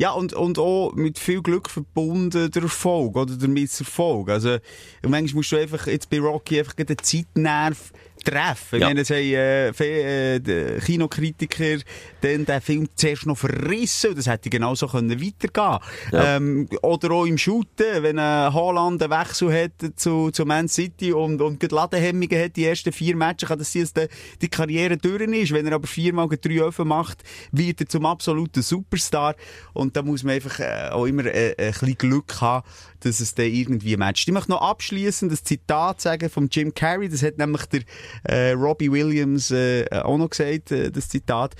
Ja, 0.00 0.12
und, 0.12 0.32
und 0.32 0.58
auch 0.58 0.94
mit 0.94 1.18
viel 1.18 1.42
Glück 1.42 1.68
verbunden 1.68 2.50
der 2.50 2.62
Erfolg 2.62 3.16
oder 3.16 3.36
der 3.36 3.48
Misserfolg. 3.50 4.30
Also, 4.30 4.56
manchmal 5.02 5.40
musst 5.40 5.52
du 5.52 5.56
einfach 5.58 5.86
jetzt 5.88 6.08
bei 6.08 6.18
Rocky 6.20 6.58
einfach 6.58 6.72
den 6.72 6.96
Zeitnerv 7.02 7.92
treffen. 8.24 8.80
Ja. 8.80 8.88
Meine, 8.88 9.00
es 9.00 9.10
haben 9.10 9.18
äh, 9.18 9.68
äh, 9.68 10.80
Kinokritiker 10.80 11.78
den, 12.22 12.44
den 12.44 12.60
Film 12.60 12.88
zuerst 12.94 13.26
noch 13.26 13.38
verrissen 13.38 14.10
und 14.10 14.18
das 14.18 14.26
hätte 14.26 14.50
genauso 14.50 14.86
können 14.86 15.20
weitergehen 15.20 15.78
ja. 16.12 16.36
ähm, 16.36 16.68
Oder 16.82 17.10
auch 17.12 17.26
im 17.26 17.38
Shooten, 17.38 18.02
wenn 18.02 18.18
ein 18.18 18.52
Haaland 18.52 19.02
einen 19.02 19.10
Wechsel 19.10 19.52
hat 19.52 19.72
zu, 19.96 20.30
zu 20.30 20.44
Man 20.44 20.68
City 20.68 21.12
und, 21.12 21.40
und 21.40 21.60
Ladehemmungen 21.70 22.44
hat, 22.44 22.56
die 22.56 22.64
ersten 22.64 22.92
vier 22.92 23.16
Matches, 23.16 23.48
kann 23.48 23.58
das 23.58 23.72
sein, 23.72 23.88
dass 23.94 24.08
die 24.40 24.48
Karriere 24.48 24.96
durch 24.96 25.20
ist. 25.22 25.52
Wenn 25.52 25.66
er 25.66 25.74
aber 25.74 25.86
viermal 25.86 26.28
drei 26.28 26.60
Öfen 26.60 26.88
macht, 26.88 27.22
wird 27.52 27.80
er 27.80 27.88
zum 27.88 28.06
absoluten 28.06 28.62
Superstar. 28.62 29.34
Und 29.72 29.96
da 29.96 30.02
muss 30.02 30.22
man 30.22 30.34
einfach 30.34 30.58
äh, 30.60 30.90
auch 30.90 31.06
immer 31.06 31.26
äh, 31.26 31.54
ein 31.58 31.72
bisschen 31.72 31.98
Glück 31.98 32.40
haben, 32.40 32.66
dass 33.00 33.20
es 33.20 33.34
dann 33.34 33.46
irgendwie 33.46 33.96
matcht. 33.96 34.28
Ich 34.28 34.34
möchte 34.34 34.50
noch 34.50 34.62
abschließend 34.62 35.32
das 35.32 35.42
Zitat 35.42 36.00
sagen 36.00 36.30
von 36.30 36.48
Jim 36.50 36.74
Carrey, 36.74 37.08
das 37.08 37.22
hat 37.22 37.38
nämlich 37.38 37.66
der 37.66 37.82
äh, 38.24 38.52
Robbie 38.52 38.90
Williams 38.90 39.50
äh, 39.50 39.86
auch 39.90 40.18
noch 40.18 40.30
gesagt, 40.30 40.70
äh, 40.70 40.90
das 40.90 41.08
Zitat. 41.08 41.54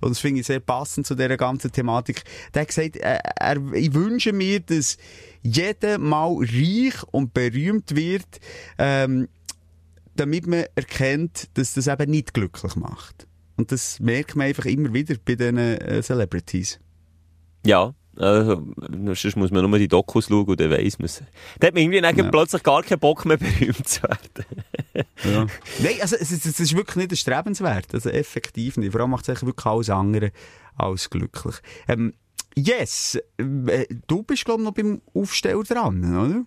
Und 0.00 0.10
das 0.10 0.18
finde 0.18 0.40
ich 0.40 0.46
sehr 0.46 0.60
passend 0.60 1.06
zu 1.06 1.14
dieser 1.14 1.36
ganzen 1.36 1.72
Thematik. 1.72 2.22
Der 2.54 2.62
hat 2.62 2.68
gesagt, 2.68 2.96
äh, 2.96 3.18
er, 3.36 3.56
ich 3.74 3.94
wünsche 3.94 4.32
mir, 4.32 4.60
dass 4.60 4.96
jeder 5.42 5.98
mal 5.98 6.36
reich 6.40 7.02
und 7.12 7.32
berühmt 7.34 7.94
wird, 7.94 8.40
ähm, 8.78 9.28
damit 10.16 10.46
man 10.46 10.64
erkennt, 10.74 11.48
dass 11.54 11.74
das 11.74 11.86
eben 11.86 12.10
nicht 12.10 12.34
glücklich 12.34 12.74
macht. 12.76 13.26
Und 13.56 13.72
das 13.72 14.00
merkt 14.00 14.36
man 14.36 14.48
einfach 14.48 14.66
immer 14.66 14.92
wieder 14.92 15.16
bei 15.24 15.34
diesen 15.34 15.58
äh, 15.58 16.02
Celebrities. 16.02 16.78
Ja, 17.64 17.94
also, 18.18 18.66
sonst 19.14 19.36
muss 19.36 19.50
man 19.50 19.68
nur 19.68 19.78
die 19.78 19.88
Dokus 19.88 20.26
schauen 20.28 20.46
und 20.46 20.60
dann 20.60 20.70
weiss 20.70 20.98
man 20.98 21.06
es. 21.06 21.22
Da 21.60 21.68
hat 21.68 21.74
man 21.74 21.82
irgendwie 21.82 21.98
ja. 21.98 22.30
plötzlich 22.30 22.62
gar 22.62 22.82
keinen 22.82 22.98
Bock 22.98 23.24
mehr 23.24 23.36
berühmt 23.36 23.88
zu 23.88 24.02
werden. 24.02 24.46
ja. 25.24 25.46
Nein, 25.82 25.94
also 26.00 26.16
es, 26.16 26.30
es, 26.32 26.60
ist 26.60 26.76
wirklich 26.76 26.96
nicht 26.96 27.12
erstrebenswert. 27.12 27.92
Also 27.92 28.10
effektiv 28.10 28.76
nicht. 28.76 28.92
Vor 28.92 29.00
allem 29.00 29.10
macht 29.10 29.28
es 29.28 29.44
wirklich 29.44 29.66
alles 29.66 29.90
andere 29.90 30.32
als 30.76 31.10
glücklich. 31.10 31.56
Ähm, 31.88 32.14
yes, 32.54 33.18
äh, 33.38 33.86
du 34.06 34.22
bist 34.22 34.44
glaube 34.44 34.62
ich 34.62 34.66
noch 34.66 34.74
beim 34.74 35.02
Aufsteller 35.14 35.62
dran, 35.62 36.04
oder? 36.04 36.44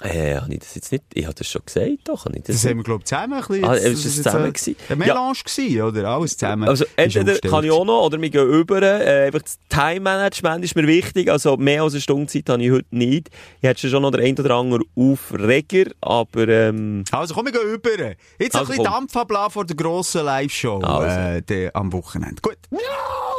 Äh, 0.00 0.36
habe 0.36 0.52
ich 0.52 0.60
das 0.60 0.74
jetzt 0.76 0.92
nicht, 0.92 1.04
ich 1.12 1.24
habe 1.24 1.34
das 1.34 1.48
schon 1.48 1.62
gesagt, 1.64 1.88
doch, 2.04 2.24
das, 2.24 2.42
das 2.44 2.64
haben 2.66 2.76
wir, 2.76 2.84
glaube 2.84 3.00
ich, 3.00 3.06
zusammen 3.06 3.32
ein 3.32 3.40
bisschen. 3.40 3.64
Ah, 3.64 3.74
ist 3.74 4.04
das 4.04 4.14
zusammen 4.16 4.52
gewesen? 4.52 4.76
Ein 4.88 4.98
Melange 4.98 5.32
ja. 5.36 5.42
gewesen, 5.42 5.82
oder? 5.82 6.08
Alles 6.08 6.36
zusammen. 6.36 6.68
Also, 6.68 6.84
entweder 6.94 7.38
kann 7.40 7.64
ich 7.64 7.70
auch 7.70 7.84
noch, 7.84 8.06
oder 8.06 8.20
wir 8.20 8.30
gehen 8.30 8.48
über, 8.48 8.80
äh, 8.80 9.26
einfach 9.26 9.42
das 9.42 9.58
Time-Management 9.68 10.64
ist 10.64 10.76
mir 10.76 10.86
wichtig, 10.86 11.30
also 11.30 11.56
mehr 11.56 11.82
als 11.82 11.94
eine 11.94 12.00
Stunde 12.00 12.26
Zeit 12.26 12.48
habe 12.48 12.62
ich 12.62 12.70
heute 12.70 12.86
nicht. 12.90 13.30
Ich 13.60 13.68
hätte 13.68 13.88
schon 13.88 14.02
noch 14.02 14.12
der 14.12 14.24
ein 14.24 14.38
oder 14.38 14.54
andere 14.54 14.82
Aufreger, 14.94 15.90
aber, 16.00 16.48
ähm... 16.48 17.02
Also, 17.10 17.34
komm, 17.34 17.46
wir 17.46 17.52
gehen 17.52 17.68
über. 17.68 17.90
Jetzt 18.38 18.54
also, 18.54 18.72
ein 18.72 18.78
bisschen 18.78 18.84
Dampf 18.84 19.16
ablassen 19.16 19.50
vor 19.50 19.64
der 19.64 19.76
grossen 19.76 20.24
Live-Show, 20.24 20.78
also. 20.78 21.52
äh, 21.52 21.70
am 21.74 21.92
Wochenende. 21.92 22.40
Gut. 22.40 22.58
No, 22.70 22.78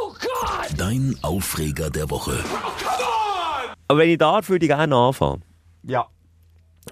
God! 0.08 0.78
Dein 0.78 1.16
Aufreger 1.22 1.88
der 1.88 2.10
Woche. 2.10 2.32
Oh, 2.52 2.70
aber 3.88 3.98
wenn 3.98 4.10
ich 4.10 4.18
darf, 4.18 4.48
würde 4.48 4.66
ich 4.66 4.70
gerne 4.70 4.94
anfangen. 4.94 5.42
Ja. 5.82 6.06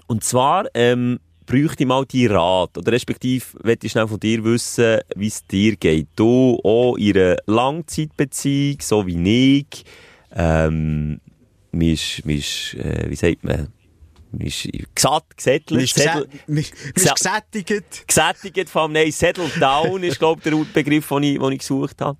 Und 0.07 0.23
zwar 0.23 0.65
ähm, 0.73 1.19
bräuchte 1.45 1.83
ich 1.83 1.87
mal 1.87 2.05
deinen 2.05 2.31
Rat, 2.31 2.77
oder 2.77 2.91
respektive 2.91 3.45
möchte 3.63 3.87
ich 3.87 3.91
schnell 3.91 4.07
von 4.07 4.19
dir 4.19 4.43
wissen, 4.43 4.99
wie 5.15 5.27
es 5.27 5.45
dir 5.45 5.75
geht. 5.75 6.07
Du 6.15 6.59
auch 6.63 6.95
in 6.95 7.17
einer 7.17 7.37
Langzeitbeziehung, 7.47 8.77
so 8.81 9.07
wie 9.07 9.59
ich, 9.59 9.83
ähm, 10.35 11.19
misch, 11.71 12.21
misch, 12.25 12.75
äh, 12.75 13.09
wie 13.09 13.15
sagt 13.15 13.43
man, 13.43 13.73
ist 14.37 14.69
gesatt, 14.93 15.25
gesättelt. 15.35 15.81
Ist 15.81 15.95
gesättigt. 15.95 16.47
Gesättigt 18.07 18.69
vom, 18.69 18.91
nein, 18.91 19.11
settled 19.11 19.59
down 19.59 20.03
ist, 20.03 20.19
glaube 20.19 20.41
ich, 20.43 20.51
der 20.51 20.65
Begriff, 20.71 21.07
den 21.07 21.23
ich, 21.23 21.39
den 21.39 21.51
ich 21.51 21.59
gesucht 21.59 21.99
habe. 22.01 22.19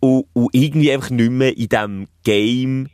Und, 0.00 0.26
und 0.32 0.48
irgendwie 0.52 0.92
einfach 0.92 1.10
nicht 1.10 1.30
mehr 1.30 1.54
in 1.54 1.68
diesem 1.68 2.08
Game 2.24 2.88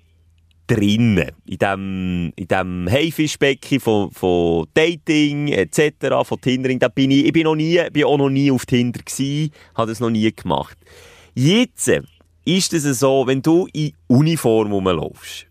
drinnen. 0.67 1.31
In 1.47 1.59
dem, 1.59 2.33
in 2.37 2.49
dem 2.49 2.89
Haifischbecken 2.91 3.81
von, 3.81 4.11
von 4.11 4.67
Dating, 4.75 5.49
etc., 5.49 6.25
von 6.25 6.41
Tindering, 6.41 6.79
da 6.79 6.89
bin 6.89 7.11
ich, 7.11 7.27
ich 7.27 7.33
bin 7.33 7.45
noch 7.45 7.55
nie, 7.55 7.81
bin 7.91 8.05
auch 8.05 8.19
noch 8.19 8.31
nie 8.31 8.51
auf 8.51 8.67
Tinder 8.67 9.01
gewesen, 9.01 9.53
habe 9.75 9.91
das 9.91 10.01
noch 10.01 10.11
nie 10.11 10.31
gemacht. 10.35 10.77
Jetzt 11.35 11.91
ist 12.45 12.73
es 12.73 13.01
so, 13.01 13.27
wenn 13.27 13.43
du 13.43 13.69
in 13.73 13.93
Uniform 14.07 14.73
rumlaufst, 14.73 15.47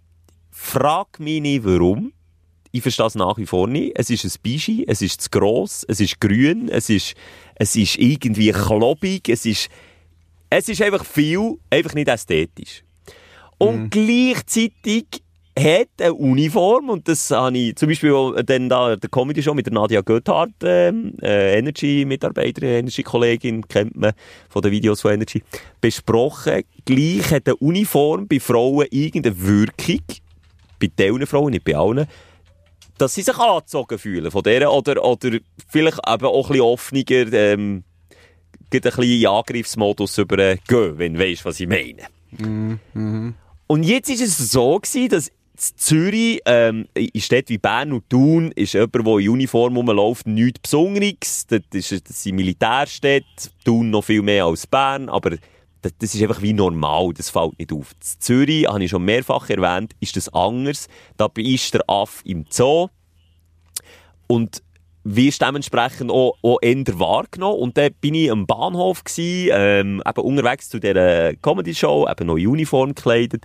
frag 0.52 1.20
mich 1.20 1.42
nicht 1.42 1.66
warum. 1.66 2.12
Ich 2.72 2.82
verstehe 2.82 3.06
es 3.06 3.16
nach 3.16 3.38
wie 3.38 3.46
vor 3.46 3.68
nicht. 3.68 3.94
Es 3.96 4.10
ist 4.10 4.26
ein 4.26 4.32
Bischi, 4.42 4.84
es 4.88 5.02
ist 5.02 5.22
zu 5.22 5.30
gross, 5.30 5.86
es 5.88 6.02
ist 6.02 6.20
grün, 6.20 6.68
es 6.70 6.90
ist, 6.90 7.16
es 7.56 7.76
ist 7.76 7.98
irgendwie 7.98 8.52
klobig, 8.52 9.30
es 9.30 9.46
ist, 9.46 9.70
es 10.50 10.68
ist 10.68 10.82
einfach 10.82 11.06
viel, 11.06 11.58
einfach 11.70 11.94
nicht 11.94 12.10
ästhetisch. 12.10 12.84
Und 13.58 13.84
mhm. 13.84 13.90
gleichzeitig 13.90 15.06
hat 15.58 15.88
eine 16.00 16.14
Uniform, 16.14 16.90
und 16.90 17.08
das 17.08 17.32
habe 17.32 17.58
ich 17.58 17.76
zum 17.78 17.88
Beispiel 17.88 18.44
dann 18.46 18.68
da 18.68 18.96
der 18.96 19.10
Comedy 19.10 19.42
Show 19.42 19.54
mit 19.54 19.66
der 19.66 19.74
Nadia 19.74 20.02
Göthardt, 20.02 20.52
ähm, 20.64 21.14
äh, 21.22 21.58
Energy-Mitarbeiterin, 21.58 22.80
Energy-Kollegin, 22.80 23.66
kennt 23.68 23.96
man 23.96 24.12
von 24.50 24.62
den 24.62 24.72
Videos 24.72 25.02
von 25.02 25.14
Energy, 25.14 25.42
besprochen. 25.80 26.64
Gleich 26.84 27.32
hat 27.32 27.48
eine 27.48 27.56
Uniform 27.58 28.28
bei 28.28 28.40
Frauen 28.40 28.88
irgendeine 28.90 29.42
Wirkung, 29.42 30.02
bei 30.80 30.88
diesen 30.88 31.26
Frauen, 31.26 31.52
nicht 31.52 31.64
bei 31.64 31.78
allen, 31.78 32.06
dass 32.98 33.14
sie 33.14 33.22
sich 33.22 33.38
angezogen 33.38 33.98
fühlen 33.98 34.32
von 34.32 34.44
der 34.44 34.72
oder, 34.72 35.04
oder 35.04 35.38
vielleicht 35.70 36.00
eben 36.06 36.26
auch 36.26 36.50
ein 36.50 36.52
bisschen 36.52 36.62
offener, 36.62 37.34
ähm, 37.34 37.84
ein 38.74 38.82
bisschen 38.82 39.04
in 39.04 39.28
Angriffsmodus 39.28 40.18
übergehen, 40.18 40.98
wenn 40.98 41.14
du 41.14 41.20
weißt, 41.20 41.46
was 41.46 41.60
ich 41.62 41.68
meine. 41.68 42.08
Mhm. 42.32 43.36
Und 43.68 43.84
jetzt 43.84 44.10
ist 44.10 44.22
es 44.22 44.52
so 44.52 44.80
gewesen, 44.80 45.10
dass 45.10 45.32
Zürich, 45.58 46.42
ähm, 46.46 46.88
in 46.94 47.22
Städten 47.22 47.50
wie 47.50 47.58
Bern 47.58 47.94
und 47.94 48.10
Thun, 48.10 48.52
ist 48.52 48.74
jemand, 48.74 48.94
der 48.96 49.18
in 49.18 49.30
Uniform 49.30 49.78
rumläuft, 49.78 50.28
nichts 50.28 50.60
Besonderes. 50.60 51.48
Das, 51.48 51.62
ist, 51.72 52.10
das 52.10 52.24
sind 52.24 52.36
Militärstädte, 52.36 53.26
Thun 53.64 53.90
noch 53.90 54.04
viel 54.04 54.22
mehr 54.22 54.46
als 54.46 54.68
Bern, 54.68 55.10
aber 55.10 55.38
das, 55.82 55.92
das 56.00 56.16
ist 56.16 56.22
einfach 56.22 56.42
wie 56.42 56.54
normal, 56.54 57.14
das 57.14 57.30
fällt 57.30 57.58
nicht 57.58 57.72
auf. 57.72 57.92
In 57.92 58.20
Zürich, 58.20 58.68
habe 58.68 58.84
ich 58.84 58.90
schon 58.90 59.06
mehrfach 59.06 59.50
erwähnt, 59.50 59.94
ist 60.00 60.16
das 60.16 60.30
anders. 60.34 60.88
Da 61.18 61.30
ist 61.36 61.74
der 61.74 61.84
Aff 61.88 62.22
im 62.26 62.46
Zoo 62.50 62.90
und 64.28 64.62
wirst 65.06 65.42
dementsprechend 65.42 66.12
auch, 66.12 66.36
auch 66.42 66.58
eher 66.62 66.84
wahrgenommen. 67.00 67.60
Und 67.60 67.78
dann 67.78 67.94
bin 68.02 68.16
ich 68.16 68.32
am 68.32 68.46
Bahnhof 68.46 69.04
gewesen, 69.04 69.52
ähm, 69.54 70.04
eben 70.06 70.22
unterwegs 70.22 70.68
zu 70.68 70.80
dieser 70.80 71.36
Comedy-Show, 71.36 72.08
eben 72.10 72.28
noch 72.28 72.38
in 72.38 72.48
Uniform 72.48 72.96
gekleidet. 72.96 73.44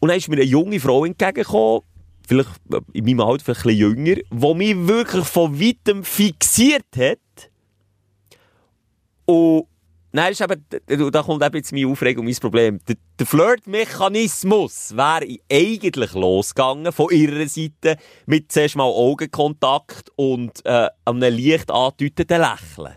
Und 0.00 0.08
dann 0.08 0.18
ist 0.18 0.28
mir 0.28 0.36
eine 0.36 0.44
junge 0.44 0.80
Frau 0.80 1.04
entgegengekommen, 1.04 1.82
vielleicht 2.26 2.50
in 2.92 3.04
meinem 3.04 3.20
Alter 3.20 3.44
vielleicht 3.44 3.66
ein 3.66 3.74
bisschen 3.74 3.96
jünger, 3.96 4.16
die 4.30 4.54
mich 4.54 4.88
wirklich 4.88 5.24
von 5.24 5.60
weitem 5.60 6.04
fixiert 6.04 6.86
hat. 6.96 7.18
Und 9.24 9.66
nein, 10.12 10.32
ist 10.32 10.40
eben, 10.40 10.64
da 11.10 11.22
kommt 11.22 11.42
eben 11.42 11.56
jetzt 11.56 11.72
meine 11.72 11.86
Aufregung 11.88 12.24
mein 12.24 12.34
Problem. 12.36 12.78
Der, 12.86 12.96
der 13.18 13.26
Flirt-Mechanismus 13.26 14.96
wäre 14.96 15.26
eigentlich 15.50 16.12
losgegangen 16.14 16.92
von 16.92 17.10
ihrer 17.10 17.46
Seite 17.48 17.96
mit 18.26 18.50
zuerst 18.52 18.76
mal 18.76 18.84
Augenkontakt 18.84 20.10
und 20.16 20.64
äh, 20.64 20.88
einem 21.04 21.20
leicht 21.20 21.70
angedeuteten 21.70 22.40
Lächeln. 22.40 22.94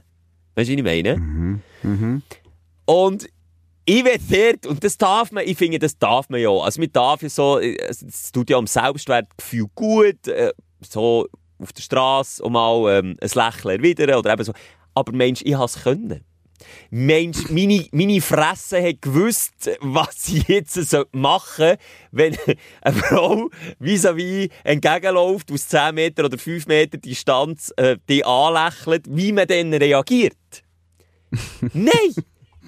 Weißt 0.56 0.70
du, 0.70 0.74
was 0.74 0.78
ich 0.78 0.84
meine? 0.84 1.16
Und 2.86 3.30
ich 3.86 4.04
dort, 4.04 4.66
und 4.68 4.84
das 4.84 4.98
darf 4.98 5.32
man, 5.32 5.44
ich 5.46 5.58
finde, 5.58 5.80
das 5.80 5.98
darf 5.98 6.30
man 6.30 6.40
ja. 6.40 6.50
Also, 6.50 6.80
man 6.80 6.92
darf 6.92 7.24
ja 7.24 7.30
so, 7.30 7.60
äh, 7.60 7.78
es 7.88 8.32
tut 8.32 8.50
ja 8.50 8.58
am 8.58 8.68
Selbstwertgefühl 8.68 9.66
gut, 9.74 10.28
äh, 10.28 10.54
so 10.82 11.28
auf 11.58 11.74
der 11.74 11.82
Straße 11.82 12.44
und 12.44 12.54
mal 12.54 12.98
ähm, 12.98 13.18
ein 13.22 13.30
Lächeln 13.34 13.80
erwidern 13.80 14.16
oder 14.16 14.34
eben 14.34 14.44
so. 14.44 14.54
Aber 14.94 15.12
Mensch, 15.12 15.42
ich 15.44 15.54
habe 15.54 15.66
es 15.66 15.82
können. 15.84 16.24
Mensch, 16.90 17.50
meine, 17.50 17.86
meine 17.92 18.22
Fresse 18.22 18.82
hat 18.82 19.02
gewusst, 19.02 19.70
was 19.82 20.26
sie 20.26 20.44
jetzt 20.48 20.78
machen 21.12 21.68
soll, 21.68 21.78
wenn 22.12 22.38
eine 22.82 22.96
Frau 22.96 23.50
vis-à-vis 23.80 24.50
entgegenläuft, 24.64 25.52
aus 25.52 25.68
10 25.68 25.96
Meter 25.96 26.26
oder 26.26 26.38
5 26.38 26.68
Meter 26.68 26.98
Distanz 26.98 27.74
äh, 27.78 27.98
die 28.10 28.24
anlächelt, 28.26 29.06
wie 29.10 29.32
man 29.32 29.48
dann 29.48 29.74
reagiert. 29.74 30.36
Nein! 31.74 32.14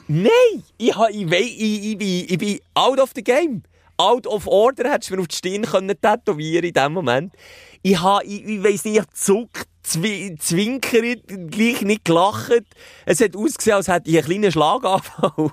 Nein! 0.07 0.63
Ich, 0.77 0.95
ich, 1.09 1.31
ich, 1.31 1.83
ich, 1.91 1.97
bin, 1.97 2.25
ich 2.27 2.37
bin 2.37 2.59
out 2.73 2.99
of 2.99 3.11
the 3.15 3.23
game. 3.23 3.63
Out 3.97 4.27
of 4.27 4.47
order 4.47 4.91
hättest 4.91 5.11
du 5.11 5.15
mir 5.15 5.21
auf 5.21 5.27
die 5.27 5.35
Stirn 5.35 5.63
können 5.63 5.95
tätowieren 5.99 6.65
in 6.65 6.73
dem 6.73 6.93
Moment. 6.93 7.33
Ich 7.81 8.01
ha, 8.01 8.21
ich, 8.23 8.43
ich 8.45 8.63
weiss 8.63 8.85
nicht, 8.85 8.99
ich 8.99 9.09
zuckt, 9.13 9.67
zwi 9.83 10.35
zwinkert, 10.39 11.27
gleich 11.27 11.81
nicht 11.81 12.05
gelacht. 12.05 12.63
Es 13.05 13.21
hat 13.21 13.35
ausgesehen, 13.35 13.77
als 13.77 13.87
hätte 13.87 14.09
ich 14.09 14.17
einen 14.17 14.25
kleinen 14.25 14.51
Schlaganfall. 14.51 15.51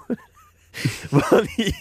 Weil 1.11 1.49
ich 1.57 1.75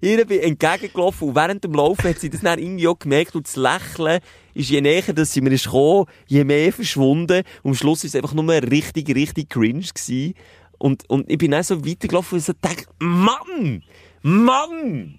ihr 0.00 0.24
bin 0.24 0.40
entgegengelaufen 0.40 1.28
und 1.28 1.34
während 1.34 1.64
dem 1.64 1.74
Laufen 1.74 2.08
hat 2.08 2.18
sie 2.18 2.30
das 2.30 2.40
dann 2.40 2.58
irgendwie 2.58 2.88
auch 2.88 2.98
gemerkt 2.98 3.36
und 3.36 3.46
das 3.46 3.56
Lächeln 3.56 4.20
ist 4.54 4.70
je 4.70 4.80
näher, 4.80 5.12
dass 5.12 5.32
sie 5.32 5.42
mir 5.42 5.52
ist 5.52 5.64
gekommen, 5.64 6.06
je 6.26 6.44
mehr 6.44 6.72
verschwunden 6.72 7.42
und 7.62 7.72
am 7.72 7.74
Schluss 7.74 8.02
war 8.02 8.08
es 8.08 8.16
einfach 8.16 8.32
nur 8.32 8.48
richtig, 8.48 9.14
richtig 9.14 9.50
cringe 9.50 9.84
gewesen. 9.94 10.34
Und, 10.78 11.08
und 11.08 11.30
ich 11.30 11.38
bin 11.38 11.52
dann 11.52 11.62
so 11.62 11.84
weitergelaufen 11.86 12.38
und 12.38 12.44
so 12.44 12.54
dachte, 12.60 12.86
Mann! 12.98 13.82
Mann! 14.22 15.18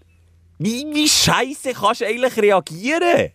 Wie, 0.58 0.86
wie 0.94 1.08
scheiße 1.08 1.74
kannst 1.74 2.02
du 2.02 2.08
eigentlich 2.08 2.38
reagieren? 2.38 3.32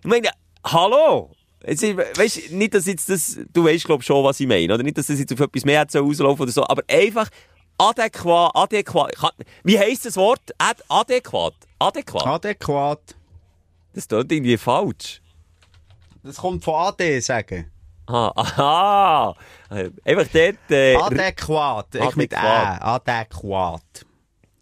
Ich 0.00 0.04
meine, 0.04 0.30
hallo? 0.64 1.30
Jetzt, 1.66 1.82
weißt, 1.82 2.52
nicht, 2.52 2.74
dass 2.74 2.86
jetzt 2.86 3.08
das, 3.08 3.38
du 3.52 3.64
weißt, 3.64 3.84
glaub 3.84 4.02
schon, 4.02 4.22
was 4.24 4.38
ich 4.40 4.46
meine, 4.46 4.72
oder? 4.72 4.82
Nicht, 4.82 4.98
dass 4.98 5.06
das 5.06 5.18
jetzt 5.18 5.32
auf 5.32 5.40
etwas 5.40 5.64
mehr 5.64 5.80
hat 5.80 5.90
so 5.90 6.04
auslaufen 6.04 6.42
oder 6.42 6.52
so, 6.52 6.64
aber 6.66 6.82
einfach 6.88 7.28
adäquat, 7.78 8.52
adäquat, 8.54 9.12
wie 9.64 9.78
heisst 9.78 10.04
das 10.04 10.16
Wort? 10.16 10.42
Ad, 10.58 10.82
adäquat, 10.88 11.54
adäquat. 11.78 12.26
Adäquat. 12.26 13.00
Das 13.94 14.06
klingt 14.06 14.30
irgendwie 14.30 14.56
falsch. 14.56 15.20
Das 16.22 16.36
kommt 16.36 16.62
von 16.62 16.74
AD, 16.74 17.20
sagen. 17.20 17.70
Ah, 18.06 18.30
aha, 18.36 19.34
Äh, 19.70 19.90
einfach 20.04 20.30
dort, 20.32 20.70
äh, 20.70 20.94
Adäquat. 20.94 21.94
Ich 21.94 22.16
mit 22.16 22.32
Ä. 22.32 22.36
Adäquat. 22.36 23.82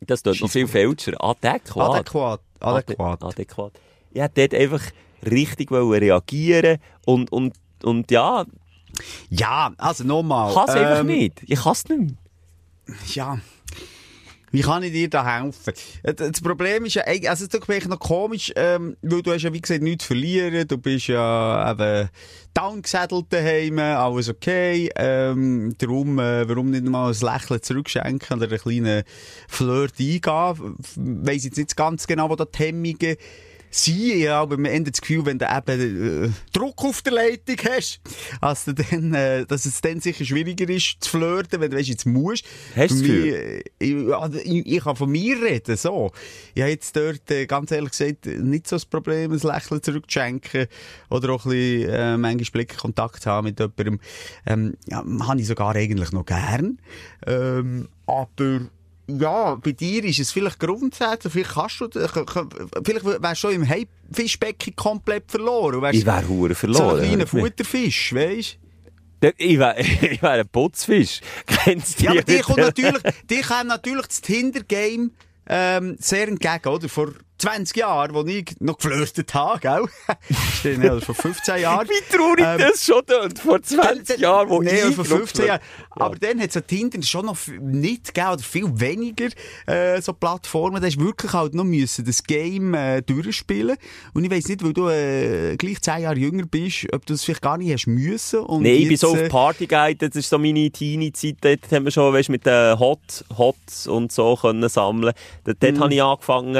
Das 0.06 0.22
klingt 0.22 0.40
noch 0.40 0.50
viel 0.50 0.66
falscher. 0.66 1.12
Adäquat. 1.22 1.90
Adäquat. 1.90 2.40
Adäquat. 2.60 3.22
Adäquat. 3.24 3.72
Ich 4.12 4.20
hätte 4.20 4.48
dort 4.48 4.60
einfach 4.60 4.82
richtig 5.24 5.70
reagieren 5.72 6.78
und, 7.06 7.32
und, 7.32 7.54
und 7.82 8.10
ja, 8.10 8.44
Ja, 9.28 9.72
also 9.78 10.04
nochmal. 10.04 10.50
ich 10.50 10.54
kann 10.54 10.68
es 10.68 10.74
einfach 10.74 11.00
ähm, 11.00 11.06
nicht. 11.06 11.42
Ich 11.46 11.60
kann 11.60 11.72
es 11.72 11.84
nicht 11.88 12.00
mehr. 12.00 12.96
Ja. 13.14 13.38
Wie 14.54 14.62
kann 14.62 14.84
ich 14.84 14.92
dir 14.92 15.10
da 15.10 15.40
helfen? 15.40 15.74
Äh, 16.04 16.14
Das 16.14 16.40
Problem 16.40 16.84
ist 16.84 16.94
ja, 16.94 17.02
also 17.02 17.28
es 17.28 17.40
ist 17.40 17.52
wirklich 17.52 17.88
noch 17.88 17.98
komisch, 17.98 18.52
ähm, 18.54 18.96
weil 19.02 19.20
du 19.20 19.32
hast 19.32 19.42
ja 19.42 19.52
wie 19.52 19.60
gesagt 19.60 19.82
nichts 19.82 20.04
verlieren, 20.04 20.68
du 20.68 20.78
bist 20.78 21.08
ja 21.08 21.72
eben 21.72 22.08
downgesattelt 22.54 23.26
daheim, 23.30 23.80
alles 23.80 24.28
okay, 24.28 24.90
ähm, 24.94 25.74
darum, 25.78 26.20
äh, 26.20 26.48
warum 26.48 26.70
nicht 26.70 26.84
mal 26.84 27.12
ein 27.12 27.20
Lächeln 27.20 27.62
zurückschenken 27.62 28.38
oder 28.38 28.48
einen 28.48 28.60
kleinen 28.60 29.02
Flirt 29.48 29.94
eingehen? 29.98 30.76
Weiss 31.24 31.44
jetzt 31.44 31.58
nicht 31.58 31.76
ganz 31.76 32.06
genau, 32.06 32.30
wo 32.30 32.36
da 32.36 32.44
die 32.44 32.58
Hemmungen 32.62 33.16
sind, 33.74 34.18
ja, 34.18 34.40
aber 34.40 34.54
am 34.54 34.64
Ende 34.64 34.90
das 34.90 35.00
Gefühl, 35.00 35.26
wenn 35.26 35.38
du 35.38 35.46
eben 35.46 36.26
äh, 36.26 36.30
Druck 36.52 36.84
auf 36.84 37.02
der 37.02 37.14
Leitung 37.14 37.56
hast, 37.68 38.00
als 38.40 38.64
du 38.64 38.72
dann, 38.72 39.14
äh, 39.14 39.44
dass 39.46 39.66
es 39.66 39.80
dann 39.80 40.00
sicher 40.00 40.24
schwieriger 40.24 40.68
ist 40.68 40.96
zu 41.00 41.10
flirten, 41.10 41.60
wenn 41.60 41.70
du 41.70 41.76
weißt, 41.76 41.88
jetzt 41.88 42.06
musst. 42.06 42.44
Hast 42.76 42.92
du 42.92 43.00
Gefühl? 43.00 43.34
äh, 43.34 43.62
ich, 43.78 44.08
ja, 44.08 44.30
ich, 44.32 44.66
ich 44.66 44.84
kann 44.84 44.96
von 44.96 45.10
mir 45.10 45.40
reden, 45.42 45.76
so. 45.76 46.12
Ich 46.54 46.62
habe 46.62 46.70
jetzt 46.70 46.94
dort, 46.96 47.30
äh, 47.30 47.46
ganz 47.46 47.70
ehrlich 47.70 47.90
gesagt, 47.90 48.26
nicht 48.26 48.68
so 48.68 48.76
das 48.76 48.86
Problem, 48.86 49.32
ein 49.32 49.38
Lächeln 49.38 49.82
zurückzuschenken 49.82 50.66
oder 51.10 51.30
auch 51.30 51.44
ein 51.44 51.50
bisschen, 51.50 51.90
äh, 51.90 52.16
manchmal 52.16 52.50
Blickkontakt 52.52 53.22
zu 53.22 53.30
haben 53.30 53.44
mit 53.46 53.58
jemandem. 53.58 54.00
Ähm, 54.46 54.74
ja, 54.86 55.04
habe 55.26 55.40
ich 55.40 55.46
sogar 55.46 55.74
eigentlich 55.74 56.12
noch 56.12 56.26
gern. 56.26 56.78
Ähm, 57.26 57.88
aber, 58.06 58.60
ja, 59.06 59.54
bei 59.56 59.72
dir 59.72 60.04
ist 60.04 60.18
es 60.20 60.32
vielleicht 60.32 60.58
grundsätzlich, 60.58 61.32
vielleicht 61.32 61.50
kannst 61.54 61.80
du, 61.80 61.88
vielleicht 62.84 63.04
wärst 63.04 63.22
du 63.24 63.34
schon 63.48 63.52
im 63.54 63.68
Haifischbecken 63.68 64.74
komplett 64.76 65.30
verloren. 65.30 65.82
wärst 65.82 65.98
Ich 65.98 66.06
wäre 66.06 66.26
hure 66.28 66.54
so 66.54 66.60
verloren. 66.60 67.00
ein 67.00 67.06
kleiner 67.08 67.26
Futterfisch, 67.26 68.14
weisst 68.14 68.58
Der- 69.22 69.34
Ich 69.36 69.58
wäre 69.58 69.78
ich 69.80 70.22
wär 70.22 70.30
ein 70.30 70.48
Putzfisch. 70.48 71.20
Kennst 71.46 72.00
du 72.00 72.04
Ja, 72.04 72.10
aber 72.12 72.22
die? 72.22 72.38
kommt 72.40 72.58
natürlich, 72.58 73.02
die 73.30 73.42
natürlich 73.68 74.06
das 74.06 74.20
Tinder-Game 74.20 75.10
ähm, 75.48 75.96
sehr 75.98 76.26
entgegen, 76.28 76.68
oder? 76.68 76.88
Vor 76.88 77.12
20 77.44 77.76
Jahren, 77.76 78.16
als 78.16 78.28
ich 78.28 78.56
noch 78.60 78.78
geflirtet 78.78 79.34
habe, 79.34 79.60
gell? 79.60 79.84
Stimmt, 80.58 80.84
ja, 80.84 80.98
vor 80.98 81.14
15 81.14 81.60
Jahren. 81.60 81.86
Wie 81.86 82.16
traurig 82.16 82.42
Ähm, 82.42 82.58
das 82.58 82.84
schon 82.84 83.04
tönt. 83.04 83.38
Vor 83.38 83.60
20 83.60 84.18
Jahren, 84.18 84.48
wo 84.48 84.62
nee, 84.62 84.70
ich 84.70 84.94
vor 84.94 85.04
noch 85.04 85.16
15 85.18 85.46
Jahren. 85.46 85.60
Ja. 85.60 86.06
Aber 86.06 86.16
dann 86.16 86.40
hat 86.40 86.48
es 86.48 86.56
an 86.56 86.66
Tinder 86.66 87.02
schon 87.02 87.26
noch 87.26 87.36
nicht 87.60 88.14
gegeben, 88.14 88.32
oder 88.32 88.42
viel 88.42 88.80
weniger, 88.80 89.28
äh, 89.66 90.00
so 90.00 90.14
Plattformen. 90.14 90.80
Da 90.80 90.88
du 90.88 91.00
wirklich 91.00 91.34
halt 91.34 91.54
noch 91.54 91.64
müssen 91.64 92.06
das 92.06 92.24
Game, 92.24 92.72
äh, 92.72 93.02
durchspielen. 93.02 93.76
Und 94.14 94.24
ich 94.24 94.30
weiss 94.30 94.48
nicht, 94.48 94.64
weil 94.64 94.72
du, 94.72 94.88
äh, 94.88 95.56
gleich 95.58 95.82
10 95.82 96.00
Jahre 96.00 96.16
jünger 96.16 96.46
bist, 96.46 96.86
ob 96.94 97.04
du 97.04 97.12
das 97.12 97.24
vielleicht 97.24 97.42
gar 97.42 97.58
nicht 97.58 97.74
hast 97.74 97.86
müssen. 97.86 98.40
Und 98.40 98.62
Nee, 98.62 98.76
ich 98.76 98.88
bin 98.88 98.96
so 98.96 99.10
auf 99.10 99.18
äh, 99.18 99.28
Party 99.28 99.66
gegangen, 99.66 99.98
das 99.98 100.16
ist 100.16 100.30
so 100.30 100.38
meine 100.38 100.70
Teenie-Zeit, 100.70 101.36
dort 101.42 101.70
haben 101.70 101.84
wir 101.84 101.90
schon, 101.90 102.10
weißt, 102.14 102.30
mit 102.30 102.46
den 102.46 102.78
Hot, 102.78 103.24
Hots 103.36 103.86
und 103.86 104.12
so 104.12 104.34
können 104.36 104.66
sammeln. 104.70 105.12
Dort, 105.44 105.62
dort 105.62 105.78
habe 105.78 105.92
ich 105.92 106.02
angefangen, 106.02 106.54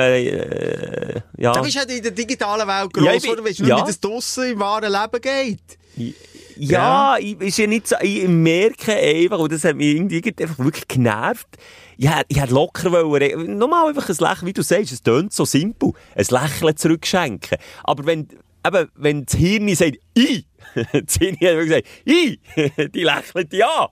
äh, 0.75 1.21
ja. 1.37 1.53
Da 1.53 1.61
bist 1.63 1.75
du 1.77 1.81
halt 1.81 1.91
in 1.91 2.03
der 2.03 2.13
digitalen 2.13 2.67
Welt 2.67 2.93
groß, 2.93 3.05
Ja, 3.05 3.13
ich 3.15 3.23
bin- 3.23 3.31
oder? 3.33 3.45
Weißt 3.45 3.59
du 3.61 3.65
ja. 3.65 3.79
wie 3.79 3.87
das 3.87 4.01
draussen 4.01 4.53
im 4.53 4.61
wahren 4.61 4.91
Leben 4.93 5.21
geht? 5.21 6.15
Ja, 6.57 7.17
ich, 7.19 7.41
ist 7.41 7.59
ja 7.59 7.67
nicht 7.67 7.89
so, 7.89 7.97
ich 8.01 8.29
merke 8.29 8.93
einfach, 8.95 9.39
und 9.39 9.53
das 9.53 9.65
hat 9.65 9.77
mich 9.77 9.97
irgendwie 9.97 10.23
einfach 10.41 10.59
wirklich 10.59 10.87
genervt. 10.87 11.49
Ich 11.97 12.09
hätte, 12.09 12.27
ich 12.29 12.41
hätte 12.41 12.55
locker 12.55 12.93
wollen, 12.93 13.59
nochmal 13.59 13.89
einfach 13.89 14.09
ein 14.09 14.17
Lächeln, 14.19 14.47
wie 14.47 14.53
du 14.53 14.63
sagst, 14.63 14.93
es 14.93 15.03
tönt 15.03 15.33
so 15.33 15.45
simpel, 15.45 15.93
ein 16.15 16.27
Lächeln 16.29 16.77
zurückschenken. 16.77 17.59
Aber 17.83 18.07
wenn, 18.07 18.29
eben, 18.67 18.91
wenn 18.95 19.25
das 19.27 19.35
Hirn 19.37 19.75
sagt, 19.75 19.99
ich, 20.15 20.47
das 20.75 21.17
Hirn 21.17 21.35
hat 21.35 21.41
gesagt, 21.41 21.87
ich, 22.05 22.39
die 22.93 23.03
lächelt 23.03 23.53
ja. 23.53 23.89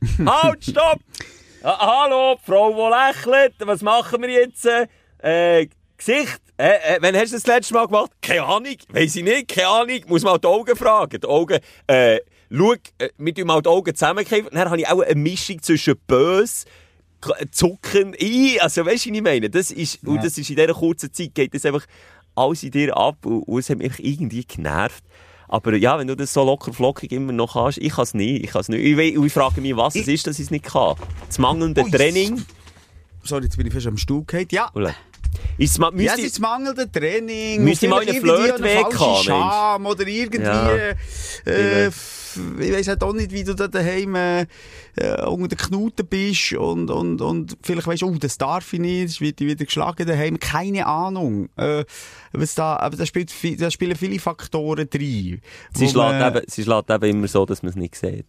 halt, 0.26 0.64
stopp! 0.64 1.00
Ah, 1.62 2.04
hallo, 2.04 2.38
Frau, 2.44 2.70
die 2.70 3.26
lächelt, 3.28 3.54
was 3.60 3.82
machen 3.82 4.22
wir 4.22 4.30
jetzt? 4.30 4.66
Äh, 5.20 5.66
Gesicht, 5.98 6.40
äh, 6.56 6.94
äh, 6.94 6.98
wann 7.00 7.14
hast 7.16 7.32
du 7.32 7.36
das, 7.36 7.46
letzte 7.46 7.74
Mal 7.74 7.86
gemacht? 7.86 8.12
Keine 8.22 8.44
Ahnung, 8.44 8.76
weiss 8.90 9.16
ich 9.16 9.24
nicht, 9.24 9.48
keine 9.48 9.68
Ahnung, 9.68 10.00
muss 10.06 10.22
mal 10.22 10.38
die 10.38 10.46
Augen 10.46 10.76
fragen. 10.76 11.20
Die 11.20 11.26
Augen, 11.26 11.58
äh, 11.88 12.20
schau, 12.50 12.72
äh, 12.98 13.08
wir 13.18 13.34
tun 13.34 13.46
mal 13.46 13.60
die 13.60 13.68
Augen 13.68 13.94
zusammenkriegen. 13.94 14.48
Dann 14.52 14.70
habe 14.70 14.80
ich 14.80 14.88
auch 14.88 15.00
eine 15.00 15.14
Mischung 15.14 15.60
zwischen 15.60 15.96
böse, 16.06 16.66
K- 17.20 17.34
Zucken, 17.50 18.14
ich, 18.16 18.62
also 18.62 18.86
weißt 18.86 19.06
du, 19.06 19.10
was 19.10 19.16
ich 19.16 19.22
meine? 19.22 19.50
Das 19.50 19.72
ist, 19.72 20.04
und 20.06 20.22
das 20.22 20.38
ist 20.38 20.50
in 20.50 20.56
dieser 20.56 20.72
kurzen 20.72 21.12
Zeit, 21.12 21.34
geht 21.34 21.52
das 21.52 21.66
einfach 21.66 21.84
alles 22.36 22.62
in 22.62 22.70
dir 22.70 22.96
ab 22.96 23.26
und, 23.26 23.42
und 23.42 23.58
es 23.58 23.68
hat 23.68 23.78
mich 23.78 23.92
irgendwie 23.98 24.44
genervt. 24.44 25.02
Aber 25.48 25.74
ja, 25.74 25.98
wenn 25.98 26.06
du 26.06 26.14
das 26.14 26.32
so 26.32 26.44
locker 26.44 26.72
flockig 26.72 27.10
immer 27.10 27.32
noch 27.32 27.56
hast, 27.56 27.78
ich 27.78 27.92
kann 27.92 28.04
es 28.04 28.14
nicht, 28.14 28.44
ich 28.44 28.50
kann 28.50 28.60
es 28.60 28.68
nicht. 28.68 28.84
Ich, 28.84 28.96
ich 29.16 29.32
frage 29.32 29.60
mich, 29.60 29.74
was 29.76 29.96
es 29.96 30.06
ist, 30.06 30.26
dass 30.28 30.38
ich 30.38 30.44
es 30.44 30.50
nicht 30.52 30.66
kann. 30.66 30.94
Das 31.26 31.38
mangelnde 31.38 31.82
Ui. 31.82 31.90
Training. 31.90 32.44
Sorry, 33.24 33.44
jetzt 33.44 33.56
bin 33.56 33.66
ich 33.66 33.72
fast 33.72 33.86
am 33.88 33.96
Stuhl 33.96 34.24
gefallen. 34.24 34.46
Ja. 34.52 34.70
Oder? 34.74 34.94
Ist 35.58 35.72
es, 35.72 35.78
ma- 35.78 35.88
Ja, 35.96 36.12
müsste, 36.12 36.26
es 36.26 36.38
mangelnde 36.38 36.90
Training. 36.90 37.62
Müsste 37.64 37.88
mal 37.88 38.00
einen 38.02 38.20
Flirt-Weg 38.20 38.98
haben, 38.98 39.22
Scham 39.24 39.86
oder 39.86 40.06
irgendwie, 40.06 40.40
Ja. 40.42 40.70
äh, 41.46 41.88
ich 41.88 42.72
weiss 42.72 42.86
halt 42.88 43.02
auch 43.02 43.12
nicht, 43.12 43.32
wie 43.32 43.42
du 43.42 43.54
da 43.54 43.66
daheim, 43.66 44.14
äh, 44.14 44.46
äh, 44.96 45.22
unter 45.26 45.48
den 45.48 45.58
Knuten 45.58 46.06
bist 46.06 46.52
und, 46.52 46.90
und, 46.90 47.20
und 47.20 47.56
vielleicht 47.62 47.86
weisst 47.88 48.02
du, 48.02 48.06
oh, 48.08 48.14
das 48.18 48.38
darf 48.38 48.72
ich 48.72 48.78
nicht, 48.78 49.04
es 49.10 49.20
wird 49.20 49.40
wieder 49.40 49.64
geschlagen 49.64 50.06
daheim. 50.06 50.38
Keine 50.38 50.86
Ahnung. 50.86 51.48
Äh, 51.56 51.84
was 52.32 52.54
da, 52.54 52.76
aber 52.76 52.96
da, 52.96 53.06
spielt, 53.06 53.32
da 53.60 53.70
spielen 53.70 53.96
viele 53.96 54.20
Faktoren 54.20 54.88
drin. 54.88 55.40
sie, 55.74 55.88
schlägt 55.88 55.94
man- 55.96 56.36
eben, 56.36 56.44
sie 56.46 56.62
schlägt 56.62 56.90
eben 56.90 57.04
immer 57.04 57.28
so, 57.28 57.44
dass 57.44 57.62
man 57.62 57.70
es 57.70 57.76
nicht 57.76 57.96
sieht. 57.96 58.26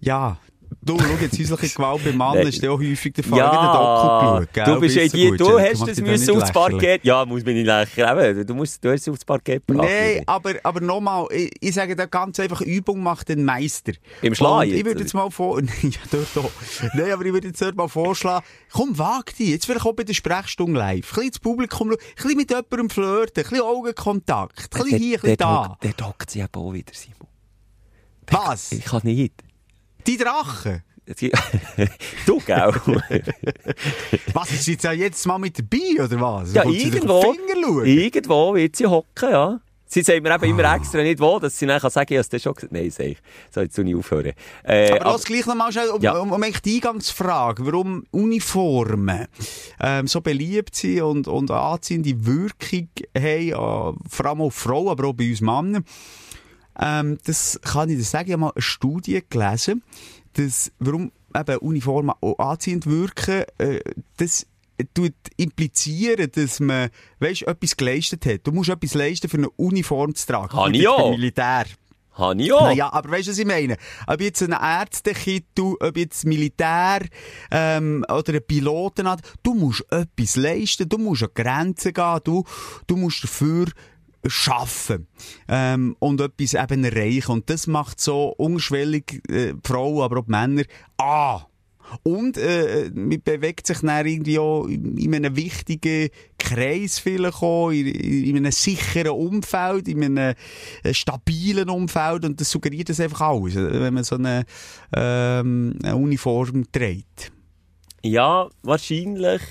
Ja, 0.00 0.38
du, 0.82 0.98
schau 0.98 1.16
jetzt, 1.20 1.38
häusliche 1.38 1.74
Gewalt 1.76 2.04
beim 2.04 2.16
Mann 2.16 2.38
ist 2.38 2.62
ja 2.62 2.70
auch 2.70 2.78
häufig 2.78 3.12
der 3.12 3.24
Fall. 3.24 3.38
Ja, 3.38 4.42
gell? 4.52 4.64
du 4.64 4.80
bist 4.80 4.96
ja 4.96 5.06
die, 5.06 5.36
du 5.36 5.58
hast 5.58 5.86
das 5.86 6.00
müssen 6.00 6.36
aufs. 6.36 6.52
Parkett. 6.52 7.04
Ja, 7.04 7.24
muss 7.24 7.44
mich 7.44 7.54
nicht 7.54 7.66
lächeln. 7.66 8.46
Du, 8.46 8.54
musst, 8.54 8.84
du 8.84 8.90
hast 8.90 9.02
es 9.02 9.08
aufs 9.08 9.24
Parkett 9.24 9.66
gebracht. 9.66 9.88
Nein, 9.88 10.22
aber, 10.26 10.54
aber 10.62 10.80
nochmal, 10.80 11.26
ich, 11.30 11.50
ich 11.60 11.74
sage 11.74 11.94
da 11.96 12.06
ganz 12.06 12.40
einfach, 12.40 12.60
Übung 12.60 13.02
macht 13.02 13.28
den 13.28 13.44
Meister. 13.44 13.92
Im 14.22 14.34
Schlag 14.34 14.62
Und 14.62 14.72
Ich 14.72 14.84
würde 14.84 15.00
jetzt 15.00 15.14
mal 15.14 15.30
vor, 15.30 15.60
ja, 15.82 15.90
dort 16.10 16.44
auch. 16.44 16.50
Nein, 16.94 17.12
aber 17.12 17.24
ich 17.24 17.32
würde 17.32 17.48
jetzt 17.48 17.74
mal 17.74 17.88
vorschlagen, 17.88 18.44
komm, 18.72 18.98
wag 18.98 19.34
dich, 19.36 19.48
jetzt 19.48 19.66
vielleicht 19.66 19.86
auch 19.86 19.94
bei 19.94 20.04
der 20.04 20.14
Sprechstunde 20.14 20.78
live, 20.78 20.96
ein 20.96 21.00
bisschen 21.00 21.22
ins 21.24 21.38
Publikum 21.38 21.90
ein 21.90 21.96
bisschen 22.14 22.36
mit 22.36 22.50
jemandem 22.50 22.90
flirten, 22.90 23.44
ein 23.44 23.50
bisschen 23.50 23.64
Augenkontakt, 23.64 24.74
ein 24.74 24.82
bisschen 24.82 24.98
hier, 24.98 25.18
ein 25.18 25.22
bisschen 25.22 25.36
da. 25.36 25.78
Der 25.82 25.92
dockt 25.92 26.30
sich 26.30 26.42
eben 26.42 26.54
auch 26.54 26.72
wieder, 26.72 26.92
Simon. 26.92 27.28
Was? 28.30 28.72
Ich 28.72 28.84
kann 28.84 29.00
nicht. 29.04 29.34
Die 30.06 30.16
Drachen? 30.16 30.82
du, 32.26 32.38
gell? 32.46 32.72
Was, 34.32 34.52
ist 34.52 34.64
sie 34.64 34.72
jetzt 34.72 34.84
ja 34.84 34.92
jetzt 34.92 35.26
mal 35.26 35.38
mit 35.38 35.58
dabei, 35.58 36.04
oder 36.04 36.20
was? 36.20 36.54
ja, 36.54 36.64
irgendwo. 36.64 37.34
Irgendwo 37.84 38.54
wird 38.54 38.76
sie 38.76 38.86
hocken, 38.86 39.30
ja. 39.30 39.60
Sie 39.86 40.02
sagt 40.02 40.22
mir 40.22 40.32
eben 40.32 40.44
Ah. 40.44 40.46
immer 40.46 40.74
extra 40.76 41.02
nicht 41.02 41.18
wo, 41.18 41.40
dass 41.40 41.58
sie 41.58 41.66
dann 41.66 41.80
kann 41.80 41.90
sagen, 41.90 42.12
ich 42.14 42.18
habe 42.24 42.36
es 42.36 42.42
schon 42.44 42.54
gesagt. 42.54 42.72
Nein, 42.72 42.90
sag 42.92 43.06
ich. 43.06 43.18
So, 43.52 43.60
jetzt 43.60 43.74
soll 43.74 43.88
ich 43.88 43.96
aufhören. 43.96 44.34
Äh, 44.62 44.92
Aber 44.92 45.10
lass 45.10 45.24
gleich 45.24 45.44
nochmal 45.46 45.72
schnell 45.72 45.88
um, 45.88 46.00
Ja. 46.00 46.16
um, 46.16 46.30
um 46.30 46.44
die 46.64 46.74
Eingangsfrage, 46.76 47.66
warum 47.66 48.04
Uniformen 48.12 49.26
ähm, 49.80 50.06
so 50.06 50.20
beliebt 50.20 50.76
sind 50.76 51.02
und, 51.02 51.26
und 51.26 51.50
anziehende 51.50 52.24
Wirkung 52.24 52.88
haben, 53.18 53.48
äh, 53.48 53.50
vor 54.08 54.26
allem 54.26 54.42
auf 54.42 54.54
Frauen, 54.54 54.90
aber 54.90 55.08
auch 55.08 55.12
bei 55.12 55.28
uns 55.28 55.40
Männern. 55.40 55.84
Ähm, 56.80 57.18
das 57.24 57.60
kann 57.62 57.90
ich 57.90 57.98
dir 57.98 58.04
sagen, 58.04 58.28
ich 58.28 58.32
habe 58.32 58.40
mal 58.40 58.52
eine 58.54 58.62
Studie 58.62 59.22
gelesen, 59.28 59.82
dass, 60.32 60.72
warum 60.78 61.12
eben 61.36 61.58
Uniformen 61.58 62.14
auch 62.20 62.38
anziehend 62.38 62.86
wirken, 62.86 63.44
äh, 63.58 63.80
das 64.16 64.46
tut 64.94 65.12
implizieren, 65.36 66.30
dass 66.32 66.60
man, 66.60 66.90
weißt, 67.18 67.42
etwas 67.42 67.76
geleistet 67.76 68.24
hat. 68.26 68.40
Du 68.44 68.52
musst 68.52 68.70
etwas 68.70 68.94
leisten, 68.94 69.28
für 69.28 69.36
eine 69.36 69.50
Uniform 69.50 70.14
zu 70.14 70.26
tragen. 70.26 70.52
Habe 70.52 70.76
ich 70.76 70.88
auch. 70.88 71.10
Militär. 71.10 71.66
habe 72.12 72.42
ich 72.42 72.52
auch. 72.52 72.62
Naja, 72.62 72.92
aber 72.92 73.10
weißt 73.10 73.28
du, 73.28 73.32
was 73.32 73.38
ich 73.38 73.46
meine? 73.46 73.76
Ob 74.06 74.20
jetzt 74.20 74.42
ein 74.42 74.52
Ärztekittel, 74.52 75.74
ob 75.80 75.96
jetzt 75.96 76.24
Militär 76.24 77.00
ähm, 77.50 78.04
oder 78.08 78.34
ein 78.34 78.46
Piloten 78.46 79.08
hat, 79.08 79.20
du 79.42 79.54
musst 79.54 79.84
etwas 79.92 80.36
leisten, 80.36 80.88
du 80.88 80.98
musst 80.98 81.24
an 81.24 81.30
Grenzen 81.34 81.92
gehen, 81.92 82.20
du, 82.24 82.44
du 82.86 82.96
musst 82.96 83.24
dafür 83.24 83.66
schaffen 84.26 85.06
ähm, 85.48 85.96
und 85.98 86.20
etwas 86.20 86.54
eben 86.54 86.84
erreichen. 86.84 87.32
Und 87.32 87.50
das 87.50 87.66
macht 87.66 88.00
so 88.00 88.34
unschwellig 88.36 89.22
äh, 89.30 89.54
Frauen, 89.64 90.02
aber 90.02 90.20
auch 90.20 90.26
Männer 90.26 90.64
an. 90.98 91.42
Und 92.02 92.36
äh, 92.36 92.90
man 92.94 93.20
bewegt 93.22 93.66
sich 93.66 93.80
dann 93.80 94.06
irgendwie 94.06 94.38
auch 94.38 94.66
in, 94.66 94.96
in 94.96 95.14
einem 95.14 95.34
wichtigen 95.34 96.10
Kreis 96.38 96.98
vielleicht 96.98 97.42
auch, 97.42 97.70
in, 97.70 97.86
in 97.86 98.36
einem 98.36 98.52
sicheren 98.52 99.12
Umfeld, 99.12 99.88
in 99.88 100.04
einem 100.04 100.34
äh, 100.84 100.94
stabilen 100.94 101.68
Umfeld 101.68 102.24
und 102.24 102.40
das 102.40 102.50
suggeriert 102.50 102.88
das 102.88 103.00
einfach 103.00 103.22
alles, 103.22 103.56
äh, 103.56 103.80
wenn 103.80 103.94
man 103.94 104.04
so 104.04 104.16
eine, 104.16 104.44
ähm, 104.94 105.74
eine 105.82 105.96
Uniform 105.96 106.70
trägt. 106.70 107.32
Ja, 108.02 108.48
wahrscheinlich. 108.62 109.42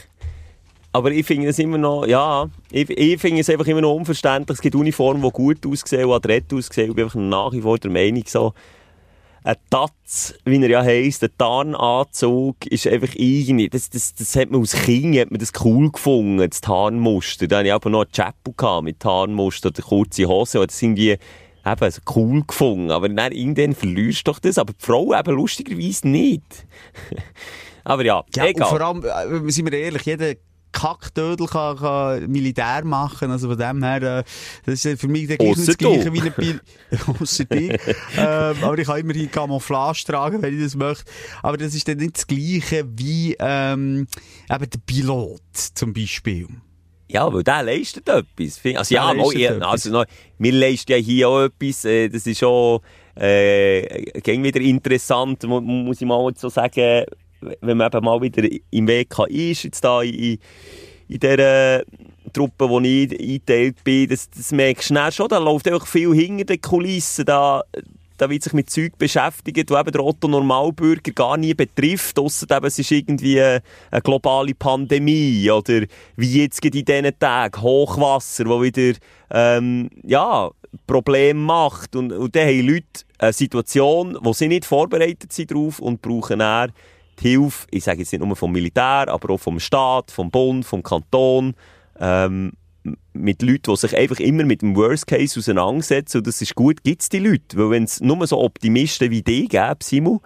Aber 0.91 1.11
ich 1.11 1.25
finde 1.25 1.49
es 1.49 1.59
immer 1.59 1.77
noch, 1.77 2.07
ja, 2.07 2.49
ich, 2.71 2.89
ich 2.89 3.19
finde 3.19 3.41
es 3.41 3.49
einfach 3.49 3.67
immer 3.67 3.81
noch 3.81 3.93
unverständlich. 3.93 4.57
Es 4.57 4.61
gibt 4.61 4.75
Uniformen, 4.75 5.21
die 5.21 5.29
gut 5.29 5.65
aussehen 5.65 6.05
und 6.05 6.13
adrett 6.13 6.53
aussehen. 6.53 6.89
Ich 6.89 6.95
bin 6.95 7.05
einfach 7.05 7.19
nach 7.19 7.51
wie 7.51 7.61
vor 7.61 7.77
der 7.77 7.91
Meinung, 7.91 8.23
so, 8.27 8.53
ein 9.43 9.55
Tatz, 9.69 10.33
wie 10.45 10.61
er 10.61 10.69
ja 10.69 10.83
heisst, 10.83 11.23
ein 11.23 11.29
Tarnanzug, 11.37 12.65
ist 12.65 12.87
einfach 12.87 13.13
irgendwie, 13.15 13.69
das, 13.69 13.89
das, 13.89 14.13
das 14.13 14.35
hat 14.35 14.51
man 14.51 14.61
als 14.61 14.73
Kind, 14.73 15.17
hat 15.17 15.31
man 15.31 15.39
das 15.39 15.51
cool 15.63 15.91
gefunden, 15.91 16.37
das 16.49 16.61
Tarnmuster. 16.61 17.47
Da 17.47 17.59
hatte 17.59 17.67
ich 17.67 17.73
aber 17.73 17.89
noch 17.89 18.01
einen 18.01 18.11
Chappell 18.11 18.53
gehabt 18.55 18.83
mit 18.83 18.99
Tarnmuster 18.99 19.69
oder 19.69 19.81
kurze 19.81 20.25
Hose, 20.25 20.65
das 20.65 20.81
irgendwie, 20.81 21.17
eben, 21.65 21.91
so 21.91 22.01
cool 22.15 22.43
gefunden. 22.45 22.91
Aber 22.91 23.07
dann 23.07 23.31
irgendwann 23.31 23.75
verlierst 23.75 24.27
du 24.27 24.31
doch 24.31 24.39
das, 24.39 24.57
aber 24.57 24.73
die 24.73 24.85
Frau 24.85 25.17
eben 25.17 25.35
lustigerweise 25.35 26.07
nicht. 26.07 26.67
aber 27.83 28.03
ja, 28.05 28.23
Ja, 28.35 28.43
und 28.43 28.49
egal. 28.49 28.67
vor 28.69 28.81
allem, 28.81 29.45
äh, 29.47 29.51
sind 29.51 29.71
wir 29.71 29.79
ehrlich, 29.79 30.03
jeder 30.03 30.33
Kackdödel 30.71 31.47
kann, 31.47 31.77
kann 31.77 32.29
Militär 32.29 32.83
machen, 32.85 33.31
also 33.31 33.49
von 33.49 33.57
dem 33.57 33.83
her, 33.83 34.01
äh, 34.01 34.23
das 34.65 34.85
ist 34.85 35.01
für 35.01 35.07
mich 35.07 35.27
der 35.27 35.37
gleich 35.37 35.57
nicht 35.57 35.59
Ausser 35.61 35.73
das 35.73 35.77
Gleiche 35.77 36.13
wie 36.13 36.21
ein 36.21 36.33
Pil 36.33 36.61
Ausser 37.19 37.45
dich. 37.45 37.71
ähm, 38.17 38.55
aber 38.61 38.77
ich 38.77 38.87
kann 38.87 38.99
immerhin 38.99 39.31
Camouflage 39.31 40.03
tragen, 40.05 40.41
wenn 40.41 40.55
ich 40.55 40.63
das 40.63 40.75
möchte. 40.75 41.05
Aber 41.41 41.57
das 41.57 41.73
ist 41.73 41.87
dann 41.87 41.97
nicht 41.97 42.17
das 42.17 42.27
Gleiche 42.27 42.85
wie 42.95 43.35
ähm, 43.39 44.07
eben 44.49 44.69
der 44.69 44.79
Pilot 44.85 45.41
zum 45.73 45.93
Beispiel. 45.93 46.47
Ja, 47.11 47.33
weil 47.33 47.43
der 47.43 47.63
leistet 47.63 48.07
etwas. 48.07 48.61
Also, 48.75 48.93
ja, 48.93 49.13
mal, 49.13 49.33
ja, 49.35 49.57
also, 49.57 49.89
noch, 49.89 50.05
wir 50.37 50.53
leisten 50.53 50.91
ja 50.91 50.97
hier 50.97 51.27
auch 51.27 51.41
etwas, 51.45 51.83
äh, 51.85 52.07
das 52.07 52.27
ist 52.27 52.37
schon, 52.37 52.81
äh, 53.15 54.21
gegen 54.21 54.43
wieder 54.43 54.61
interessant, 54.61 55.41
mu 55.43 55.59
muss 55.59 56.01
ich 56.01 56.07
mal 56.07 56.31
so 56.35 56.49
sagen, 56.49 57.05
wenn 57.41 57.77
man 57.77 57.87
eben 57.87 58.05
mal 58.05 58.21
wieder 58.21 58.47
im 58.71 58.87
WK 58.87 59.27
ist, 59.27 59.63
jetzt 59.63 59.83
da 59.83 60.01
in, 60.01 60.37
in 61.07 61.19
dieser 61.19 61.83
Truppe, 62.33 62.69
wo 62.69 62.79
ich 62.79 63.11
eingeteilt 63.11 63.83
bin, 63.83 64.09
das, 64.09 64.29
das 64.29 64.51
merkst 64.51 64.91
du 64.91 65.11
schon, 65.11 65.27
da 65.27 65.37
läuft 65.37 65.67
einfach 65.67 65.87
viel 65.87 66.13
hinter 66.13 66.45
den 66.45 66.61
Kulissen, 66.61 67.25
da, 67.25 67.63
da 68.17 68.29
wird 68.29 68.43
sich 68.43 68.53
mit 68.53 68.69
Zeug 68.69 68.97
beschäftigt, 68.97 69.69
die 69.69 69.73
eben 69.73 69.91
der 69.91 70.03
Otto 70.03 70.27
Normalbürger 70.27 71.11
gar 71.11 71.37
nie 71.37 71.53
betrifft, 71.53 72.19
ausser 72.19 72.45
eben, 72.55 72.65
es 72.65 72.77
ist 72.77 72.91
irgendwie 72.91 73.41
eine, 73.41 73.61
globale 74.03 74.53
Pandemie 74.53 75.49
oder 75.49 75.83
wie 76.15 76.41
jetzt 76.41 76.63
in 76.63 76.71
diesen 76.71 77.17
Tagen 77.17 77.61
Hochwasser, 77.61 78.45
wo 78.45 78.61
wieder 78.61 78.97
ähm, 79.31 79.89
ja, 80.03 80.49
Probleme 80.85 81.39
macht 81.39 81.95
und, 81.95 82.11
und 82.11 82.35
dann 82.35 82.47
haben 82.47 82.67
Leute 82.67 82.85
eine 83.17 83.33
Situation, 83.33 84.17
wo 84.21 84.33
sie 84.33 84.47
nicht 84.47 84.65
vorbereitet 84.65 85.33
sind 85.33 85.51
drauf 85.51 85.79
und 85.79 86.01
brauchen 86.01 86.39
dann 86.39 86.71
die 87.19 87.29
Hilfe, 87.29 87.67
ich 87.71 87.83
sage 87.83 87.99
jetzt 87.99 88.11
nicht 88.11 88.23
nur 88.23 88.35
vom 88.35 88.51
Militär, 88.51 89.07
aber 89.07 89.33
auch 89.33 89.39
vom 89.39 89.59
Staat, 89.59 90.11
vom 90.11 90.31
Bund, 90.31 90.65
vom 90.65 90.83
Kanton, 90.83 91.53
ähm, 91.99 92.53
mit 93.13 93.41
Leuten, 93.41 93.71
die 93.71 93.75
sich 93.75 93.95
einfach 93.95 94.19
immer 94.19 94.45
mit 94.45 94.61
dem 94.61 94.75
Worst 94.75 95.07
Case 95.07 95.39
auseinandersetzen. 95.39 96.17
Und 96.19 96.27
das 96.27 96.41
ist 96.41 96.55
gut, 96.55 96.83
gibt 96.83 97.01
es 97.01 97.09
die 97.09 97.19
Leute. 97.19 97.57
Weil 97.57 97.69
wenn 97.71 97.83
es 97.83 97.99
nur 97.99 98.25
so 98.25 98.39
Optimisten 98.39 99.11
wie 99.11 99.21
die 99.21 99.47
gäbe, 99.47 99.77
Simon, 99.83 100.21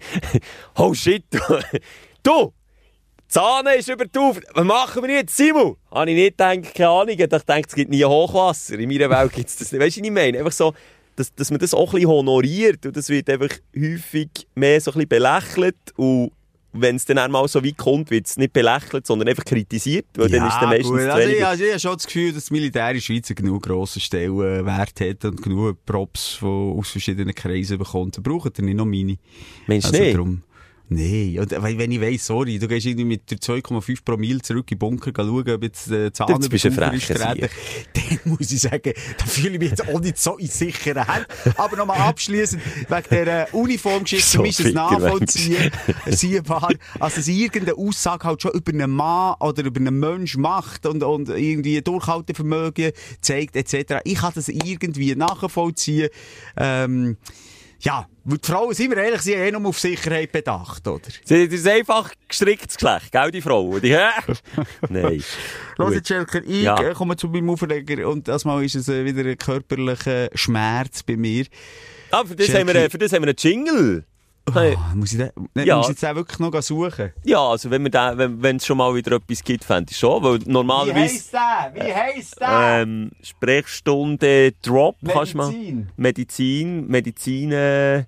oh 0.76 0.92
shit, 0.94 1.24
du, 2.22 2.52
Zahne 3.28 3.74
ist 3.74 3.88
über 3.88 4.06
die 4.06 4.18
Auf. 4.18 4.40
Was 4.54 4.64
machen 4.64 5.02
wir 5.02 5.14
jetzt, 5.16 5.36
Simon? 5.36 5.76
Habe 5.90 6.10
ich 6.10 6.16
nicht 6.16 6.38
gedacht, 6.38 6.74
keine 6.74 6.88
Ahnung. 6.88 7.14
Ich 7.18 7.28
dachte, 7.28 7.62
es 7.66 7.74
gibt 7.74 7.90
nie 7.90 8.04
Hochwasser. 8.04 8.78
In 8.78 8.88
meiner 8.88 9.10
Welt 9.10 9.32
gibt 9.32 9.48
es 9.48 9.56
das 9.56 9.72
nicht. 9.72 9.82
Weißt 9.82 9.96
du, 9.96 10.00
was 10.00 10.06
ich 10.06 10.12
meine? 10.12 10.38
Einfach 10.38 10.52
so, 10.52 10.72
dass, 11.18 11.34
dass 11.34 11.50
man 11.50 11.58
das 11.58 11.74
auch 11.74 11.88
ein 11.92 11.96
bisschen 11.96 12.08
honoriert. 12.08 12.86
Und 12.86 12.96
das 12.96 13.08
wird 13.08 13.28
einfach 13.28 13.50
häufig 13.76 14.28
mehr 14.54 14.80
so 14.80 14.92
ein 14.92 14.94
bisschen 14.94 15.08
belächelt. 15.08 15.76
Und 15.96 16.30
wenn 16.72 16.96
es 16.96 17.04
dann 17.04 17.18
einmal 17.18 17.48
so 17.48 17.64
weit 17.64 17.76
kommt, 17.76 18.10
wird 18.10 18.26
es 18.26 18.36
nicht 18.36 18.52
belächelt, 18.52 19.06
sondern 19.06 19.28
einfach 19.28 19.44
kritisiert. 19.44 20.06
Weil 20.14 20.28
dann 20.28 20.46
ist 20.46 20.56
dann 20.60 20.68
meistens 20.68 20.88
gut. 20.90 21.00
Also 21.00 21.28
ich, 21.28 21.44
also 21.44 21.64
ich 21.64 21.70
habe 21.70 21.80
schon 21.80 21.92
das 21.94 22.06
Gefühl, 22.06 22.32
dass 22.32 22.44
das 22.44 22.50
Militär 22.50 22.88
in 22.90 22.94
der 22.96 23.00
Schweiz 23.00 23.30
einen 23.30 23.36
genug 23.36 23.62
grossen 23.64 24.00
Stellenwert 24.00 25.00
hat 25.00 25.24
und 25.24 25.42
genug 25.42 25.84
Props 25.84 26.34
von, 26.34 26.78
aus 26.78 26.90
verschiedenen 26.90 27.34
Kreisen 27.34 27.78
bekommt. 27.78 28.16
Da 28.16 28.20
braucht 28.20 28.58
ihr 28.58 28.64
nicht 28.64 28.76
noch 28.76 28.84
meine. 28.84 29.16
Meinst 29.66 29.88
Also 29.88 29.98
nicht? 30.02 30.16
drum. 30.16 30.42
Nee, 30.90 31.38
und 31.38 31.50
weil- 31.62 31.76
wenn 31.76 31.92
ich 31.92 32.00
weiss, 32.00 32.24
sorry, 32.26 32.58
du 32.58 32.66
gehst 32.66 32.86
irgendwie 32.86 33.04
mit 33.04 33.30
der 33.30 33.38
2,5 33.38 34.04
Promille 34.04 34.40
zurück 34.40 34.70
in 34.70 34.76
den 34.76 34.78
Bunker 34.78 35.12
schauen, 35.14 35.48
ob 35.50 35.62
jetzt 35.62 35.90
äh, 35.90 36.10
Zahn 36.12 36.28
Jetzt 36.28 36.48
bist 36.50 36.64
du. 36.64 36.70
Dann 37.94 38.18
muss 38.24 38.50
ich 38.50 38.60
sagen, 38.60 38.92
da 39.18 39.26
fühle 39.26 39.54
ich 39.54 39.58
mich 39.58 39.70
jetzt 39.70 39.86
auch 39.86 40.00
nicht 40.00 40.18
so 40.18 40.38
in 40.38 40.46
sicheren 40.46 41.04
Händen. 41.06 41.26
Aber 41.58 41.76
nochmal 41.76 41.98
abschließend, 41.98 42.62
wegen 42.88 43.04
dieser 43.10 43.54
Uniformgeschichte, 43.54 44.38
So 44.38 44.42
ist 44.44 44.60
es 44.60 44.66
nachvollziehbar, 44.74 46.70
also 46.98 47.16
dass 47.16 47.28
irgendeine 47.28 47.76
Aussage 47.76 48.24
halt 48.26 48.42
schon 48.42 48.52
über 48.52 48.72
einen 48.72 48.90
Mann 48.90 49.34
oder 49.40 49.64
über 49.64 49.80
einen 49.80 49.98
Mensch 49.98 50.36
macht 50.36 50.86
und, 50.86 51.02
und 51.02 51.28
irgendwie 51.28 51.82
Durchhaltevermögen 51.82 52.92
zeigt, 53.20 53.56
etc. 53.56 53.96
Ich 54.04 54.16
kann 54.18 54.32
das 54.34 54.48
irgendwie 54.48 55.14
nachvollziehen. 55.14 56.08
Ähm, 56.56 57.16
ja, 57.80 58.06
weil 58.24 58.38
die 58.38 58.46
Frauen, 58.46 58.74
sind 58.74 58.90
wir 58.90 58.98
ehrlich, 58.98 59.20
sind 59.22 59.34
eh 59.38 59.50
nur 59.52 59.66
auf 59.66 59.78
Sicherheit 59.78 60.32
bedacht, 60.32 60.86
oder? 60.86 61.02
Sie- 61.24 61.44
ist 61.44 61.66
einfach 61.66 62.12
gestricktes 62.26 62.76
Geschlecht, 62.76 63.12
gell, 63.12 63.30
die 63.30 63.40
Frau? 63.40 63.78
Die, 63.78 63.94
hä? 63.96 64.08
Nein. 64.88 65.22
Los 65.76 65.94
jetzt, 65.94 66.08
Schelker, 66.08 66.42
ich 66.44 66.62
Ja. 66.62 66.92
komme 66.94 67.16
zu 67.16 67.28
meinem 67.28 67.50
Aufreger 67.50 68.08
und 68.08 68.26
das 68.28 68.44
Mal 68.44 68.64
ist 68.64 68.74
es 68.74 68.88
äh, 68.88 69.04
wieder 69.04 69.28
ein 69.28 69.38
körperlicher 69.38 70.28
Schmerz 70.34 71.02
bei 71.02 71.16
mir. 71.16 71.46
Ah, 72.10 72.24
für 72.24 72.34
das, 72.36 72.52
haben 72.54 72.66
wir, 72.66 72.74
äh, 72.74 72.90
für 72.90 72.98
das 72.98 73.12
haben 73.12 73.22
wir 73.22 73.28
einen 73.28 73.36
Jingle. 73.38 74.04
Hey. 74.54 74.76
Ah, 74.78 74.94
muss 74.94 75.12
ich 75.12 75.18
den, 75.18 75.30
ne, 75.54 75.64
Ja. 75.64 75.76
muss 75.76 75.86
ich 75.86 75.90
jetzt 75.90 76.02
den 76.02 76.16
wirklich 76.16 76.38
noch 76.38 76.62
suchen? 76.62 77.12
Ja, 77.24 77.40
also 77.48 77.70
wenn 77.70 77.84
da, 77.86 78.16
wenn 78.16 78.42
wenn 78.42 78.56
es 78.56 78.66
schon 78.66 78.78
mal 78.78 78.94
wieder 78.94 79.12
etwas 79.16 79.42
gibt, 79.42 79.64
fände 79.64 79.90
ich 79.90 79.96
schon, 79.98 80.22
weil 80.22 80.38
normalerweise 80.46 81.30
der? 81.32 81.72
Wie 81.74 81.92
heisst 81.92 82.40
der? 82.40 82.80
ähm, 82.82 83.10
Sprechstunde 83.22 84.52
Drop 84.62 84.96
kannst 85.06 85.34
du 85.34 85.38
mal 85.38 85.50
Medizin. 85.50 85.88
Medizin, 85.96 86.86
Medizin, 86.88 87.52
äh, 87.52 88.04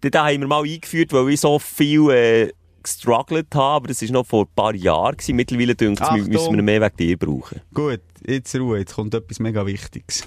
da 0.00 0.26
haben 0.26 0.40
wir 0.40 0.48
mal 0.48 0.62
eingeführt, 0.64 1.12
weil 1.12 1.28
ich 1.30 1.40
so 1.40 1.58
viel 1.58 2.10
äh, 2.10 2.52
gestruggelt 2.82 3.54
habe, 3.54 3.76
aber 3.76 3.88
das 3.88 4.02
war 4.02 4.10
noch 4.10 4.26
vor 4.26 4.44
ein 4.44 4.54
paar 4.54 4.74
Jahren. 4.74 5.16
Gewesen. 5.16 5.36
Mittlerweile 5.36 5.74
denke 5.74 6.04
ich, 6.16 6.26
müssen 6.26 6.54
wir 6.56 6.62
mehr 6.62 6.80
wegen 6.80 6.96
dir 6.96 7.16
brauchen. 7.16 7.60
Gut, 7.72 8.00
jetzt 8.26 8.54
Ruhe, 8.56 8.78
jetzt 8.78 8.94
kommt 8.94 9.14
etwas 9.14 9.38
mega 9.38 9.64
Wichtiges. 9.64 10.26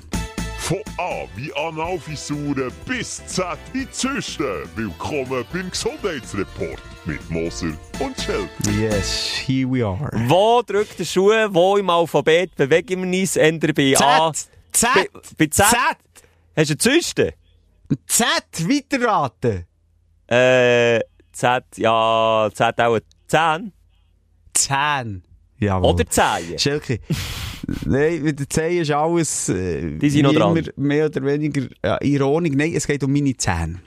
Von 0.66 0.82
A 0.98 1.28
wie 1.36 1.54
Analfisuren 1.54 2.72
bis 2.88 3.24
Z 3.28 3.56
wie 3.72 3.88
Zysten. 3.92 4.68
Willkommen 4.76 5.46
beim 5.54 5.70
Gesundheitsreport 5.70 6.82
mit 7.06 7.30
Moser 7.30 7.78
und 8.00 8.20
Schelker. 8.20 8.72
Yes, 8.72 9.44
here 9.46 9.72
we 9.72 9.86
are. 9.86 10.10
Wo 10.28 10.64
drückt 10.64 10.98
der 10.98 11.06
Schuh? 11.06 11.30
Wo 11.52 11.78
im 11.78 11.88
Alphabet 11.88 12.56
bewegen 12.56 13.12
wir 13.12 13.22
uns? 13.22 13.36
Ändern 13.36 13.76
bei 13.76 13.94
A. 13.96 14.34
Z! 14.34 14.50
Bei, 14.96 15.08
bei 15.38 15.46
Z. 15.46 15.68
Z! 15.68 15.78
Hast 15.78 15.78
du 16.56 16.74
eine 16.74 16.78
Zyste? 16.80 17.34
Z! 18.08 18.28
Weiterraten! 18.68 19.68
Äh, 20.26 21.00
Z, 21.32 21.64
ja, 21.78 22.50
Z 22.52 22.82
auch 22.82 23.00
10. 23.28 23.72
Zehn. 24.52 25.24
Jawohl. 25.60 25.92
Oder 25.92 26.10
10. 26.10 26.58
Schelke. 26.58 27.02
Nein, 27.86 28.22
mit 28.24 28.40
den 28.40 28.50
Zehen 28.50 28.82
ist 28.82 28.92
alles 28.92 29.50
äh, 29.50 29.98
Die 29.98 30.10
sind 30.10 30.24
noch 30.24 30.34
dran. 30.34 30.56
immer 30.56 30.68
mehr 30.76 31.06
oder 31.08 31.24
weniger 31.24 31.68
ja, 31.84 31.98
ironisch. 32.02 32.54
Nein, 32.56 32.74
es 32.76 32.86
geht 32.88 33.04
um 33.04 33.12
meine 33.12 33.36
Zähne. 33.38 33.80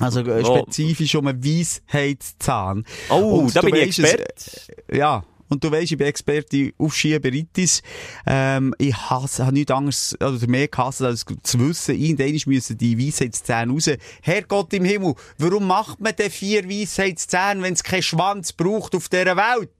Also 0.00 0.20
äh, 0.20 0.42
Oh. 0.44 0.58
spezifisch 0.62 1.14
um 1.16 1.26
einen 1.26 1.44
Weisheitszahn. 1.44 2.84
Oh, 3.10 3.40
Und 3.40 3.56
da 3.56 3.60
du 3.60 3.66
bin 3.70 3.74
ich 3.76 3.88
weisst 3.88 3.98
es, 3.98 4.14
Experte. 4.14 4.82
äh, 4.88 4.98
Ja. 4.98 5.24
Und 5.48 5.64
du 5.64 5.72
weisst, 5.72 5.90
ich 5.90 5.98
bin 5.98 6.06
Experte 6.06 6.70
auf 6.78 6.94
Schieberitis. 6.94 7.82
Ähm, 8.24 8.72
ich 8.78 8.94
hasse, 8.96 9.44
habe 9.44 9.54
nichts 9.54 9.72
anderes, 9.72 10.16
oder 10.20 10.46
mehr 10.46 10.68
gehasst, 10.68 11.02
als 11.02 11.24
zu 11.42 11.58
wissen, 11.58 11.96
irgendwann 12.00 12.40
müssen 12.46 12.78
die 12.78 12.96
Weisheitszähne 13.04 13.72
raus. 13.72 13.90
Herrgott 14.22 14.72
im 14.74 14.84
Himmel, 14.84 15.14
warum 15.38 15.66
macht 15.66 15.98
man 16.00 16.14
denn 16.14 16.30
vier 16.30 16.68
Weisheitszähne, 16.68 17.62
wenn 17.62 17.74
es 17.74 17.82
keinen 17.82 18.02
Schwanz 18.02 18.52
braucht 18.52 18.94
auf 18.94 19.08
dieser 19.08 19.36
Welt? 19.36 19.70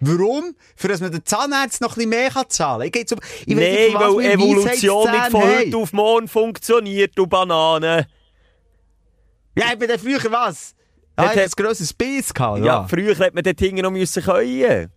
Warum? 0.00 0.54
Für 0.76 0.88
dass 0.88 1.00
man 1.00 1.12
den 1.12 1.24
Zahnarzt 1.24 1.80
noch 1.80 1.92
ein 1.96 2.08
bisschen 2.08 2.10
mehr 2.10 2.48
zahlen 2.48 2.90
kann. 2.92 3.00
Ich, 3.02 3.08
zum- 3.08 3.18
Nein, 3.46 3.56
nicht, 3.58 3.94
weil 3.94 4.24
Evolution 4.24 5.10
nicht 5.10 5.30
von 5.30 5.42
heute 5.42 5.58
haben. 5.58 5.74
auf 5.74 5.92
morgen 5.92 6.28
funktioniert, 6.28 7.12
du 7.16 7.26
Banane. 7.26 8.06
Ja, 9.56 9.66
ich 9.72 9.78
bin 9.78 9.88
dann 9.88 9.98
früher 9.98 10.20
was? 10.30 10.74
Ah, 11.16 11.28
Hat- 11.28 11.38
ein 11.38 11.48
grosses 11.56 11.92
Biss 11.92 12.34
gehabt, 12.34 12.64
Ja, 12.64 12.86
früher 12.88 13.14
hätte 13.16 13.34
man 13.34 13.44
dort 13.44 13.58
hinten 13.60 13.82
noch 13.82 13.90
müssen 13.90 14.22
können. 14.22 14.90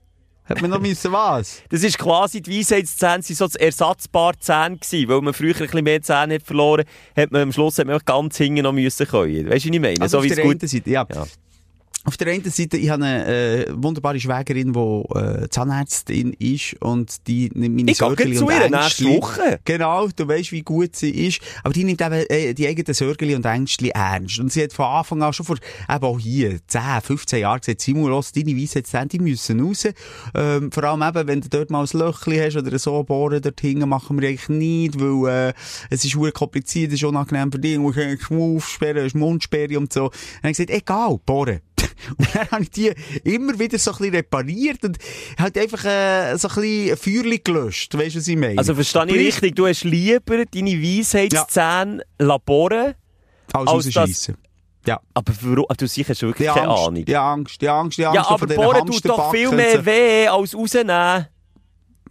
Hat 0.45 0.61
man 0.61 0.72
noch 0.72 0.80
müssen 0.80 1.11
was? 1.11 1.61
Das 1.70 1.84
ist 1.84 1.97
quasi, 1.97 2.41
die 2.41 2.57
Weisheitszähne 2.59 3.22
sind 3.22 3.36
so 3.36 3.45
das 3.45 3.55
ersatzbare 3.55 4.39
Zähne 4.39 4.78
gewesen. 4.78 5.09
Weil 5.09 5.22
man 5.22 5.34
früher 5.34 5.53
ein 5.55 5.59
bisschen 5.61 5.84
mehr 5.84 6.01
Zähne 6.01 6.36
hat 6.36 6.43
verloren, 6.43 6.86
hat 7.15 7.32
man 7.32 7.41
am 7.43 7.51
Schluss 7.51 7.78
hat 7.78 7.86
man 7.86 7.97
auch 7.97 8.05
ganz 8.05 8.38
hinten 8.38 8.63
noch 8.63 8.72
müssen 8.72 9.05
können. 9.05 9.49
Weißt 9.49 9.65
du, 9.65 9.70
was 9.70 9.76
ich 9.76 9.80
meine? 9.82 10.01
Also 10.01 10.20
so 10.20 10.24
wie 10.24 10.30
es 10.30 10.36
der 10.36 10.45
gut... 10.45 10.61
Seite, 10.61 10.89
ja. 10.89 11.05
Ja. 11.13 11.26
Auf 12.07 12.15
der 12.15 12.31
einen 12.31 12.49
Seite, 12.49 12.77
ich 12.77 12.89
habe 12.89 13.03
eine 13.03 13.25
äh, 13.25 13.73
wunderbare 13.75 14.17
Schwägerin, 14.17 14.71
die 14.71 15.19
äh, 15.19 15.49
Zahnärztin 15.49 16.31
ist 16.39 16.81
und 16.81 17.27
die 17.27 17.51
nimmt 17.53 17.75
meine 17.75 17.91
Ich 17.91 17.97
Sorgeli 17.97 18.33
zu 18.37 18.45
und 18.45 18.53
Ängstli- 18.53 19.17
Woche. 19.17 19.59
Genau, 19.65 20.07
du 20.15 20.25
weißt, 20.25 20.53
wie 20.53 20.61
gut 20.61 20.95
sie 20.95 21.09
ist. 21.09 21.41
Aber 21.65 21.73
die 21.73 21.83
nimmt 21.83 22.01
eben 22.01 22.13
äh, 22.29 22.53
die 22.53 22.65
eigenen 22.65 22.93
Sorgeli 22.93 23.35
und 23.35 23.45
Ängstli 23.45 23.89
ernst. 23.89 24.39
Und 24.39 24.53
sie 24.53 24.63
hat 24.63 24.71
von 24.71 24.85
Anfang 24.85 25.21
an, 25.21 25.33
schon 25.33 25.45
vor, 25.45 25.57
eben 25.57 26.05
auch 26.05 26.17
hier, 26.17 26.59
10, 26.65 26.81
15 27.03 27.39
Jahren 27.41 27.59
gesagt, 27.59 27.81
Simon, 27.81 28.09
los, 28.09 28.31
deine 28.31 28.55
Weisheitszähne, 28.55 29.07
die 29.07 29.19
müssen 29.19 29.59
raus. 29.59 29.85
Ähm, 30.33 30.71
vor 30.71 30.85
allem 30.85 31.01
eben, 31.01 31.27
wenn 31.27 31.41
du 31.41 31.49
dort 31.49 31.71
mal 31.71 31.83
ein 31.83 31.99
Löchchen 31.99 32.39
hast 32.39 32.55
oder 32.55 32.79
so 32.79 33.03
bohren 33.03 33.41
dort 33.41 33.59
hinten, 33.59 33.89
machen 33.89 34.17
wir 34.21 34.29
eigentlich 34.29 34.47
nicht, 34.47 34.97
weil 34.97 35.49
äh, 35.49 35.53
es 35.89 36.05
ist 36.05 36.17
sehr 36.17 36.31
kompliziert, 36.31 36.93
es 36.93 37.01
ist 37.01 37.03
unangenehm 37.03 37.51
für 37.51 37.59
dich, 37.59 37.75
du 37.75 37.81
musst 37.81 38.31
aufsperren, 38.31 38.99
eine 38.99 39.11
Mundsperre 39.13 39.77
und 39.77 39.91
so. 39.91 40.05
Und 40.05 40.13
dann 40.13 40.43
habe 40.43 40.51
ich 40.51 40.57
gesagt, 40.57 40.69
egal, 40.69 41.19
bohren. 41.25 41.59
Und 42.17 42.34
dann 42.34 42.49
habe 42.51 42.63
ich 42.63 42.71
die 42.71 42.93
immer 43.23 43.59
wieder 43.59 43.78
so 43.78 43.91
ein 43.91 43.97
bisschen 43.97 44.15
repariert 44.15 44.84
und 44.86 44.97
halt 45.38 45.57
einfach 45.57 45.84
äh, 45.84 46.38
so 46.38 46.47
ein 46.47 46.55
bisschen 46.55 46.97
Feuerchen 46.97 47.43
gelöscht. 47.43 47.97
Weißt 47.97 48.15
du, 48.15 48.19
was 48.19 48.28
ich 48.28 48.38
meine? 48.38 48.57
Also 48.57 48.73
verstehe 48.75 49.05
ich 49.07 49.11
richtig, 49.36 49.55
du 49.55 49.67
hast 49.67 49.84
lieber 49.84 50.45
deine 50.45 50.71
Weisheitszähne 50.82 52.03
laboren, 52.19 52.93
Als 53.53 53.69
als 53.69 53.89
das-. 53.89 54.32
Ja. 54.86 55.01
aber 55.13 55.34
warum? 55.41 55.65
Ah, 55.67 55.73
Du 55.78 55.86
sicher 55.86 56.15
schon 56.15 56.30
wirklich 56.30 56.47
Die 56.47 56.53
keine 56.53 56.69
Angst, 56.69 56.88
Ahnung. 56.88 57.05
die 57.05 57.15
Angst, 57.17 57.61
die 57.61 57.67
Angst, 57.69 57.97
die 57.97 58.05
Angst. 58.05 58.15
Ja, 58.15 58.30
aber 58.30 58.47
bohren 58.47 58.86
tut 58.88 59.05
doch 59.05 59.32
viel 59.32 59.51
mehr 59.51 59.86
weh 59.86 60.28
als 60.30 60.55
rausnehmen. 60.55 61.28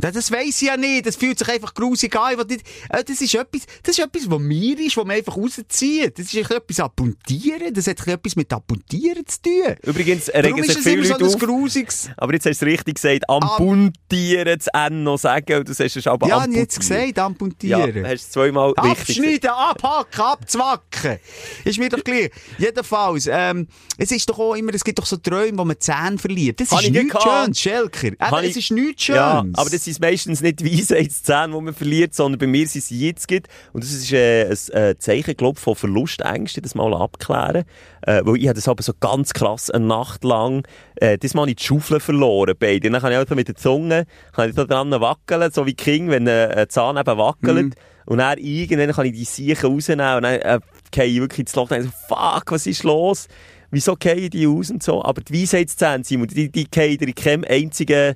Ja, 0.03 0.11
Das 0.11 0.30
weiss 0.30 0.61
ich 0.62 0.68
ja 0.68 0.76
nicht. 0.76 1.07
Das 1.07 1.16
fühlt 1.16 1.38
sich 1.38 1.49
einfach 1.49 1.74
grusig 1.74 2.14
an. 2.16 2.36
Nicht, 2.49 2.62
äh, 2.90 3.03
das 3.05 3.20
ist 3.20 3.34
etwas, 3.34 3.62
das 3.82 3.99
ist 3.99 4.05
etwas, 4.05 4.30
was 4.30 4.38
mir 4.40 4.78
ist, 4.78 4.97
was 4.97 5.05
man 5.05 5.16
einfach 5.16 5.36
rauszieht. 5.36 6.18
Das 6.18 6.26
ist 6.32 6.51
etwas 6.51 6.80
Appuntieren. 6.80 7.72
Das 7.74 7.86
hat 7.86 8.07
etwas 8.07 8.36
mit 8.36 8.53
Appuntieren 8.53 9.26
zu 9.26 9.42
tun. 9.42 9.74
Übrigens 9.82 10.28
regen 10.28 10.59
ist 10.59 10.66
sich 10.66 10.74
das 10.76 10.84
viele 10.84 11.05
so 11.05 11.12
Leute 11.14 11.24
ein 11.24 11.34
auf. 11.34 11.38
grusiges... 11.40 12.09
Aber 12.16 12.32
jetzt 12.34 12.47
hast 12.47 12.61
du 12.62 12.66
es 12.66 12.72
richtig 12.72 12.94
gesagt, 12.97 13.28
amputieren, 13.30 14.59
das 14.59 14.66
N 14.72 15.03
noch 15.03 15.18
sagen, 15.18 15.59
und 15.59 15.68
du 15.68 15.74
sagst 15.74 15.97
es 15.97 16.07
aber 16.07 16.28
Ja, 16.28 16.44
ich 16.49 16.55
jetzt 16.57 16.78
gesagt, 16.78 17.16
Ja, 17.16 17.26
amputieren. 17.26 18.05
hast 18.07 18.26
du 18.28 18.32
zweimal 18.40 18.70
richtig 18.70 19.07
gesagt. 19.16 19.44
Abschneiden, 19.47 19.51
abhacken, 19.51 20.20
abzwacken. 20.20 21.18
Ist 21.64 21.78
mir 21.78 21.88
doch 21.88 22.03
gleich. 22.05 22.30
Jedenfalls, 22.59 23.28
ähm, 23.30 23.66
es 23.99 24.11
ist 24.11 24.28
doch 24.28 24.38
auch 24.38 24.55
immer, 24.55 24.74
es 24.74 24.84
gibt 24.84 24.99
doch 24.99 25.07
so 25.07 25.16
Träume, 25.16 25.59
wo 25.59 25.64
man 25.64 25.78
Zähne 25.80 26.18
verliert. 26.18 26.61
Das 26.61 26.70
Hab 26.70 26.80
ist 26.80 26.86
ich 26.86 26.92
nichts. 26.92 27.22
Schönes, 27.22 27.59
Schelker. 27.61 28.07
Eben, 28.09 28.44
es 28.44 28.57
ist 28.57 28.70
nichts 28.70 29.03
Schönes. 29.05 29.18
Ja, 29.20 29.44
aber 29.55 29.70
das 29.70 29.86
sind 29.93 30.01
meistens 30.01 30.43
nicht 30.43 30.64
Weisheitszähne, 30.64 31.55
die 31.55 31.61
man 31.61 31.74
verliert, 31.74 32.14
sondern 32.14 32.39
bei 32.39 32.47
mir 32.47 32.66
sind 32.66 32.82
es 32.82 32.91
jetzt 32.91 33.28
gibt. 33.28 33.49
Und 33.72 33.84
das 33.84 33.93
ist 33.93 34.12
äh, 34.12 34.45
ein 34.45 34.76
äh, 34.76 34.99
Zeichen, 34.99 35.37
glaube 35.37 35.59
von 35.59 35.74
Verlustängsten, 35.74 36.62
das 36.62 36.74
mal 36.74 36.95
abklären. 36.95 37.64
Äh, 38.03 38.22
weil 38.24 38.37
ich 38.37 38.49
habe 38.49 38.55
das 38.55 38.68
aber 38.68 38.82
so 38.82 38.93
ganz 38.99 39.32
krass 39.32 39.70
eine 39.70 39.87
Nacht 39.87 40.24
lang, 40.24 40.66
äh, 40.97 41.18
das 41.18 41.34
Mal 41.34 41.49
ich 41.49 41.57
die 41.57 41.64
Schaufel 41.64 42.01
verloren, 42.01 42.55
beide. 42.59 42.89
Und 42.89 42.93
dann 42.93 43.03
kann 43.03 43.12
ich 43.12 43.18
einfach 43.18 43.37
mit 43.37 43.49
der 43.49 43.57
Zunge, 43.57 44.07
kann 44.32 44.49
ich 44.49 44.57
da 44.57 44.64
dran 44.64 44.91
wackeln, 44.91 45.51
so 45.53 45.66
wie 45.66 45.74
King, 45.74 46.11
wenn 46.11 46.26
äh, 46.26 46.55
ein 46.57 46.68
Zahn 46.68 46.97
eben 46.97 47.18
wackelt. 47.18 47.66
Mhm. 47.66 47.72
Und 48.07 48.18
dann 48.18 48.39
irgendwann 48.39 48.93
kann 48.93 49.07
ich 49.07 49.12
die 49.12 49.24
Siechen 49.24 49.70
rausnehmen 49.70 50.16
und 50.16 50.22
dann 50.22 50.41
äh, 50.41 50.61
gehe 50.93 51.05
ich 51.05 51.20
wirklich 51.20 51.41
ins 51.41 51.57
Loch 51.57 51.64
und 51.64 51.72
denke 51.72 51.87
so, 51.87 52.14
fuck, 52.14 52.53
was 52.53 52.66
ist 52.66 52.84
los? 52.84 53.26
Wieso 53.70 53.97
gehen 53.97 54.30
die 54.30 54.47
aus 54.47 54.70
und 54.70 54.82
so? 54.82 55.05
Aber 55.05 55.20
die 55.20 55.43
Weisheitszähne, 55.43 56.05
Simon, 56.05 56.28
die, 56.28 56.51
die 56.51 56.70
gehen 56.70 56.99
in 57.01 57.14
keinem 57.14 57.45
einzigen 57.49 58.14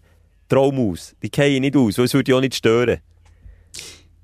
Traum 0.51 0.91
aus. 0.91 1.15
Die 1.23 1.31
gehen 1.31 1.63
nicht 1.63 1.77
aus, 1.77 1.97
weil 1.97 2.05
es 2.05 2.15
würde 2.15 2.31
ja 2.31 2.37
auch 2.37 2.43
nicht 2.43 2.55
stören. 2.55 2.99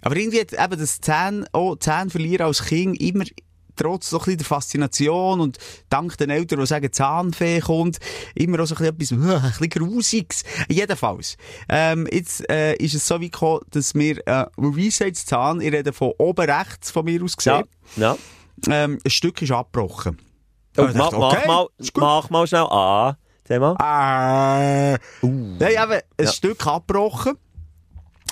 Aber 0.03 0.17
irgendwie 0.17 0.41
hat 0.41 0.53
eben 0.53 0.79
das 0.79 1.01
Zähne, 1.01 1.47
auch 1.53 1.77
Zähne 1.77 2.11
verlieren 2.11 2.47
als 2.47 2.65
Kind 2.65 3.01
immer 3.01 3.25
trotz 3.77 4.11
so 4.11 4.21
ein 4.21 4.37
der 4.37 4.47
Faszination 4.47 5.41
und 5.41 5.59
dank 5.89 6.17
den 6.17 6.31
Eltern, 6.31 6.61
die 6.61 6.67
sagen, 6.67 6.93
Zahnfee 6.93 7.61
kommt, 7.61 7.99
immer 8.35 8.61
auch 8.61 8.67
so 8.67 8.75
ein 8.77 8.97
bisschen 8.97 9.23
etwas, 9.23 9.43
ein 9.45 9.69
bisschen 9.69 9.87
Grusiges. 9.87 10.45
Jedenfalls, 10.69 11.37
ähm, 11.69 12.09
jetzt 12.11 12.49
äh, 12.51 12.75
ist 12.77 12.95
es 12.95 13.07
so 13.07 13.21
wie 13.21 13.31
gekommen, 13.31 13.61
dass 13.71 13.95
mir 13.95 14.19
äh, 14.27 14.47
Weisheitszahn, 14.57 15.61
ich 15.61 15.73
rede 15.73 15.93
von 15.93 16.13
oben 16.19 16.51
rechts 16.51 16.91
von 16.91 17.05
mir 17.05 17.23
aus 17.23 17.37
gesehen, 17.37 17.65
ja. 17.97 18.17
ähm, 18.69 18.99
ein 19.05 19.11
Stück 19.11 19.43
ist 19.43 19.53
abgebrochen. 19.53 20.19
Oh, 20.79 20.83
mach, 20.83 20.93
dachte, 20.93 21.17
mach, 21.19 21.33
okay, 21.33 21.47
mal, 21.47 21.67
ist 21.79 21.93
gut. 21.93 22.03
mach 22.03 22.31
mal 22.31 22.47
schnell 22.47 22.67
an. 22.67 23.17
Sag 23.49 23.61
mal. 23.61 23.77
Äh, 24.93 24.99
Nein, 25.23 25.71
eben, 25.73 25.93
ein 25.93 26.03
Ja. 26.21 26.33
Stück 26.33 26.67
abgebrochen. 26.67 27.35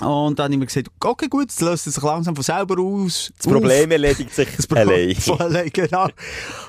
Und 0.01 0.37
dann 0.39 0.45
habe 0.45 0.53
ich 0.55 0.59
mir 0.59 0.65
gesagt, 0.65 0.89
okay, 1.01 1.27
gut, 1.29 1.43
jetzt 1.43 1.61
löst 1.61 1.87
es 1.87 1.95
sich 1.95 2.03
langsam 2.03 2.35
von 2.35 2.43
selber 2.43 2.77
aus. 2.81 3.31
Das 3.37 3.47
Problem 3.47 3.89
erledigt 3.91 4.33
sich 4.35 4.49
Das 4.57 4.69
allein. 4.71 5.15
allein, 5.39 5.69
genau. 5.71 6.07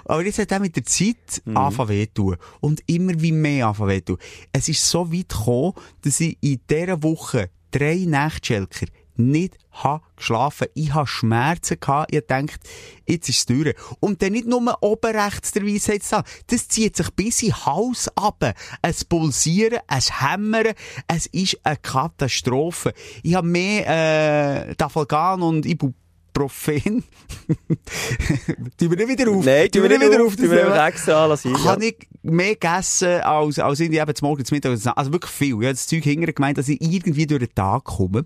Aber 0.05 0.25
jetzt 0.25 0.39
hat 0.39 0.53
er 0.53 0.61
mit 0.61 0.77
der 0.77 0.85
Zeit 0.85 1.17
Mhm. 1.45 1.57
angefangen 1.57 1.89
weh 1.89 2.07
tun. 2.07 2.37
Und 2.61 2.83
immer 2.87 3.13
wie 3.21 3.33
mehr 3.33 3.67
angefangen 3.67 3.91
weh 3.91 4.01
tun. 4.01 4.19
Es 4.53 4.69
ist 4.69 4.89
so 4.89 5.13
weit 5.13 5.29
gekommen, 5.29 5.73
dass 6.03 6.21
ich 6.21 6.39
in 6.41 6.61
dieser 6.71 7.03
Woche 7.03 7.51
drei 7.73 7.97
Nächte, 8.07 8.47
Schelker, 8.47 8.87
nicht 9.19 9.59
habe 9.71 10.05
geschlafen. 10.17 10.69
Ich 10.75 10.95
habe 10.95 11.07
Schmerzen 11.07 11.79
gehabt. 11.81 12.13
Ich 12.13 12.21
gedacht, 12.21 12.61
jetzt 13.07 13.29
ist 13.29 13.39
es 13.39 13.47
durch. 13.47 13.75
Und 14.01 14.23
dann 14.23 14.33
nicht 14.33 14.47
nur 14.47 14.77
oben 14.81 15.17
rechts 15.17 15.53
der 15.53 15.65
Weisheitszahn. 15.65 16.25
Das 16.49 16.69
zieht 16.69 16.97
sich 16.97 17.11
bis 17.11 17.43
in 17.43 17.51
den 17.51 17.67
Hals 17.67 18.11
ab. 18.17 18.55
Es 18.83 19.05
Pulsieren, 19.05 19.81
es 19.89 20.21
Hämmern. 20.23 20.75
Es 21.09 21.27
ist 21.27 21.59
eine 21.65 21.77
Katastrophe. 21.77 22.93
Ich 23.23 23.35
habe 23.35 23.47
mehr, 23.47 24.71
äh, 24.71 24.75
Tafalgan 24.75 25.43
und 25.43 25.67
Ibuprofen. 25.67 27.05
Tun 28.79 28.91
wir 28.91 28.97
nicht 28.97 29.09
wieder 29.09 29.31
auf. 29.31 29.45
Nein, 29.45 29.71
Tun 29.71 29.83
tu 29.83 29.89
mir 29.89 29.99
nicht 29.99 30.21
auf, 30.21 30.37
das 30.37 30.37
tu 30.37 30.43
mir 30.43 30.59
Thema. 30.59 30.73
einfach 30.73 30.87
extra 30.87 31.27
lassen. 31.27 31.55
Kann 31.55 31.83
ich 31.83 31.97
mehr 32.23 32.55
gegessen 32.55 33.21
als, 33.21 33.59
als 33.59 33.81
irgendwie 33.81 34.01
eben 34.01 34.15
zum 34.15 34.29
Morgen, 34.29 34.45
zum 34.45 34.57
Mittag. 34.57 34.97
Also 34.97 35.13
wirklich 35.13 35.33
viel. 35.33 35.49
Ich 35.49 35.55
habe 35.55 35.71
das 35.71 35.87
Zeug 35.87 36.05
hinterher 36.05 36.33
gemeint, 36.33 36.59
dass 36.59 36.69
ich 36.69 36.81
irgendwie 36.81 37.27
durch 37.27 37.41
den 37.45 37.55
Tag 37.55 37.85
komme. 37.85 38.25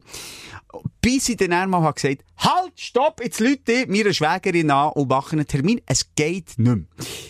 Bis 1.00 1.28
ich 1.28 1.36
dann 1.36 1.52
einmal 1.52 1.82
habe 1.82 1.94
gesagt, 1.94 2.24
halt, 2.38 2.72
stopp, 2.78 3.20
jetzt 3.22 3.40
Leute 3.40 3.86
meiner 3.88 4.12
Schwägerin 4.12 4.70
an 4.70 4.92
und 4.92 5.08
machen 5.08 5.38
einen 5.38 5.48
Termin. 5.48 5.80
Es 5.86 6.14
geht 6.14 6.58
nicht 6.58 6.58
mehr. 6.58 6.84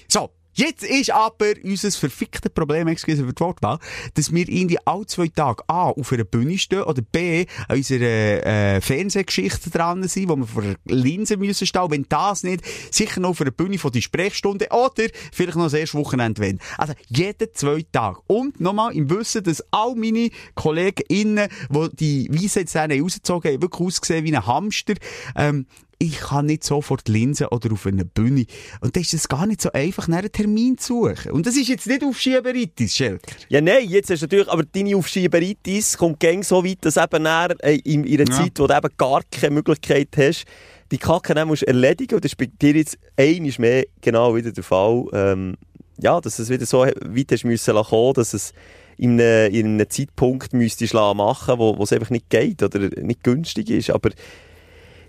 So. 0.09 0.30
Jetzt 0.55 0.82
ist 0.82 1.12
aber 1.12 1.53
unser 1.62 1.90
verficktes 1.92 2.53
Problem, 2.53 2.88
excuse 2.88 3.24
für 3.24 3.32
die 3.32 3.40
Wortwahl, 3.40 3.78
dass 4.14 4.32
wir 4.32 4.48
irgendwie 4.48 4.78
alle 4.84 5.07
zwei 5.07 5.28
Tage 5.28 5.62
A, 5.68 5.90
auf 5.90 6.12
einer 6.12 6.24
Bühne 6.24 6.59
stehen 6.59 6.82
oder 6.82 7.03
B, 7.03 7.46
an 7.68 7.76
unserer 7.76 8.46
äh, 8.46 8.80
Fernsehgeschichte 8.80 9.70
dran 9.70 10.07
sind, 10.09 10.28
wo 10.28 10.36
wir 10.36 10.46
vor 10.46 10.62
einer 10.62 10.76
Linse 10.86 11.36
müssen 11.36 11.66
stehen. 11.66 11.90
Wenn 11.90 12.07
das 12.09 12.42
nicht, 12.42 12.64
sicher 12.90 13.20
noch 13.20 13.30
auf 13.30 13.40
einer 13.40 13.53
Bühne 13.53 13.78
von 13.78 13.92
die 13.92 14.03
Sprechstunde 14.03 14.68
oder 14.70 15.09
vielleicht 15.32 15.57
noch 15.57 15.64
das 15.64 15.74
erste 15.74 15.98
Wochenende 15.98 16.40
wenn. 16.40 16.59
Also 16.78 16.94
jeden 17.09 17.48
zwei 17.55 17.84
Tage. 17.92 18.18
Und 18.26 18.61
nochmal 18.61 18.94
im 18.94 19.09
Wissen, 19.09 19.44
dass 19.44 19.64
all 19.70 19.94
meine 19.94 20.30
KollegInnen, 20.55 21.48
die 21.70 21.88
die 21.96 22.28
Weisheitszähne 22.30 23.01
rausgezogen 23.01 23.53
haben, 23.53 23.62
wirklich 23.62 23.86
ausgesehen 23.86 24.24
wie 24.24 24.34
ein 24.34 24.46
Hamster, 24.46 24.94
ähm, 25.36 25.66
ich 26.03 26.18
kann 26.18 26.46
nicht 26.46 26.64
sofort 26.64 27.09
Linsen 27.09 27.48
oder 27.48 27.72
auf 27.72 27.86
einer 27.86 28.05
Bühne. 28.05 28.46
Und 28.80 28.96
dann 28.96 29.03
ist 29.03 29.12
es 29.12 29.28
gar 29.28 29.46
nicht 29.46 29.61
so 29.61 29.70
einfach, 29.72 30.09
nach 30.09 30.20
einen 30.20 30.32
Termin 30.32 30.78
zu 30.78 31.11
suchen. 31.11 31.30
Und 31.30 31.46
das 31.46 31.57
ist 31.57 31.68
jetzt 31.68 31.86
nicht 31.86 32.03
Aufschieberitis, 32.03 32.94
Schelker. 32.94 33.36
Ja, 33.51 33.61
nein, 33.61 33.86
jetzt 33.86 34.09
hast 34.09 34.22
du 34.22 34.24
natürlich, 34.24 34.48
aber 34.48 34.64
deine 34.64 34.96
Aufschieberitis 34.96 35.98
kommt 35.98 36.18
gäng 36.18 36.42
so 36.42 36.64
weit, 36.64 36.78
dass 36.80 36.96
eben 36.96 37.22
nach, 37.22 37.51
äh, 37.59 37.76
in, 37.84 38.05
in 38.05 38.18
einer 38.18 38.30
Ja. 38.30 38.36
Zeit, 38.38 38.59
wo 38.59 38.66
du 38.66 38.74
eben 38.74 38.88
gar 38.96 39.20
keine 39.30 39.55
Möglichkeit 39.55 40.09
hast, 40.16 40.46
die 40.90 40.96
Kacke 40.96 41.34
dann 41.34 41.48
musst 41.48 41.62
du 41.62 41.66
erledigen 41.66 42.14
und 42.14 42.24
das 42.24 42.32
ist 42.32 42.36
bei 42.38 42.46
dir 42.46 42.74
jetzt 42.74 42.98
einmal 43.16 43.53
mehr 43.59 43.84
genau 44.01 44.34
wieder 44.34 44.53
der 44.53 44.64
Fall. 44.64 45.05
Ähm, 45.12 45.57
ja, 45.98 46.18
dass 46.18 46.38
es 46.38 46.48
wieder 46.48 46.64
so 46.64 46.80
weit 46.80 47.30
hast 47.30 47.44
müssen 47.44 47.74
kommen, 47.74 48.14
dass 48.14 48.32
es 48.32 48.55
in 48.96 49.20
einem, 49.20 49.53
in 49.53 49.66
einem 49.66 49.90
Zeitpunkt 49.90 50.55
müsstest 50.55 50.94
machen, 50.94 51.59
wo, 51.59 51.76
wo 51.76 51.82
es 51.82 51.92
einfach 51.92 52.11
nicht 52.11 52.30
geht 52.30 52.62
oder 52.62 52.88
nicht 53.03 53.22
günstig 53.22 53.68
ist. 53.68 53.90
Aber 53.90 54.11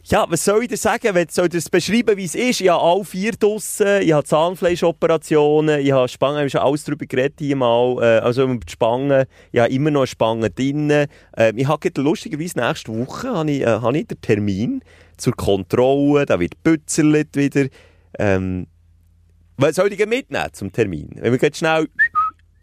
ja, 0.06 0.26
was 0.30 0.44
soll 0.44 0.64
ich 0.64 0.70
dir 0.70 0.78
sagen? 0.78 1.14
Wenn- 1.14 1.30
Soll 1.30 1.46
ich 1.46 1.52
dir 1.52 1.70
beschreiben, 1.70 2.18
wie 2.18 2.26
es 2.26 2.36
ist? 2.36 2.62
Ich 2.62 2.70
habe 2.70 2.82
alle 2.84 3.06
vier 3.06 3.32
draussen, 3.34 4.02
ich 4.02 4.12
habe 4.12 4.24
Zahnfleischoperationen, 4.24 5.80
ich 5.82 5.92
habe 5.92 6.08
Spangen, 6.08 6.36
wir 6.38 6.42
haben 6.42 6.50
schon 6.50 6.62
alles 6.62 6.84
darüber 6.84 7.06
geredet 7.06 7.36
hier 7.40 7.56
mal, 7.56 7.98
äh, 8.02 8.20
also 8.20 8.46
die 8.48 8.72
Spangen, 8.72 9.26
ich 9.52 9.60
habe 9.60 9.72
immer 9.72 9.92
noch 9.92 10.02
eine 10.02 10.08
Spange 10.08 10.50
drin. 10.50 10.90
Äh, 10.90 11.08
ich 11.56 11.68
habe 11.68 11.90
lustigerweise 11.98 12.60
nächste 12.60 12.98
Woche 12.98 13.30
habe 13.32 13.52
ich, 13.52 13.62
äh, 13.62 13.66
habe 13.66 13.98
ich 13.98 14.08
den 14.08 14.22
Termin 14.22 14.82
zur 15.18 15.34
Kontrolle, 15.36 16.26
da 16.26 16.40
wird 16.40 16.62
bützelt 16.64 17.36
wieder. 17.36 17.68
Ähm, 18.18 18.68
was 19.58 19.76
soll 19.76 19.94
ich 19.94 20.06
mitnehmen 20.08 20.48
zum 20.54 20.72
Termin? 20.72 21.10
Wenn 21.16 21.32
wir 21.32 21.38
gerade 21.38 21.56
schnell 21.56 21.88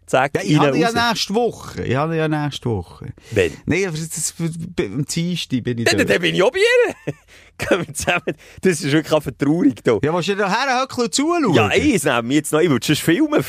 zack, 0.09 0.35
Ja, 0.35 0.41
ich 0.43 0.57
habe 0.57 0.77
ja 0.77 0.91
nächste 0.91 1.33
Woche. 1.33 1.83
Ich 1.83 1.95
habe 1.95 2.15
ja 2.17 2.27
nächste 2.27 2.69
Woche. 2.69 3.13
Wenn? 3.31 3.53
Nein, 3.65 3.87
aber 3.87 3.97
das, 3.97 4.33
am 4.39 5.05
Dienstag 5.05 5.63
bin 5.63 5.77
ich 5.77 5.85
Dann, 5.85 5.97
dort. 5.97 6.09
dann 6.09 6.21
bin 6.21 6.35
ich 6.35 6.43
auch 6.43 6.51
bei 6.51 6.59
ihr. 6.59 7.13
Gehen 7.57 7.87
wir 7.87 7.93
zusammen. 7.93 8.35
Das 8.61 8.81
ist 8.81 8.91
wirklich 8.91 9.13
einfach 9.13 9.31
traurig. 9.37 9.83
Da. 9.83 9.97
Ja, 10.01 10.13
willst 10.13 10.29
du 10.29 10.35
da 10.35 10.49
herhöckeln 10.49 11.05
und 11.05 11.13
zuschauen? 11.13 11.53
Ja, 11.53 11.69
ich 11.71 12.03
nehme 12.03 12.33
jetzt 12.33 12.51
noch, 12.51 12.59
ich 12.59 12.69
würde 12.69 12.85
schon 12.85 12.95
filmen. 12.95 13.43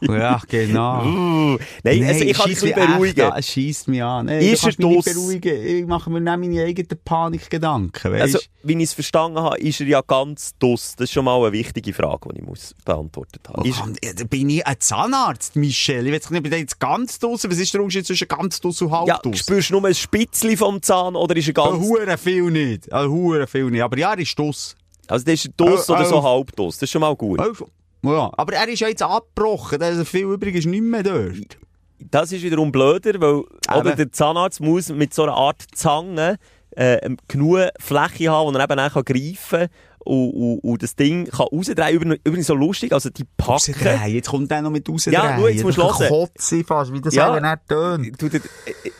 Ja, 0.00 0.40
genau. 0.48 1.04
Uh, 1.54 1.58
Nein, 1.82 2.04
also 2.04 2.24
ich 2.24 2.36
kann 2.36 2.48
dich 2.48 2.62
ein 2.62 2.72
bisschen 2.74 2.74
beruhigen. 2.74 3.32
Es 3.36 3.48
scheisst 3.48 3.88
mich 3.88 4.02
an. 4.02 4.26
Nein, 4.26 4.40
Ist 4.40 4.62
er 4.62 4.68
mich 4.68 4.78
nicht 4.78 5.06
dus- 5.06 5.14
beruhigen. 5.14 5.66
Ich 5.66 5.86
mache 5.86 6.10
mir 6.10 6.20
nicht 6.20 6.38
meine 6.38 6.64
eigenen 6.64 6.98
Panikgedanken, 7.04 8.12
weißt 8.12 8.22
Also, 8.22 8.38
wie 8.62 8.72
ich 8.74 8.82
es 8.84 8.92
verstanden 8.94 9.40
habe, 9.40 9.58
ist 9.58 9.80
er 9.80 9.86
ja 9.86 10.00
ganz 10.06 10.54
dus. 10.58 10.94
Das 10.96 11.04
ist 11.04 11.12
schon 11.12 11.24
mal 11.24 11.38
eine 11.40 11.52
wichtige 11.52 11.92
Frage, 11.92 12.28
die 12.32 12.40
ich 12.40 12.46
muss 12.46 12.74
beantwortet 12.84 13.48
haben. 13.48 13.62
Oh, 13.62 13.68
Ist, 14.00 14.30
bin 14.30 14.48
ich 14.50 14.66
ein 14.66 14.76
Zahnarzt, 14.78 15.56
Michel. 15.56 16.06
Ich 16.06 16.12
weiß 16.14 16.30
nicht, 16.30 16.42
bin 16.42 16.52
ich 16.52 16.60
jetzt 16.60 16.80
ganz 16.80 17.18
draussen. 17.18 17.50
Was 17.50 17.58
ist 17.58 17.72
der 17.74 17.80
Unterschied 17.82 18.06
zwischen 18.06 18.28
ganz 18.28 18.60
draussen 18.60 18.86
und 18.86 18.92
halb 18.92 19.08
ja, 19.08 19.18
draussen? 19.18 19.34
spürst 19.36 19.70
du 19.70 19.74
nur 19.74 19.86
ein 19.86 19.94
Spitzli 19.94 20.56
vom 20.56 20.80
Zahn 20.82 21.14
oder 21.16 21.36
ist 21.36 21.46
er 21.48 21.54
ganz... 21.54 21.78
Hure 21.84 22.16
viel 22.18 22.50
nicht. 22.50 22.92
Hure 22.92 23.46
viel 23.46 23.70
nicht. 23.70 23.82
Aber 23.82 23.98
ja, 23.98 24.12
er 24.12 24.18
ist 24.18 24.38
dus. 24.38 24.74
Also, 25.06 25.24
das 25.24 25.34
ist 25.44 25.50
dus 25.56 25.88
Äh, 25.88 25.92
oder 25.92 26.04
so 26.06 26.18
äh, 26.18 26.22
halb 26.22 26.56
dus. 26.56 26.76
Das 26.76 26.82
ist 26.84 26.90
schon 26.92 27.00
mal 27.02 27.14
gut. 27.14 27.38
Also, 27.38 27.68
ja, 28.04 28.30
aber 28.36 28.54
er 28.54 28.68
ist 28.68 28.80
ja 28.80 28.88
jetzt 28.88 29.02
abgebrochen. 29.02 29.82
Also 29.82 30.04
viel 30.04 30.24
übrig 30.26 30.54
ist 30.54 30.66
nicht 30.66 30.82
mehr 30.82 31.02
dort. 31.02 31.58
Das 31.98 32.32
ist 32.32 32.42
wiederum 32.42 32.70
blöder, 32.70 33.20
weil 33.20 33.44
oder 33.76 33.86
Eben. 33.86 33.96
der 33.96 34.12
Zahnarzt 34.12 34.60
muss 34.60 34.90
mit 34.90 35.14
so 35.14 35.22
einer 35.24 35.34
Art 35.34 35.62
Zange 35.74 36.36
äh, 36.72 37.10
genug 37.28 37.68
Fläche 37.78 38.30
haben, 38.30 38.52
wo 38.52 38.58
er 38.58 38.64
eben 38.64 38.76
dann 38.76 38.92
kann 38.92 39.04
greifen 39.04 39.60
kann 39.60 39.68
und, 40.04 40.30
und, 40.32 40.58
und 40.58 40.82
das 40.82 40.96
Ding 40.96 41.26
kann 41.26 41.46
rausdrehen. 41.50 41.94
Übrigens, 41.94 42.18
übrigens 42.24 42.46
so 42.46 42.54
lustig, 42.54 42.92
also 42.92 43.08
die 43.10 43.24
Packen... 43.36 43.72
Rausdrehen. 43.72 44.14
Jetzt 44.14 44.28
kommt 44.28 44.52
er 44.52 44.62
noch 44.62 44.70
mit 44.70 44.88
rausdrehen. 44.88 45.14
Ja, 45.14 45.36
schau, 45.38 45.48
jetzt 45.48 45.64
musst 45.64 45.78
du 45.78 45.82
hören. 45.82 46.08
Kotze 46.08 46.64
fast, 46.64 46.92
wie 46.92 47.00
das 47.00 47.14
Ja. 47.14 47.40
nicht 47.40 47.68
tönt. 47.68 48.20
Du, 48.20 48.28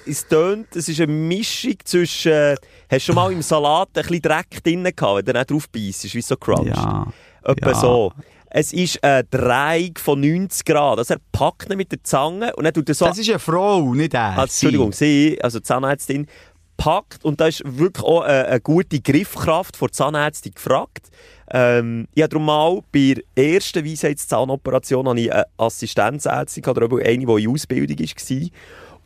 es 0.07 0.27
tönt, 0.27 0.75
es 0.75 0.89
ist 0.89 1.01
eine 1.01 1.13
Mischung 1.13 1.75
zwischen, 1.85 2.33
äh, 2.33 2.57
hast 2.91 3.09
du 3.09 3.13
schon 3.13 3.15
mal 3.15 3.33
im 3.33 3.43
Salat 3.43 3.89
ein 3.97 4.03
bisschen 4.03 4.23
Dreck 4.23 4.63
drin 4.63 4.85
gehabt, 4.85 5.17
wenn 5.17 5.25
du 5.25 5.33
nicht 5.33 5.51
drauf 5.51 5.69
beißt, 5.69 6.15
wie 6.15 6.23
so 6.23 6.37
Crunch. 6.37 6.69
Ja. 6.69 7.07
Etwa 7.43 7.71
ja. 7.71 7.75
so. 7.75 8.13
Es 8.57 8.73
ist 8.73 9.03
eine 9.03 9.25
Drehung 9.25 9.99
von 9.99 10.21
90 10.21 10.65
Grad. 10.65 10.99
Also 10.99 11.15
er 11.15 11.21
packt 11.33 11.73
ihn 11.73 11.77
mit 11.77 11.91
der 11.91 12.05
Zange 12.05 12.55
und 12.55 12.63
dann 12.63 12.73
tut 12.73 12.89
er 12.89 12.95
so... 12.95 13.05
Das 13.05 13.19
ist 13.19 13.29
eine 13.29 13.41
Frau, 13.41 13.93
nicht 13.95 14.15
er. 14.15 14.39
also, 14.39 14.43
Entschuldigung, 14.43 14.93
sie, 14.93 15.37
also 15.43 15.59
die 15.59 15.65
Zahnärztin, 15.65 16.29
packt 16.77 17.25
und 17.25 17.41
da 17.41 17.49
ist 17.49 17.63
wirklich 17.65 18.05
auch 18.05 18.21
eine, 18.21 18.47
eine 18.47 18.61
gute 18.61 19.01
Griffkraft 19.01 19.77
von 19.77 19.89
der 19.89 19.93
Zahnärztin 19.95 20.55
gefragt. 20.55 21.11
Ähm, 21.51 22.07
ich 22.15 22.23
habe 22.23 22.29
darum 22.29 22.47
mal 22.47 22.81
bei 22.93 23.17
der 23.37 23.55
ersten 23.55 23.85
Weisheitszahnoperation 23.85 25.09
habe 25.09 25.21
ich 25.21 25.33
eine 25.33 25.47
Assistenzärztin 25.57 26.63
gehabt, 26.63 26.81
oder 26.81 26.97
eine, 27.05 27.27
die 27.27 27.43
in 27.43 27.51
Ausbildung 27.51 27.99
war. 27.99 28.49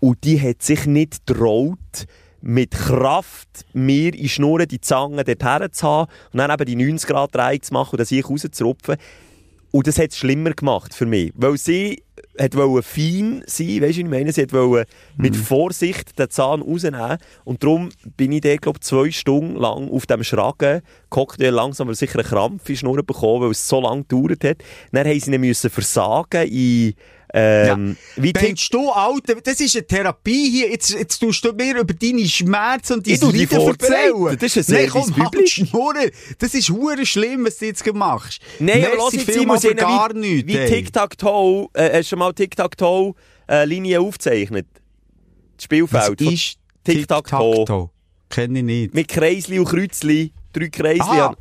Und 0.01 0.25
die 0.25 0.43
hat 0.43 0.63
sich 0.63 0.85
nicht 0.85 1.27
getraut, 1.27 1.79
mit 2.43 2.73
Kraft 2.73 3.65
mir 3.73 4.15
in 4.15 4.29
Schnur 4.29 4.67
die 4.67 4.81
Zange 4.81 5.25
dorthin 5.25 5.73
zu 5.73 5.87
haben 5.87 6.11
und 6.35 6.39
dann 6.39 6.51
eben 6.51 6.67
die 6.67 6.77
90 6.77 7.09
Grad 7.09 7.35
Drehung 7.35 7.63
zu 7.63 7.73
machen 7.73 7.93
und 7.93 8.01
das 8.01 8.13
ich 8.13 8.29
rauszurupfen. 8.29 8.97
Und 9.71 9.87
das 9.87 9.99
hat 9.99 10.11
es 10.11 10.19
schlimmer 10.19 10.53
gemacht 10.53 10.95
für 10.95 11.07
mich. 11.07 11.33
Weil 11.35 11.59
sie 11.59 12.03
hat 12.39 12.55
wollte 12.55 12.87
fein 12.87 13.43
sein, 13.47 13.83
weißt 13.83 13.99
du, 13.99 14.03
ich 14.03 14.07
meine? 14.07 14.33
Sie 14.33 14.43
hat 14.43 14.53
wollte 14.53 14.91
mit 15.17 15.37
Vorsicht 15.37 16.19
den 16.19 16.31
Zahn 16.31 16.63
rausnehmen. 16.63 17.19
Und 17.45 17.63
darum 17.63 17.91
bin 18.17 18.33
ich 18.33 18.43
da, 18.43 18.57
glaube 18.57 18.81
zwei 18.81 19.11
Stunden 19.11 19.57
lang 19.57 19.91
auf 19.91 20.07
dem 20.07 20.23
Schragen 20.23 20.83
gehockt, 21.11 21.41
langsam 21.41 21.89
aber 21.89 21.95
sicher 21.95 22.19
einen 22.19 22.29
Krampf 22.29 22.69
in 22.69 22.77
Schnur 22.77 23.03
bekommen, 23.03 23.43
weil 23.43 23.51
es 23.51 23.69
so 23.69 23.81
lange 23.81 24.05
gedauert 24.05 24.45
hat. 24.45 24.59
Dann 24.93 25.07
haben 25.07 25.21
sie 25.21 25.35
ihn 25.35 25.55
versagen 25.55 26.49
in, 26.49 26.95
ähm, 27.35 27.97
wie 28.17 28.33
Tick- 28.33 28.43
Denkst 28.43 28.71
du, 28.71 28.91
Alter, 28.91 29.35
das 29.43 29.61
ist 29.61 29.77
eine 29.77 29.87
Therapie 29.87 30.51
hier. 30.51 30.71
Jetzt, 30.71 30.91
jetzt 30.91 31.19
tust 31.19 31.45
du 31.45 31.53
mir 31.53 31.79
über 31.79 31.93
deine 31.93 32.27
Schmerzen 32.27 32.95
und 32.95 33.07
Ich 33.07 33.21
dein 33.21 33.31
tu 33.31 33.37
die 33.37 33.45
Leiden 33.45 33.69
erzählen. 33.69 34.39
Das 34.41 34.57
ist 34.57 34.69
ein 34.71 34.75
Nein, 34.75 34.89
komm, 34.89 35.17
halt. 35.17 36.13
Das 36.39 36.55
ist 36.55 36.71
hure 36.71 37.05
schlimm, 37.05 37.45
was 37.45 37.59
du 37.59 37.67
jetzt 37.67 37.85
gemacht 37.85 38.41
hast. 38.41 38.61
Nein, 38.61 38.85
aber 38.87 38.97
lass 38.97 39.13
Merci 39.13 39.31
jetzt, 39.33 39.47
muss 39.47 39.61
für 39.63 39.75
gar 39.75 40.11
wie, 40.15 40.19
nichts. 40.19 40.49
wie. 40.53 40.67
Tic-Tac-Toe, 40.67 41.69
äh, 41.75 41.99
hast 41.99 42.13
du 42.13 42.17
mal 42.17 42.33
Tic-Tac-Toe-Linie 42.33 44.01
aufgezeichnet? 44.01 44.67
Das 45.57 45.65
Spielfeld. 45.65 46.21
Was 46.21 46.33
ist 46.33 46.57
Tic-Tac-Toe. 46.85 47.55
Tic-Tac-Toe? 47.57 47.91
Kenne 48.31 48.59
ich 48.61 48.65
nicht. 48.65 48.95
Mit 48.95 49.09
Kreisli 49.09 49.59
und 49.59 49.67
Kreuzli. 49.67 50.33
Drei 50.53 50.69
Kreisli. 50.69 51.01
Ah, 51.03 51.35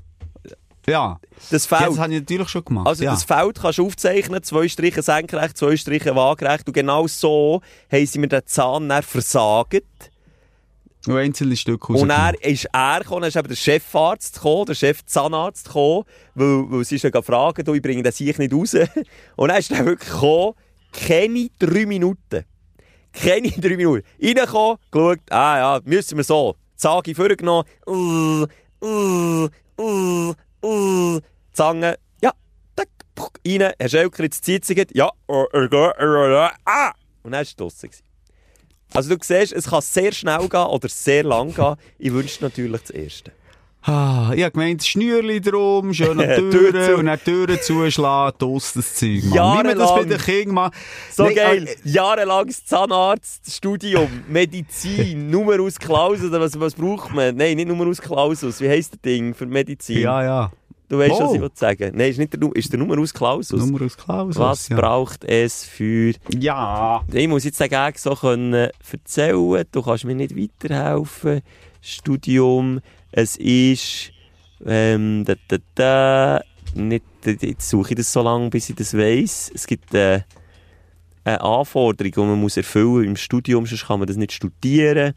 ja. 0.90 1.20
Das 1.50 1.70
Ja, 1.70 1.78
Feld. 1.78 1.92
das 1.92 2.00
habe 2.00 2.14
ich 2.14 2.20
natürlich 2.20 2.50
schon 2.50 2.66
gemacht. 2.66 2.88
Also 2.88 3.04
ja. 3.04 3.12
das 3.12 3.24
Feld 3.24 3.60
kannst 3.62 3.78
du 3.78 3.86
aufzeichnen, 3.86 4.42
zwei 4.44 4.68
Striche 4.68 5.02
senkrecht, 5.02 5.58
zwei 5.58 5.76
Striche 5.76 6.16
waagerecht. 6.16 6.68
Und 6.68 6.74
genau 6.74 7.08
so 7.08 7.62
haben 7.92 8.06
sie 8.06 8.20
mir 8.20 8.28
den 8.28 8.46
Zahn 8.46 8.90
dann 8.90 9.04
versagt. 9.04 9.84
Und 11.06 11.16
einzelne 11.16 11.56
Stücke 11.56 11.94
Und 11.94 12.10
er 12.10 12.34
ist 12.44 12.68
er 12.74 13.00
gekommen, 13.00 13.22
dann 13.22 13.30
ist 13.30 13.38
eben 13.38 13.48
der 13.48 13.56
Chefarzt 13.56 14.36
gekommen, 14.36 14.66
der 14.66 14.76
Chefzahnarzt 14.76 15.68
gekommen, 15.68 16.04
weil, 16.36 16.72
weil 16.72 16.84
sie 16.84 16.98
dann 16.98 17.12
gefragt, 17.12 17.66
du, 17.66 17.74
ich 17.74 17.82
bringe 17.82 18.04
den 18.04 18.12
sich 18.12 18.38
nicht 18.38 18.54
raus. 18.54 18.76
Und 19.36 19.48
dann 19.48 19.58
ist 19.58 19.72
er 19.72 19.86
wirklich 19.86 20.10
gekommen, 20.10 20.54
keine 20.92 21.50
drei 21.60 21.86
Minuten. 21.86 22.44
Keine 23.14 23.50
drei 23.50 23.78
Minuten. 23.78 24.04
Reingekommen, 24.22 24.78
geschaut, 24.92 25.20
ah 25.30 25.58
ja, 25.58 25.82
müssen 25.86 26.18
wir 26.18 26.24
so. 26.24 26.56
Zage 26.76 27.16
vorgenommen, 27.16 27.68
uh, 27.88 28.46
uh, 28.84 29.48
uh, 29.80 30.34
Zange, 31.54 31.98
ja, 32.22 32.32
tack, 32.76 32.90
puck, 33.16 33.40
rein, 33.46 33.74
Schelker, 33.88 34.24
jetzt 34.24 34.44
zieht 34.46 34.66
sie 34.66 34.76
gleich, 34.76 34.88
ja, 34.94 35.12
ah! 35.28 36.92
Und 37.24 37.32
dann 37.32 37.40
war 37.40 37.42
es 37.42 37.56
draussen. 37.56 37.90
Also 38.94 39.16
du 39.16 39.24
siehst, 39.24 39.54
es 39.54 39.70
kann 39.70 39.82
sehr 39.82 40.12
schnell 40.12 40.48
gehen 40.48 40.66
oder 40.66 40.88
sehr 40.88 41.24
lang 41.24 41.54
gehen. 41.54 41.76
Ich 41.98 42.12
wünsche 42.14 42.44
natürlich 42.44 42.82
das 42.82 42.90
Erste. 42.92 43.32
Ah, 43.90 44.34
ich 44.36 44.44
habe 44.44 44.52
gemeint, 44.52 44.84
Schnürli 44.84 45.40
drum, 45.40 45.94
schön 45.94 46.20
an 46.20 46.28
die 46.28 46.50
Tür 46.50 46.72
Türen 46.72 46.96
und 46.96 47.06
dann 47.06 47.18
die 47.26 47.32
Türen 47.32 47.62
zuschlagen, 47.62 48.36
das 48.38 48.74
das 48.74 48.96
Zeug, 48.96 49.24
Mann. 49.24 49.60
Wie 49.60 49.68
man 49.68 49.78
das 49.78 49.96
bei 49.96 50.04
den 50.04 50.18
Kindern 50.18 50.56
macht. 50.56 50.74
So 51.10 51.24
Nein, 51.24 51.36
geil. 51.36 51.68
äh, 51.68 51.90
Jahrelanges 51.90 52.66
Zahnarztstudium, 52.66 54.10
Medizin, 54.28 55.30
Numerus 55.30 55.80
Clausus, 55.80 56.30
oder 56.30 56.42
was, 56.42 56.60
was 56.60 56.74
braucht 56.74 57.14
man? 57.14 57.38
Nein, 57.38 57.56
nicht 57.56 57.70
Numerus 57.70 58.02
Clausus. 58.02 58.60
Wie 58.60 58.68
heisst 58.68 58.94
das 58.96 59.02
Ding 59.02 59.34
für 59.34 59.46
Medizin? 59.46 60.00
Ja, 60.02 60.22
ja. 60.22 60.52
Du 60.90 60.98
weißt, 60.98 61.12
was 61.20 61.30
Oh. 61.32 61.36
ich 61.36 61.42
will 61.42 61.52
sagen. 61.54 61.92
Nein, 61.96 62.10
ist, 62.12 62.18
nicht 62.18 62.34
der, 62.34 62.50
ist 62.56 62.72
der 62.72 62.80
Numerus 62.80 63.14
Clausus. 63.14 63.60
Numerus 63.60 63.96
Clausus. 63.96 64.38
was 64.38 64.68
ja. 64.70 64.76
braucht 64.78 65.24
es 65.24 65.64
für... 65.64 66.14
Ja. 66.38 67.02
Ich 67.14 67.28
muss 67.28 67.46
jetzt 67.46 67.60
Gag 67.60 68.00
so 68.00 68.16
können 68.16 68.54
erzählen. 68.54 69.64
Du 69.72 69.82
kannst 69.82 70.04
mir 70.04 70.16
nicht 70.16 70.36
weiterhelfen. 70.36 71.42
Studium, 71.82 72.80
es 73.12 73.38
ist... 73.38 74.12
Ähm, 74.66 75.24
da, 75.26 75.36
da, 75.48 75.58
da. 75.76 76.42
nicht, 76.74 77.04
jetzt 77.26 77.70
suche 77.70 77.92
ich 77.92 77.98
das 77.98 78.12
so 78.12 78.22
lange, 78.22 78.50
bis 78.50 78.70
ich 78.70 78.76
das 78.76 78.96
weiss. 78.98 79.52
Es 79.54 79.68
gibt 79.68 79.94
äh, 79.94 80.22
eine 81.24 81.42
Anforderung, 81.42 82.12
die 82.12 82.20
man 82.20 82.42
muss 82.42 82.58
erfüllen 82.58 83.06
im 83.06 83.16
Studium, 83.16 83.66
sonst 83.66 83.86
kann 83.86 84.00
man 84.00 84.08
das 84.08 84.18
nicht 84.18 84.32
studieren. 84.32 85.14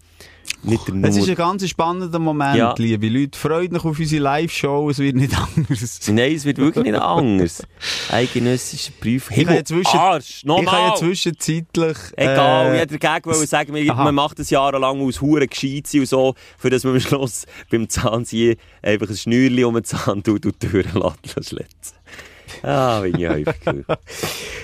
Nicht 0.62 0.86
der 0.88 0.94
Es 1.08 1.16
ist 1.16 1.28
ein 1.28 1.34
ganz 1.36 1.66
spannender 1.68 2.18
Moment, 2.18 2.56
Ja. 2.56 2.74
liebe 2.76 3.08
Leute. 3.08 3.38
Freut 3.38 3.72
euch 3.72 3.84
auf 3.84 3.98
unsere 3.98 4.22
Live-Show, 4.22 4.90
es 4.90 4.98
wird 4.98 5.16
nicht 5.16 5.32
anders. 5.56 6.00
Nein, 6.08 6.34
es 6.34 6.44
wird 6.44 6.58
wirklich 6.58 6.84
nicht 6.84 7.00
anders. 7.00 7.62
Eidgenössische 8.10 8.92
Prüfung. 8.92 9.36
Ich 9.38 9.48
ja 9.48 9.64
zwischen- 9.64 9.98
Arsch, 9.98 10.42
Ich 10.42 10.46
kann 10.46 10.56
ja 10.58 10.62
nochmal! 10.72 10.96
zwischenzeitlich... 10.98 11.96
Egal, 12.16 12.66
äh, 12.66 12.74
ich 12.74 12.80
hätte 12.82 12.98
dagegen 12.98 13.46
sagen, 13.46 13.72
man, 13.72 13.90
Aha. 13.90 14.04
man 14.04 14.14
macht 14.14 14.38
das 14.38 14.50
jahrelang 14.50 15.00
aus 15.00 15.20
Huren 15.20 15.48
gescheit 15.48 15.86
sein 15.86 16.02
und 16.02 16.06
so, 16.08 16.34
für 16.58 16.68
dass 16.70 16.84
man 16.84 16.94
am 16.94 17.00
Schluss 17.00 17.46
beim 17.70 17.88
Zahnziehen 17.88 18.56
einfach 18.82 19.08
ein 19.08 19.16
Schnürchen 19.16 19.64
um 19.64 19.74
den 19.74 19.84
Zahn 19.84 20.22
tut 20.22 20.44
und 20.44 20.62
die 20.62 20.66
Türen 20.68 20.92
lässt 20.94 21.48
schlitzen. 21.48 21.96
Ah, 22.62 23.02
wie 23.02 23.08
ich 23.08 23.28
häufig. 23.28 23.84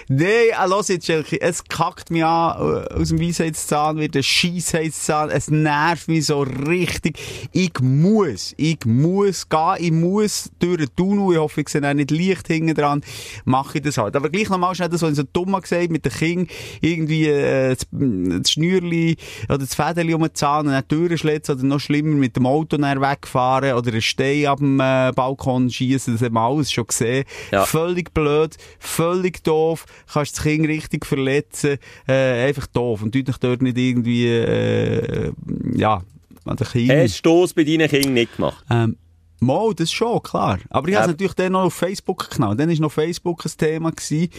Nein, 0.09 0.31
ah, 0.57 0.67
los 0.67 0.89
jetzt, 0.89 1.07
Schelke, 1.07 1.41
es 1.41 1.65
kackt 1.65 2.11
mich 2.11 2.25
an, 2.25 2.57
äh, 2.59 2.95
aus 2.95 3.09
dem 3.09 3.21
Weisheitszahn 3.21 3.97
wird 3.99 4.17
ein 4.17 4.23
Scheissheitszahn, 4.23 5.31
es 5.31 5.51
nervt 5.51 6.09
mich 6.09 6.27
so 6.27 6.43
richtig. 6.43 7.19
Ich 7.53 7.73
muss, 7.81 8.55
ich 8.57 8.85
muss 8.85 9.49
gehen, 9.49 9.77
ich 9.79 9.93
muss 9.93 10.51
durch 10.59 10.79
den 10.79 10.95
Tunnel, 10.95 11.33
ich 11.33 11.39
hoffe, 11.39 11.61
ich 11.63 11.69
sehe 11.69 11.89
auch 11.89 11.95
nicht 11.95 12.11
Licht 12.11 12.47
hinten 12.47 12.75
dran, 12.75 13.03
mache 13.45 13.79
ich 13.79 13.85
das 13.85 13.99
halt. 13.99 14.15
Aber 14.17 14.31
gleich 14.31 14.49
nochmal 14.49 14.75
schnell 14.75 14.89
das, 14.89 15.03
was 15.03 15.11
ich 15.11 15.17
so 15.17 15.25
dumm 15.33 15.61
gesagt 15.61 15.91
mit 15.91 16.05
den 16.05 16.13
Kindern, 16.13 16.49
irgendwie 16.81 17.27
äh, 17.27 17.75
das, 17.75 17.87
das 17.91 18.51
Schnürli 18.51 19.17
oder 19.49 19.59
das 19.59 19.75
Fädeli 19.75 20.15
um 20.15 20.23
den 20.23 20.35
Zahn 20.35 20.67
und 20.67 20.73
dann 20.73 20.85
die 20.89 20.95
Türen 20.95 21.19
schlitzen 21.19 21.57
oder 21.57 21.65
noch 21.65 21.81
schlimmer 21.81 22.15
mit 22.15 22.37
dem 22.37 22.47
Auto 22.47 22.79
wegfahren 22.79 23.75
oder 23.75 23.91
einen 23.91 24.03
Stein 24.03 24.47
ab 24.47 24.59
dem 24.59 24.81
äh, 24.81 25.13
Balkon 25.15 25.71
schießen, 25.71 26.15
das 26.15 26.23
haben 26.23 26.35
wir 26.35 26.41
alles 26.41 26.71
schon 26.73 26.87
gesehen. 26.87 27.25
Ja. 27.51 27.65
Völlig 27.77 28.15
blöd, 28.15 28.57
völlig 28.79 29.45
doof, 29.45 29.85
kannst 30.13 30.37
das 30.39 30.43
Kind 30.45 30.67
richtig 30.67 31.05
verletzen, 31.05 31.79
äh, 32.09 32.47
einfach 32.49 32.67
doof. 32.69 33.03
Und 33.03 33.13
tut 33.13 33.29
dich 33.29 33.37
dort 33.37 33.61
nicht 33.61 33.77
irgendwie, 33.77 34.29
äh, 34.29 35.33
ja, 35.75 36.03
an 36.45 36.57
den 36.57 36.67
Kindern. 36.67 37.01
Hast 37.03 37.23
du 37.23 37.43
das 37.43 37.53
bei 37.53 37.65
deinen 37.65 37.89
Kindern 37.89 38.15
nicht 38.15 38.37
gemacht? 38.37 38.65
Ähm, 38.71 38.97
Mal, 39.39 39.75
das 39.75 39.93
schon, 39.93 40.23
klar. 40.23 40.59
Aber 40.71 40.89
ich 40.89 40.95
Ja. 40.95 41.01
habe 41.01 41.11
es 41.11 41.15
natürlich 41.15 41.35
dann 41.35 41.53
noch 41.53 41.65
auf 41.65 41.75
Facebook 41.75 42.31
geknallt. 42.31 42.59
Dann 42.59 42.71
war 42.71 42.77
noch 42.81 42.91
Facebook 42.93 43.45
ein 43.45 43.53
Thema. 43.59 43.91
Gewesen. 43.91 44.31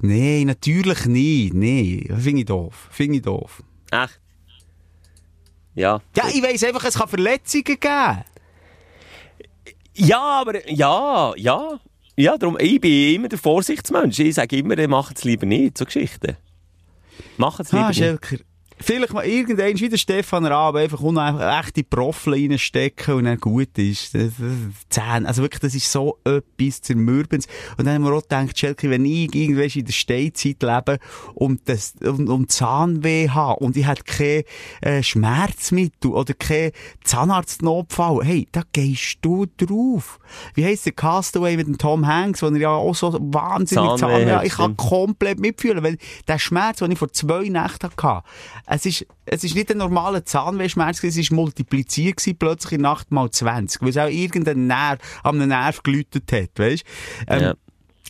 Nein, 0.00 0.46
natürlich 0.48 1.06
nicht. 1.06 1.54
Nein, 1.54 2.16
finde 2.20 2.40
ich 2.40 2.46
doof. 2.46 2.88
Finde 2.90 3.16
ich 3.18 3.22
doof. 3.22 3.62
Echt? 3.92 4.20
Ja. 5.76 6.00
Ja, 6.16 6.24
ich 6.34 6.42
weiss 6.42 6.64
einfach, 6.64 6.84
es 6.84 6.94
kann 6.98 7.06
Verletzungen 7.08 7.62
geben. 7.64 8.24
Ja, 9.94 10.20
aber, 10.40 10.68
ja, 10.68 11.32
ja. 11.36 11.78
Ja, 12.16 12.38
darum, 12.38 12.56
ich 12.58 12.80
bin 12.80 13.14
immer 13.14 13.28
der 13.28 13.38
Vorsichtsmensch. 13.38 14.18
Ich 14.20 14.34
sage 14.34 14.56
immer, 14.56 14.88
macht 14.88 15.18
es 15.18 15.24
lieber 15.24 15.44
nicht, 15.46 15.76
so 15.76 15.84
Geschichten. 15.84 16.36
Macht 17.36 17.60
es 17.60 17.72
lieber 17.72 17.84
Ah, 17.84 17.88
nicht. 17.88 17.98
Schelker. 17.98 18.36
Vielleicht 18.78 19.12
mal 19.12 19.24
irgendein 19.24 19.78
wie 19.80 19.88
der 19.88 19.96
Stefan 19.96 20.44
Raab 20.44 20.74
einfach 20.74 21.00
unechte 21.00 21.84
Profil 21.84 22.34
reinstecken 22.34 23.14
und 23.14 23.24
dann 23.24 23.38
gut 23.38 23.76
ist. 23.78 24.12
Zähne. 24.90 25.26
Also 25.26 25.42
wirklich, 25.42 25.60
das 25.60 25.74
ist 25.74 25.90
so 25.90 26.18
etwas 26.24 26.82
zermürbens. 26.82 27.46
Und 27.78 27.86
dann 27.86 27.94
haben 27.94 28.04
wir 28.04 28.12
auch 28.12 28.22
gedacht, 28.22 28.58
Schelke, 28.58 28.90
wenn 28.90 29.04
ich 29.04 29.34
irgendwelche 29.34 29.80
in 29.80 29.86
der 29.86 29.92
Steinzeit 29.92 30.62
lebe 30.62 30.98
und, 31.34 31.68
das, 31.68 31.94
und, 32.02 32.28
und 32.28 32.52
Zahnweh 32.52 33.28
habe 33.30 33.60
und 33.60 33.76
ich 33.76 33.86
hätte 33.86 34.04
kein 34.04 34.42
äh, 34.82 35.02
Schmerzmittel 35.02 36.12
oder 36.12 36.34
kein 36.34 36.72
Zahnarztnotfall, 37.02 38.24
hey, 38.24 38.46
da 38.52 38.62
gehst 38.72 39.18
du 39.22 39.46
drauf. 39.56 40.18
Wie 40.54 40.64
heisst 40.64 40.86
der 40.86 40.92
Castaway 40.92 41.56
mit 41.56 41.66
dem 41.66 41.78
Tom 41.78 42.06
Hanks, 42.06 42.42
wo 42.42 42.46
er 42.46 42.56
ja 42.56 42.70
auch 42.70 42.94
so 42.94 43.16
wahnsinnig 43.20 43.96
Zahnweh 43.96 44.16
Zahnweh 44.16 44.32
hat? 44.32 44.46
Ich 44.46 44.54
kann 44.54 44.76
komplett 44.76 45.40
mitfühlen, 45.40 45.82
weil 45.82 45.98
der 46.28 46.38
Schmerz, 46.38 46.78
den 46.78 46.92
ich 46.92 46.98
vor 46.98 47.12
zwei 47.12 47.48
Nächten 47.48 47.90
hatte, 47.96 48.22
es 48.66 48.86
ist, 48.86 49.06
es 49.24 49.44
ist 49.44 49.54
nicht 49.54 49.70
ein 49.70 49.78
normaler 49.78 50.24
Zahnwehschmerz, 50.24 51.02
es 51.04 51.16
ist 51.16 51.30
multipliziert 51.30 52.16
gewesen, 52.16 52.36
plötzlich 52.38 52.72
in 52.72 52.82
Nacht 52.82 53.10
mal 53.10 53.30
20, 53.30 53.82
weil 53.82 53.88
es 53.90 53.96
auch 53.96 54.08
irgendein 54.08 54.66
Nerv, 54.66 54.98
an 55.22 55.36
einem 55.36 55.48
Nerv 55.48 55.82
gelütet 55.82 56.30
hat, 56.32 56.50
weißt? 56.56 56.84
Ähm, 57.28 57.42
Ja. 57.42 57.54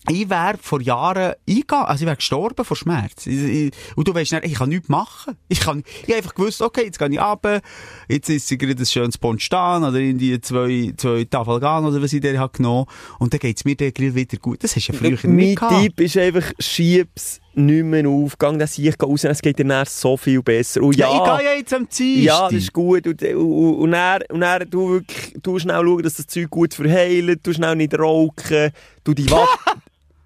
Ich 0.09 0.31
wäre 0.31 0.57
vor 0.61 0.81
Jahren 0.81 1.35
eingegangen, 1.49 1.87
also 1.87 2.03
ich 2.03 2.07
wäre 2.07 2.17
gestorben 2.17 2.65
vor 2.65 2.77
Schmerz. 2.77 3.27
Ich, 3.27 3.43
ich, 3.43 3.73
und 3.97 4.07
du 4.07 4.15
weißt 4.15 4.35
nicht, 4.35 4.45
ich 4.45 4.55
kann 4.55 4.69
nichts 4.69 4.89
machen. 4.89 5.37
Ich 5.49 5.59
kann, 5.59 5.83
ich 6.05 6.11
hab 6.11 6.19
einfach 6.19 6.35
gewusst, 6.35 6.63
okay, 6.63 6.85
jetzt 6.85 7.01
gehe 7.01 7.09
ich 7.09 7.21
runter, 7.21 7.61
jetzt 8.09 8.29
ist 8.29 8.47
sie 8.47 8.57
gerade 8.57 8.81
ein 8.81 8.87
schönes 8.87 9.19
Pontstan 9.19 9.83
oder 9.83 9.99
in 9.99 10.17
die 10.17 10.41
zwei, 10.41 10.93
zwei 10.97 11.25
Tafelgan 11.25 11.87
oder 11.87 12.01
was 12.01 12.13
ich 12.13 12.21
der 12.21 12.39
habe 12.39 12.57
genommen. 12.57 12.87
Und 13.19 13.33
dann 13.33 13.41
geht's 13.41 13.65
mir 13.65 13.75
dann 13.75 13.93
wieder 13.97 14.39
gut. 14.39 14.63
Das 14.63 14.77
hast 14.77 14.87
du 14.87 14.93
ja 14.93 14.99
früher 14.99 15.19
mein 15.25 15.37
nicht 15.37 15.59
gehabt. 15.59 15.83
Tipp 15.83 16.01
ist 16.01 16.17
einfach, 16.17 16.53
schieb's 16.61 17.41
nicht 17.57 17.85
mehr 17.85 18.07
auf, 18.09 18.39
gang 18.39 18.59
das 18.59 18.79
ich 18.79 18.95
raus, 19.03 19.25
es 19.25 19.41
geht 19.41 19.59
dir 19.59 19.85
so 19.87 20.17
viel 20.17 20.43
besser. 20.43 20.83
Und 20.83 20.97
Ja, 20.97 21.09
ja, 21.09 21.37
ich 21.37 21.43
gehe 21.43 21.59
jetzt 21.59 21.75
am 21.75 21.89
Dienstag. 21.89 22.23
Ja, 22.23 22.45
das 22.45 22.53
ist 22.53 22.73
gut. 22.73 23.07
Und, 23.07 23.23
und, 23.23 23.75
und 23.77 23.93
dann, 23.93 24.23
und 24.29 24.41
dann 24.41 24.71
du 24.71 24.91
wirklich, 24.91 25.35
du 25.43 25.59
schnell 25.59 25.83
schauen, 25.83 26.03
dass 26.03 26.15
das 26.15 26.27
Zeug 26.27 26.51
gut 26.51 26.75
verheilt, 26.75 27.41
du 27.43 27.53
schnell 27.53 27.77
nicht 27.77 27.99
rauchen, 27.99 28.71
du 29.05 29.15
die 29.15 29.31
Watt... 29.31 29.49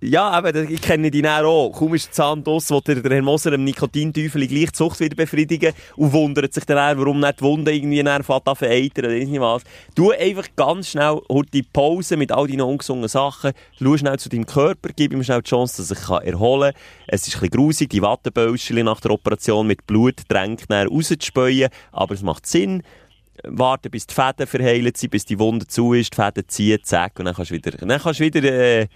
Ja, 0.03 0.41
das- 0.41 0.71
ich 0.71 0.81
kenne 0.81 1.11
die 1.11 1.21
dann 1.21 1.45
auch. 1.45 1.73
Kaum 1.73 1.95
ist 1.95 2.07
der 2.07 2.13
Zahn 2.13 2.43
draus, 2.43 2.71
will 2.71 2.81
der, 2.81 3.03
Herr 3.13 3.21
Moser 3.23 3.51
dem 3.51 3.65
Nikotinteufel 3.65 4.47
gleich 4.47 4.71
die 4.71 4.77
Sucht 4.77 4.99
wieder 5.01 5.15
befriedigen 5.15 5.75
und 5.97 6.15
wundert 6.15 6.55
sich 6.55 6.65
dann, 6.65 6.99
warum 6.99 7.21
nicht 7.21 7.41
die 7.41 7.45
Wunde 7.45 7.75
irgendwie 7.75 8.03
dann 8.03 8.23
fährt 8.23 8.49
an 8.49 8.57
vereitern 8.57 9.05
oder 9.07 9.15
nicht 9.15 9.39
was. 9.41 9.63
Du 9.95 10.11
einfach 10.13 10.47
ganz 10.57 10.89
schnell, 10.89 11.21
die 11.53 11.63
Pause 11.63 12.17
mit 12.17 12.33
all 12.33 12.47
deinen 12.47 12.63
ungesungenen 12.63 13.11
Sachen, 13.11 13.53
schau 13.79 13.95
schnell 13.99 14.19
zu 14.19 14.31
deinem 14.31 14.47
Körper, 14.47 14.89
gib 14.97 15.13
ihm 15.13 15.23
schnell 15.23 15.43
die 15.43 15.51
Chance, 15.51 15.77
dass 15.83 15.91
er 15.91 15.97
sich 15.97 16.09
erholen 16.33 16.73
kann. 16.73 16.83
Es 17.07 17.29
ist 17.29 17.35
ein 17.35 17.41
bisschen 17.41 17.51
grusig, 17.51 17.91
die 17.91 18.01
Wattebäuschen 18.01 18.83
nach 18.83 19.01
der 19.03 19.11
Operation 19.11 19.67
mit 19.67 19.87
Blut 19.87 20.15
drängt 20.29 20.65
dann 20.71 20.89
rauszuspäuen, 20.89 21.69
aber 21.93 22.15
es 22.15 22.23
macht 22.23 22.47
Sinn 22.47 22.83
warten, 23.45 23.91
bis 23.91 24.07
die 24.07 24.15
Fäden 24.15 24.47
verheilt 24.47 24.97
sind, 24.97 25.11
bis 25.11 25.25
die 25.27 25.39
Wunde 25.39 25.67
zu 25.67 25.93
ist, 25.93 26.13
die 26.13 26.17
Fäden 26.17 26.45
ziehen, 26.49 26.79
zack, 26.83 27.19
und 27.19 27.27
dann 27.27 27.35
kannst 27.35 27.51
du 27.51 27.55
wieder, 27.55 27.71
dann 27.73 28.01
kannst 28.01 28.21
du 28.21 28.25
wieder 28.25 28.43
äh, 28.45 28.87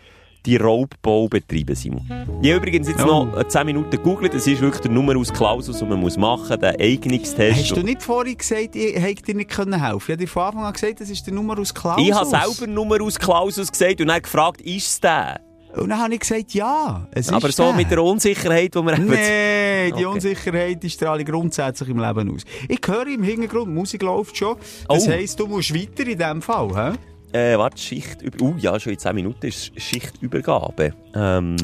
die 0.47 0.57
Raubbau 0.57 1.28
betreiben, 1.28 1.74
Simon. 1.74 2.05
Ich 2.42 2.51
habe 2.53 2.59
übrigens 2.59 2.88
jetzt 2.88 3.03
Oh. 3.05 3.24
noch 3.24 3.36
äh, 3.40 3.49
10 3.49 3.66
Minuten 3.66 3.90
gegoogelt, 3.90 4.34
das 4.34 4.47
ist 4.47 4.61
wirklich 4.61 4.82
der 4.82 4.90
Numerus 4.90 5.32
Clausus, 5.32 5.78
den 5.78 5.88
man 5.88 6.01
muss 6.01 6.16
machen 6.16 6.49
muss, 6.49 6.59
der 6.59 6.78
Eignungstest. 6.80 7.59
Hast 7.59 7.70
du 7.76 7.82
nicht 7.82 8.03
vorhin 8.03 8.36
gesagt, 8.36 8.76
ich 8.76 8.95
hätte 9.01 9.22
dir 9.22 9.34
nicht 9.34 9.51
können 9.51 9.80
helfen 9.80 10.03
Ich 10.03 10.09
habe 10.11 10.16
dir 10.18 10.28
von 10.28 10.42
Anfang 10.45 10.64
an 10.64 10.72
gesagt, 10.72 11.01
das 11.01 11.11
ist 11.11 11.26
der 11.26 11.34
Numerus 11.34 11.72
Clausus. 11.72 12.07
ich 12.07 12.12
habe 12.12 12.26
selber 12.26 12.66
Numerus 12.72 13.18
Clausus 13.18 13.70
gesagt 13.72 14.01
und 14.01 14.09
dann 14.09 14.20
gefragt, 14.22 14.61
ist 14.61 14.86
es 14.88 15.01
der? 15.01 15.40
Und 15.76 15.88
dann 15.88 15.99
habe 15.99 16.14
ich 16.14 16.20
gesagt, 16.20 16.55
ja, 16.55 17.09
es 17.11 17.32
Aber 17.32 17.49
ist 17.49 17.57
so 17.57 17.64
der. 17.64 17.72
mit 17.72 17.90
der 17.90 18.01
Unsicherheit, 18.03 18.72
die 18.74 18.78
wir 18.80 18.92
eben... 18.92 19.07
Nee, 19.07 19.86
die 19.88 19.92
Okay. 19.95 20.05
Unsicherheit 20.07 20.80
die 20.82 20.88
strahlt 20.88 21.26
grundsätzlich 21.26 21.88
im 21.88 21.99
Leben 21.99 22.32
aus. 22.32 22.42
Ich 22.68 22.80
höre 22.86 23.09
im 23.09 23.24
Hintergrund, 23.24 23.74
Musik 23.74 24.03
läuft 24.03 24.36
schon. 24.36 24.57
Das 24.88 25.09
Oh. 25.09 25.11
heisst, 25.11 25.40
du 25.40 25.49
musst 25.49 25.74
weiter 25.74 26.07
in 26.07 26.16
diesem 26.16 26.42
Fall, 26.42 26.68
hä? 26.92 26.97
Äh, 27.35 27.59
warte, 27.59 27.78
Schicht... 27.78 28.22
Uh, 28.41 28.55
ja, 28.59 28.78
schon 28.78 28.93
in 28.93 28.99
10 28.99 29.12
Minuten 29.12 29.45
ist 29.47 29.72
Schichtübergabe. 29.80 30.95
Ähm, 31.16 31.57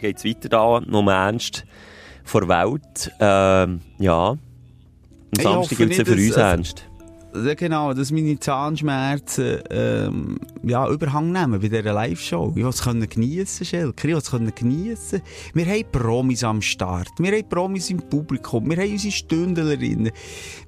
geht's 0.00 0.24
weiter 0.24 0.48
da, 0.48 0.80
noch 0.80 1.06
ernst 1.06 1.66
vor 2.24 2.48
Welt. 2.48 3.12
Ähm, 3.20 3.80
ja. 3.98 4.30
Am 4.30 4.38
Samstag 5.38 5.78
gibt's 5.78 5.98
ja 5.98 6.04
für 6.06 6.12
uns 6.12 6.28
dass- 6.28 6.36
also- 6.38 6.40
ernst. 6.40 6.87
Genau, 7.56 7.94
dass 7.94 8.10
meine 8.10 8.38
Zahnschmerzen 8.38 9.60
ähm, 9.70 10.38
ja, 10.62 10.88
Überhang 10.88 11.32
nehmen 11.32 11.60
bei 11.60 11.68
dieser 11.68 11.92
Live-Show. 11.92 12.52
Ich 12.56 12.64
wollte 12.64 12.98
es 12.98 13.10
geniessen, 13.10 13.64
Schelker. 13.64 14.08
Ich 14.08 14.14
wollte 14.14 14.44
es 14.44 14.54
geniessen. 14.54 15.22
Wir 15.54 15.66
haben 15.66 15.84
Promis 15.92 16.44
am 16.44 16.62
Start. 16.62 17.08
Wir 17.18 17.32
haben 17.32 17.48
Promis 17.48 17.90
im 17.90 17.98
Publikum. 17.98 18.68
Wir 18.70 18.76
haben 18.76 18.92
unsere 18.92 19.12
Stündlerinnen. 19.12 20.10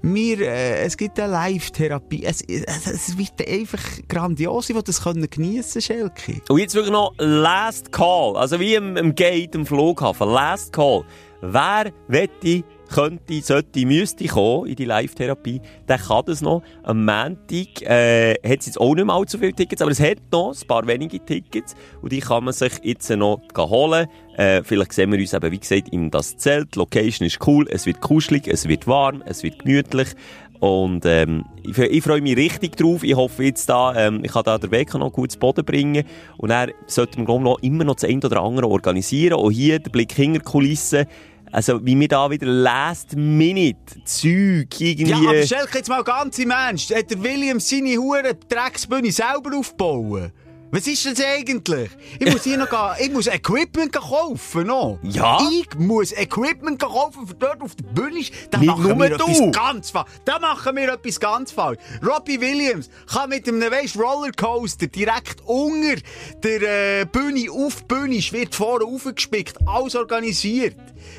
Wir, 0.02 0.40
äh, 0.40 0.82
es 0.82 0.96
gibt 0.96 1.18
eine 1.20 1.32
Live-Therapie. 1.32 2.24
Es, 2.24 2.42
es, 2.42 2.86
es 2.86 3.18
wird 3.18 3.46
einfach 3.48 3.82
grandios. 4.08 4.70
Ich 4.70 4.76
wollte 4.76 4.90
es 4.90 5.02
geniessen, 5.30 5.82
Schelke. 5.82 6.40
Und 6.48 6.58
jetzt 6.58 6.74
wirklich 6.74 6.92
noch 6.92 7.14
Last 7.18 7.92
Call. 7.92 8.36
Also 8.36 8.60
wie 8.60 8.74
im, 8.74 8.96
im 8.96 9.14
Gate, 9.14 9.54
im 9.54 9.66
Flughafen. 9.66 10.28
Last 10.28 10.72
Call. 10.72 11.04
Wer 11.42 11.92
wette, 12.08 12.64
könnte, 12.90 13.40
sollte, 13.42 13.86
müsste 13.86 14.26
kommen 14.26 14.66
in 14.66 14.76
die 14.76 14.84
Live-Therapie, 14.84 15.60
der 15.88 15.98
kann 15.98 16.24
das 16.26 16.42
noch. 16.42 16.62
Am 16.82 17.04
Montag 17.04 17.82
äh, 17.82 18.34
hat 18.44 18.60
es 18.60 18.66
jetzt 18.66 18.80
auch 18.80 18.94
nicht 18.94 19.06
mehr 19.06 19.14
allzu 19.14 19.38
viele 19.38 19.52
Tickets, 19.52 19.80
aber 19.82 19.90
es 19.90 20.00
hat 20.00 20.18
noch 20.30 20.52
ein 20.52 20.66
paar 20.66 20.86
wenige 20.86 21.24
Tickets 21.24 21.74
und 22.02 22.12
die 22.12 22.20
kann 22.20 22.44
man 22.44 22.52
sich 22.52 22.72
jetzt 22.82 23.08
noch 23.10 23.40
holen. 23.56 24.06
Äh, 24.36 24.62
vielleicht 24.62 24.92
sehen 24.92 25.12
wir 25.12 25.18
uns 25.18 25.32
eben, 25.32 25.50
wie 25.50 25.58
gesagt, 25.58 25.88
in 25.90 26.10
das 26.10 26.36
Zelt. 26.36 26.74
Die 26.74 26.78
Location 26.78 27.26
ist 27.26 27.46
cool, 27.46 27.66
es 27.70 27.86
wird 27.86 28.00
kuschelig, 28.00 28.48
es 28.48 28.68
wird 28.68 28.86
warm, 28.86 29.22
es 29.26 29.42
wird 29.42 29.60
gemütlich. 29.60 30.14
Und 30.60 31.06
ähm, 31.06 31.46
ich, 31.62 31.76
ich 31.78 32.04
freue 32.04 32.20
mich 32.20 32.36
richtig 32.36 32.76
drauf. 32.76 33.02
Ich 33.02 33.16
hoffe 33.16 33.44
jetzt 33.44 33.66
da, 33.70 33.94
ähm, 33.96 34.20
ich 34.22 34.30
kann 34.30 34.44
da 34.44 34.58
den 34.58 34.70
Weg 34.70 34.92
noch 34.92 35.10
gut 35.10 35.32
zu 35.32 35.38
Boden 35.38 35.64
bringen. 35.64 36.04
Und 36.36 36.50
dann 36.50 36.70
sollten 36.86 37.20
wir 37.20 37.24
glaub 37.24 37.38
ich, 37.38 37.44
noch 37.44 37.58
immer 37.62 37.84
noch 37.84 37.94
das 37.94 38.04
eine 38.04 38.20
oder 38.22 38.42
andere 38.42 38.68
organisieren. 38.68 39.32
Auch 39.32 39.50
hier 39.50 39.78
der 39.78 39.90
Blick 39.90 40.12
hinter 40.12 40.40
Kulissen. 40.40 41.06
Also, 41.52 41.84
wie 41.84 41.98
wir 41.98 42.08
da 42.08 42.30
wieder 42.30 42.46
last 42.46 43.16
minute 43.16 44.04
Zeug 44.04 44.80
irgendwie... 44.80 45.10
Ja, 45.10 45.16
aber 45.16 45.46
Schelke, 45.46 45.78
jetzt 45.78 45.88
mal 45.88 46.04
ganz 46.04 46.38
im 46.38 46.50
Ernst. 46.50 46.94
Hat 46.94 47.10
der 47.10 47.22
William 47.22 47.58
seine 47.58 47.96
hure 47.96 48.34
Drecksbühne 48.48 49.10
selber 49.10 49.56
aufgebaut? 49.56 50.32
Was 50.72 50.86
ist 50.86 51.04
das 51.04 51.20
eigentlich? 51.20 51.90
Ich 52.20 52.32
muss 52.32 52.44
hier 52.44 52.56
noch 52.56 52.70
gehen, 52.70 53.06
ich 53.06 53.10
muss 53.12 53.26
Equipment 53.26 53.92
kaufen, 53.92 54.68
noch. 54.68 55.00
Ja? 55.02 55.38
Ich 55.50 55.76
muss 55.76 56.12
Equipment 56.12 56.80
kaufen, 56.80 57.26
für 57.26 57.34
dort 57.34 57.60
auf 57.60 57.74
der 57.74 57.86
Bühne 57.86 58.20
ist. 58.20 58.32
Da 58.52 58.58
Nicht 58.58 58.68
machen 58.68 58.96
wir 59.00 59.18
du. 59.18 59.24
etwas 59.24 59.52
ganz 59.52 59.90
falsch. 59.90 60.08
Da 60.24 60.38
machen 60.38 60.76
wir 60.76 60.92
etwas 60.92 61.18
ganz 61.18 61.50
falsch. 61.50 61.78
Robbie 62.06 62.40
Williams 62.40 62.88
kann 63.12 63.30
mit 63.30 63.48
einem, 63.48 63.60
weisst, 63.62 63.98
Rollercoaster 63.98 64.86
direkt 64.86 65.40
unter 65.44 65.96
der 66.44 67.00
äh, 67.00 67.04
Bühne 67.04 67.50
auf 67.50 67.82
die 67.82 67.86
Bühne, 67.86 68.22
wird 68.30 68.54
vorne 68.54 68.84
aufgespickt, 68.84 69.56
alles 69.66 69.96
organisiert. 69.96 70.76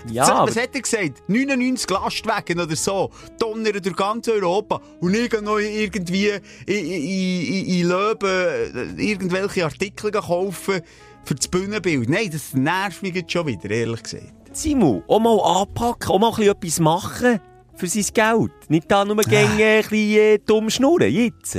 Ja, 0.10 0.26
So, 0.26 0.34
was 0.34 0.56
hat 0.56 0.74
er 0.74 0.82
gesagt? 0.82 1.24
99 1.28 1.90
Lastwagen 1.90 2.60
oder 2.60 2.76
so, 2.76 3.12
donnern 3.40 3.82
durch 3.82 3.96
ganz 3.96 4.28
Europa. 4.28 4.82
Und 5.00 5.14
noch 5.42 5.58
irgendwie 5.58 6.30
in, 6.66 6.76
in, 6.76 7.66
in, 7.66 7.88
Löwen 7.88 8.98
äh, 8.98 9.04
irgendwelche 9.04 9.66
Artikel 9.66 10.12
kaufen 10.12 10.82
für 11.24 11.36
das 11.36 11.48
Bühnenbild. 11.48 12.10
Nein, 12.10 12.30
das 12.32 12.54
nervt 12.54 13.04
mich 13.04 13.16
jetzt 13.16 13.32
schon 13.32 13.48
wieder, 13.48 13.70
ehrlich 13.70 14.04
gesagt. 14.04 14.34
Simu, 14.54 15.02
auch 15.08 15.20
mal 15.20 15.40
anpacken, 15.40 16.10
auch 16.12 16.20
mal 16.20 16.48
etwas 16.48 16.80
machen 16.80 17.40
für 17.76 17.88
sein 17.88 18.06
Geld. 18.14 18.70
Nicht 18.70 18.92
da 18.92 19.06
nur 19.06 19.18
äh, 19.20 19.38
ein 19.38 19.82
bisschen 19.82 20.18
äh, 20.18 20.40
dumm 20.40 20.70
schnurren, 20.70 21.12
jetzt. 21.12 21.58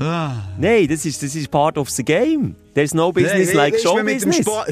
Ah. 0.00 0.48
Nein, 0.58 0.88
das 0.88 1.04
ist, 1.04 1.22
das 1.22 1.34
ist 1.34 1.50
part 1.50 1.76
of 1.76 1.90
the 1.90 2.02
game. 2.02 2.56
There's 2.74 2.94
no 2.94 3.12
business 3.12 3.48
Nein, 3.48 3.56
like 3.56 3.74
ist 3.74 3.82
show 3.82 4.02
business. 4.02 4.38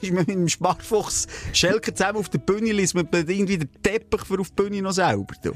Ist 0.00 0.12
mit 0.12 0.28
dem 0.28 0.48
Sparfuchs 0.48 1.28
Schelke 1.52 1.94
zusammen 1.94 2.18
auf 2.18 2.28
der 2.28 2.38
Bühne, 2.38 2.72
liest 2.72 2.94
man 2.96 3.06
irgendwie 3.12 3.58
den 3.58 3.70
Teppich 3.82 4.22
für 4.22 4.40
auf 4.40 4.48
die 4.50 4.54
Bühne 4.62 4.82
noch 4.82 4.90
selber. 4.92 5.34
Du. 5.42 5.52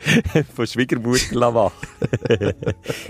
Von 0.54 0.66
Schwiegermutter 0.66 1.50
machen. 1.50 1.72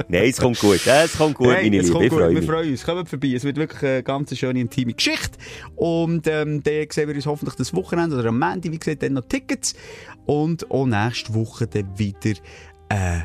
Nein, 0.08 0.30
es 0.30 0.38
kommt 0.38 0.60
gut. 0.60 0.86
Es 0.86 1.18
kommt 1.18 1.34
gut, 1.34 1.48
Hey, 1.48 1.64
meine 1.64 1.78
es 1.78 1.88
Liebe. 1.88 1.92
kommt 1.92 2.04
Ich 2.06 2.12
freue 2.12 2.28
Wir 2.30 2.40
mich. 2.40 2.46
freuen 2.48 2.70
uns. 2.70 2.84
Kommt 2.84 3.08
vorbei. 3.08 3.32
Es 3.34 3.44
wird 3.44 3.56
wirklich 3.56 3.82
eine 3.82 4.02
ganz 4.04 4.36
schöne, 4.38 4.60
intime 4.60 4.94
Geschichte. 4.94 5.38
Und 5.74 6.26
ähm, 6.28 6.62
dann 6.62 6.86
sehen 6.90 7.08
wir 7.08 7.14
uns 7.16 7.26
hoffentlich 7.26 7.56
das 7.56 7.74
Wochenende 7.74 8.16
oder 8.16 8.28
am 8.28 8.38
Montag, 8.38 8.70
wie 8.72 8.78
gesagt, 8.78 9.02
dann 9.02 9.14
noch 9.14 9.26
Tickets. 9.28 9.74
Und 10.24 10.70
auch 10.70 10.86
nächste 10.86 11.34
Woche 11.34 11.66
dann 11.66 11.98
wieder 11.98 12.38
äh, 12.90 13.20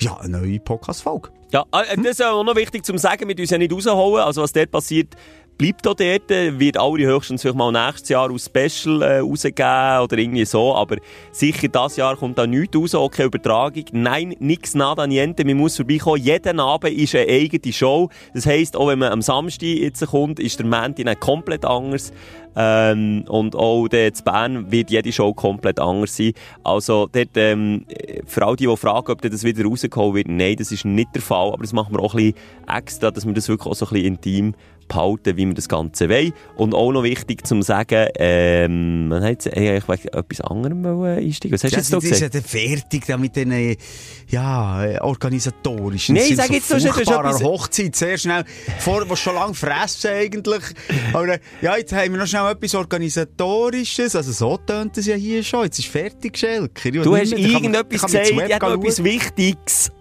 ja, 0.00 0.16
eine 0.18 0.38
neue 0.38 0.60
Podcast-Folge. 0.60 1.30
Ja, 1.52 1.64
äh, 1.72 1.96
das 1.96 2.12
ist 2.12 2.22
auch 2.22 2.44
noch 2.44 2.56
wichtig 2.56 2.84
zu 2.84 2.96
sagen, 2.96 3.28
wir 3.28 3.38
uns 3.38 3.50
ja 3.50 3.58
nicht 3.58 3.72
rausholen. 3.72 4.24
Also 4.24 4.42
was 4.42 4.52
dort 4.52 4.70
passiert, 4.70 5.14
bleibt 5.60 5.86
auch 5.86 5.94
dort. 5.94 6.30
Wird 6.30 6.78
alle 6.78 7.06
höchstens 7.06 7.42
vielleicht 7.42 7.58
mal 7.58 7.70
nächstes 7.70 8.08
Jahr 8.08 8.30
aus 8.30 8.46
Special 8.46 9.02
äh, 9.02 9.18
rausgeben 9.18 10.00
oder 10.02 10.16
irgendwie 10.16 10.46
so. 10.46 10.74
Aber 10.74 10.96
sicher, 11.32 11.68
das 11.68 11.96
Jahr 11.96 12.16
kommt 12.16 12.38
da 12.38 12.46
nichts 12.46 12.74
raus, 12.74 12.94
auch 12.94 13.10
keine 13.10 13.26
Übertragung. 13.26 13.84
Nein, 13.92 14.34
nix 14.38 14.74
nada 14.74 15.06
niente. 15.06 15.44
Man 15.44 15.58
muss 15.58 15.76
vorbeikommen. 15.76 16.22
Jeden 16.22 16.60
Abend 16.60 16.94
ist 16.96 17.14
eine 17.14 17.28
eigene 17.28 17.72
Show. 17.74 18.08
Das 18.32 18.46
heisst, 18.46 18.74
auch 18.74 18.88
wenn 18.88 19.00
man 19.00 19.12
am 19.12 19.20
Samstag 19.20 19.66
jetzt 19.66 20.06
kommt, 20.06 20.40
ist 20.40 20.58
der 20.58 20.66
Montag 20.66 21.04
dann 21.04 21.20
komplett 21.20 21.66
anders. 21.66 22.10
Ähm, 22.56 23.24
und 23.28 23.54
auch 23.54 23.86
dort 23.86 24.18
in 24.18 24.24
Bern 24.24 24.72
wird 24.72 24.90
jede 24.90 25.12
Show 25.12 25.34
komplett 25.34 25.78
anders 25.78 26.16
sein. 26.16 26.32
Also 26.64 27.06
dort, 27.12 27.36
ähm, 27.36 27.84
für 28.24 28.46
all 28.46 28.56
die, 28.56 28.66
die 28.66 28.76
fragen, 28.78 29.12
ob 29.12 29.20
das 29.20 29.44
wieder 29.44 29.64
rausgeholt 29.64 30.14
wird, 30.14 30.28
nein, 30.28 30.56
das 30.56 30.72
ist 30.72 30.86
nicht 30.86 31.14
der 31.14 31.22
Fall. 31.22 31.52
Aber 31.52 31.62
das 31.62 31.74
machen 31.74 31.94
wir 31.94 32.00
auch 32.00 32.14
ein 32.14 32.32
bisschen 32.32 32.34
extra, 32.66 33.10
dass 33.10 33.26
wir 33.26 33.34
das 33.34 33.48
wirklich 33.48 33.70
auch 33.70 33.74
so 33.74 33.86
ein 33.86 33.92
bisschen 33.92 34.06
intim 34.14 34.54
behalten, 34.90 35.36
wie 35.36 35.46
wir 35.46 35.54
das 35.54 35.68
Ganze 35.68 36.08
wollen. 36.10 36.32
Und 36.56 36.74
auch 36.74 36.92
noch 36.92 37.02
wichtig 37.02 37.46
zu 37.46 37.62
sagen, 37.62 38.08
ähm, 38.16 39.08
man 39.08 39.22
hat 39.22 39.30
jetzt 39.44 39.56
eigentlich 39.56 39.88
wegen 39.88 40.08
etwas 40.08 40.40
anderem 40.42 40.84
einsteigen. 40.84 41.54
Was 41.54 41.64
hast 41.64 41.72
du 41.72 41.78
jetzt 41.78 41.92
da 41.92 41.96
das 41.96 42.04
ist 42.04 42.20
ja 42.20 42.28
gesagt? 42.28 42.48
fertig 42.48 43.06
da 43.06 43.16
mit 43.16 43.36
den 43.36 43.52
äh, 43.52 43.76
ja, 44.28 45.00
organisatorischen. 45.02 46.16
Nein, 46.16 46.36
sag 46.36 46.48
so 46.48 46.52
jetzt, 46.54 46.74
hast 46.74 46.86
furchtbare 46.86 47.28
etwas- 47.28 47.42
Hochzeit, 47.42 47.96
sehr 47.96 48.18
schnell. 48.18 48.44
Vor, 48.78 49.08
was 49.08 49.20
schon 49.20 49.34
lange 49.34 49.54
fressen 49.54 50.10
eigentlich. 50.10 50.62
Aber 51.12 51.38
ja, 51.62 51.76
jetzt 51.76 51.92
haben 51.92 52.12
wir 52.12 52.18
noch 52.18 52.26
schnell 52.26 52.50
etwas 52.50 52.74
Organisatorisches. 52.74 54.16
Also 54.16 54.32
so 54.32 54.56
tönt 54.58 54.98
es 54.98 55.06
ja 55.06 55.14
hier 55.14 55.42
schon. 55.42 55.64
Jetzt 55.64 55.78
ist 55.78 55.88
fertig, 55.88 56.36
Schelker. 56.36 56.90
Du 56.90 57.16
hast 57.16 57.32
irgendetwas 57.32 58.02
gesagt, 58.02 58.30
ich 58.30 58.60
noch 58.60 58.74
etwas 58.74 59.02
Wichtiges. 59.04 59.92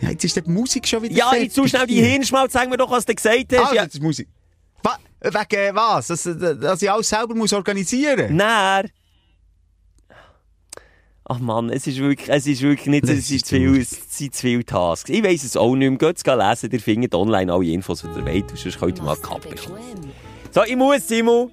Ja, 0.00 0.10
jetzt 0.10 0.24
ist 0.24 0.36
die 0.36 0.42
Musik 0.50 0.86
schon 0.88 1.02
wieder 1.02 1.14
Ja, 1.14 1.26
fertig. 1.28 1.44
jetzt 1.44 1.54
so 1.56 1.66
schnell 1.66 1.86
die. 1.86 2.00
Hirnschmalz, 2.02 2.52
sag 2.52 2.68
mir 2.68 2.76
doch, 2.76 2.90
was 2.90 3.04
du 3.04 3.14
gesagt 3.14 3.52
hast. 3.52 3.70
Ah, 3.70 3.74
ja. 3.74 3.84
das 3.84 3.94
ist 3.94 4.02
Musik. 4.02 4.28
Wa 4.82 4.96
wegen 5.20 5.74
was? 5.76 6.06
Dass, 6.06 6.22
dass 6.24 6.80
ich 6.82 6.90
alles 6.90 7.08
selber 7.08 7.34
muss 7.34 7.52
organisieren 7.52 8.34
muss? 8.34 8.42
Nein. 8.42 8.90
Ach 11.32 11.38
Mann, 11.38 11.70
es 11.70 11.86
ist 11.86 11.98
wirklich, 11.98 12.28
es 12.28 12.46
ist 12.46 12.60
wirklich 12.60 12.86
nicht, 12.88 13.04
Das 13.04 13.10
es 13.10 13.30
ist 13.30 13.46
zu 13.46 13.54
viel, 13.54 13.80
es 13.80 13.90
sind 14.08 14.34
zu 14.34 14.40
viele 14.40 14.64
Tasks. 14.64 15.10
Ich 15.10 15.22
weiss 15.22 15.44
es 15.44 15.56
auch 15.56 15.76
nicht 15.76 15.88
mehr. 15.90 15.98
Geht 15.98 16.16
es 16.16 16.24
lesen, 16.26 16.70
ihr 16.72 16.80
findet 16.80 17.14
online 17.14 17.52
alle 17.52 17.66
Infos, 17.66 18.00
die 18.02 18.08
ihr 18.18 18.26
wollt, 18.26 18.58
sonst 18.58 18.80
könnt 18.80 18.98
ihr 18.98 19.04
mal 19.04 19.16
Kappe 19.16 19.54
kommen. 19.54 19.78
So, 20.50 20.64
ich 20.64 20.74
muss, 20.74 21.06
Simon. 21.06 21.52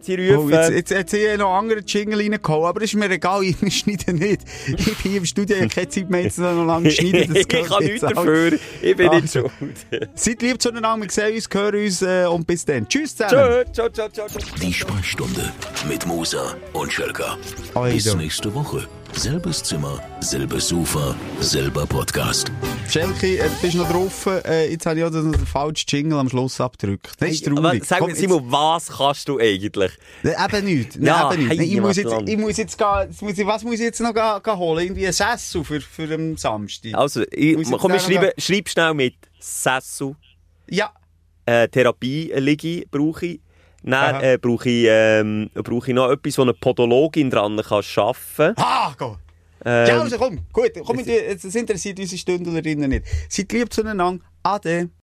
Sie 0.00 0.14
rufen. 0.14 0.46
Oh, 0.46 0.50
jetzt, 0.50 0.70
jetzt, 0.70 0.90
jetzt 0.90 1.12
habe 1.12 1.22
ich 1.32 1.38
noch 1.38 1.54
andere 1.54 1.80
Jingle 1.80 2.18
reingehauen, 2.20 2.66
aber 2.66 2.82
ist 2.82 2.94
mir 2.94 3.10
egal, 3.10 3.42
ich 3.62 3.78
schneide 3.78 4.12
nicht. 4.12 4.42
Ich 4.66 4.84
bin 4.84 4.94
hier 5.02 5.16
im 5.18 5.24
Studio, 5.26 5.56
ich 5.56 5.62
habe 5.62 5.74
keine 5.74 5.88
Zeit 5.88 6.10
mehr, 6.10 6.22
jetzt 6.22 6.38
noch 6.38 6.64
lange 6.64 6.88
zu 6.90 6.96
schneiden. 6.96 7.34
Das 7.34 7.38
ich 7.42 7.48
kann 7.48 7.84
nichts 7.84 8.00
dafür. 8.00 8.52
Ich 8.82 8.96
bin 8.96 9.10
nicht 9.10 9.22
Also. 9.22 9.50
schuld. 9.58 9.76
Seid 10.14 10.42
lieb 10.42 10.62
zueinander, 10.62 11.04
wir 11.04 11.10
sehen 11.10 11.34
uns, 11.34 11.48
hören 11.52 11.84
uns 11.84 12.02
äh, 12.02 12.26
und 12.26 12.46
bis 12.46 12.64
dann. 12.64 12.88
Tschüss 12.88 13.16
zusammen. 13.16 13.64
Tschö, 13.64 13.72
ciao, 13.72 13.88
ciao, 13.90 14.08
ciao, 14.08 14.28
ciao. 14.28 14.42
Die 14.62 14.72
Sprechstunde 14.72 15.52
mit 15.88 16.06
Musa 16.06 16.56
und 16.72 16.92
Schelka. 16.92 17.36
Alter. 17.74 17.94
Bis 17.94 18.14
nächste 18.14 18.54
Woche. 18.54 18.86
Selbes 19.12 19.62
Zimmer, 19.64 20.00
selbes 20.20 20.68
Sofa, 20.68 21.14
selber 21.40 21.86
Podcast. 21.86 22.52
Schelke, 22.88 23.38
äh, 23.38 23.48
bist 23.60 23.74
noch 23.74 23.90
drauf? 23.90 24.26
Äh, 24.26 24.70
jetzt 24.70 24.86
habe 24.86 24.98
ich 24.98 25.04
auch 25.04 25.10
den 25.10 25.34
falschen 25.34 25.86
Jingle 25.88 26.18
am 26.18 26.28
Schluss 26.28 26.60
abgedrückt. 26.60 27.10
Das 27.18 27.30
ist 27.30 27.46
Aber 27.48 27.60
traurig. 27.62 27.84
Sag 27.84 27.98
Komm, 27.98 28.10
mir, 28.10 28.14
Simon, 28.16 28.44
was 28.46 28.88
kannst 28.96 29.28
du 29.28 29.38
eigentlich? 29.38 29.90
jetzt- 30.22 30.38
Äh, 30.38 30.44
Eben 30.56 30.64
nicht. 30.66 30.96
Nein, 30.96 31.04
Ja, 31.06 31.32
eben 31.32 31.48
nicht. 31.48 31.58
hey, 31.58 31.66
ich, 31.74 31.80
muss 31.80 31.96
jetzt, 31.96 32.14
ich 32.26 32.36
muss 32.38 32.56
jetzt 32.56 32.76
jetzt 32.80 33.22
muss 33.22 33.38
ich, 33.38 33.46
was 33.46 33.64
muss 33.64 33.74
ich 33.74 33.80
jetzt 33.80 34.00
noch 34.00 34.14
gehen, 34.14 34.42
gehen 34.42 34.56
holen? 34.56 34.84
Irgendwie 34.84 35.06
ein 35.08 35.12
Sessel 35.12 35.64
für, 35.64 35.80
für 35.80 36.14
am 36.14 36.36
Samstag. 36.36 36.94
Also, 36.94 37.22
ich, 37.32 37.56
jetzt 37.58 37.72
komm, 37.72 37.90
noch 37.92 38.00
schreiben, 38.00 38.30
schreib 38.38 38.68
schnell 38.68 38.94
mit 38.94 39.14
Sessel. 39.40 40.14
Ja. 40.70 40.92
äh, 41.46 41.66
Therapie-Liege 41.68 42.84
brauche 42.90 43.26
ich. 43.26 43.40
Dann 43.90 44.22
äh, 44.22 44.38
brauche 44.40 44.68
ich, 44.68 44.86
ähm, 44.88 45.50
brauche 45.54 45.90
ich 45.90 45.94
noch 45.94 46.10
etwas, 46.10 46.38
wo 46.38 46.42
eine 46.42 46.54
Podologin 46.54 47.30
dran 47.30 47.56
kann 47.56 47.82
arbeiten 47.96 48.54
Ah, 48.56 48.94
go. 48.96 49.16
Ähm, 49.64 49.88
ja, 49.88 50.00
also 50.00 50.18
komm, 50.18 50.38
gut, 50.52 50.70
komm, 50.86 50.98
das 51.04 51.54
interessiert 51.54 51.98
unsere 51.98 52.18
Stündlerinnen 52.18 52.90
nicht. 52.90 53.04
Seid 53.28 53.52
lieb 53.52 53.72
zueinander. 53.72 54.20
Ade. 54.42 54.90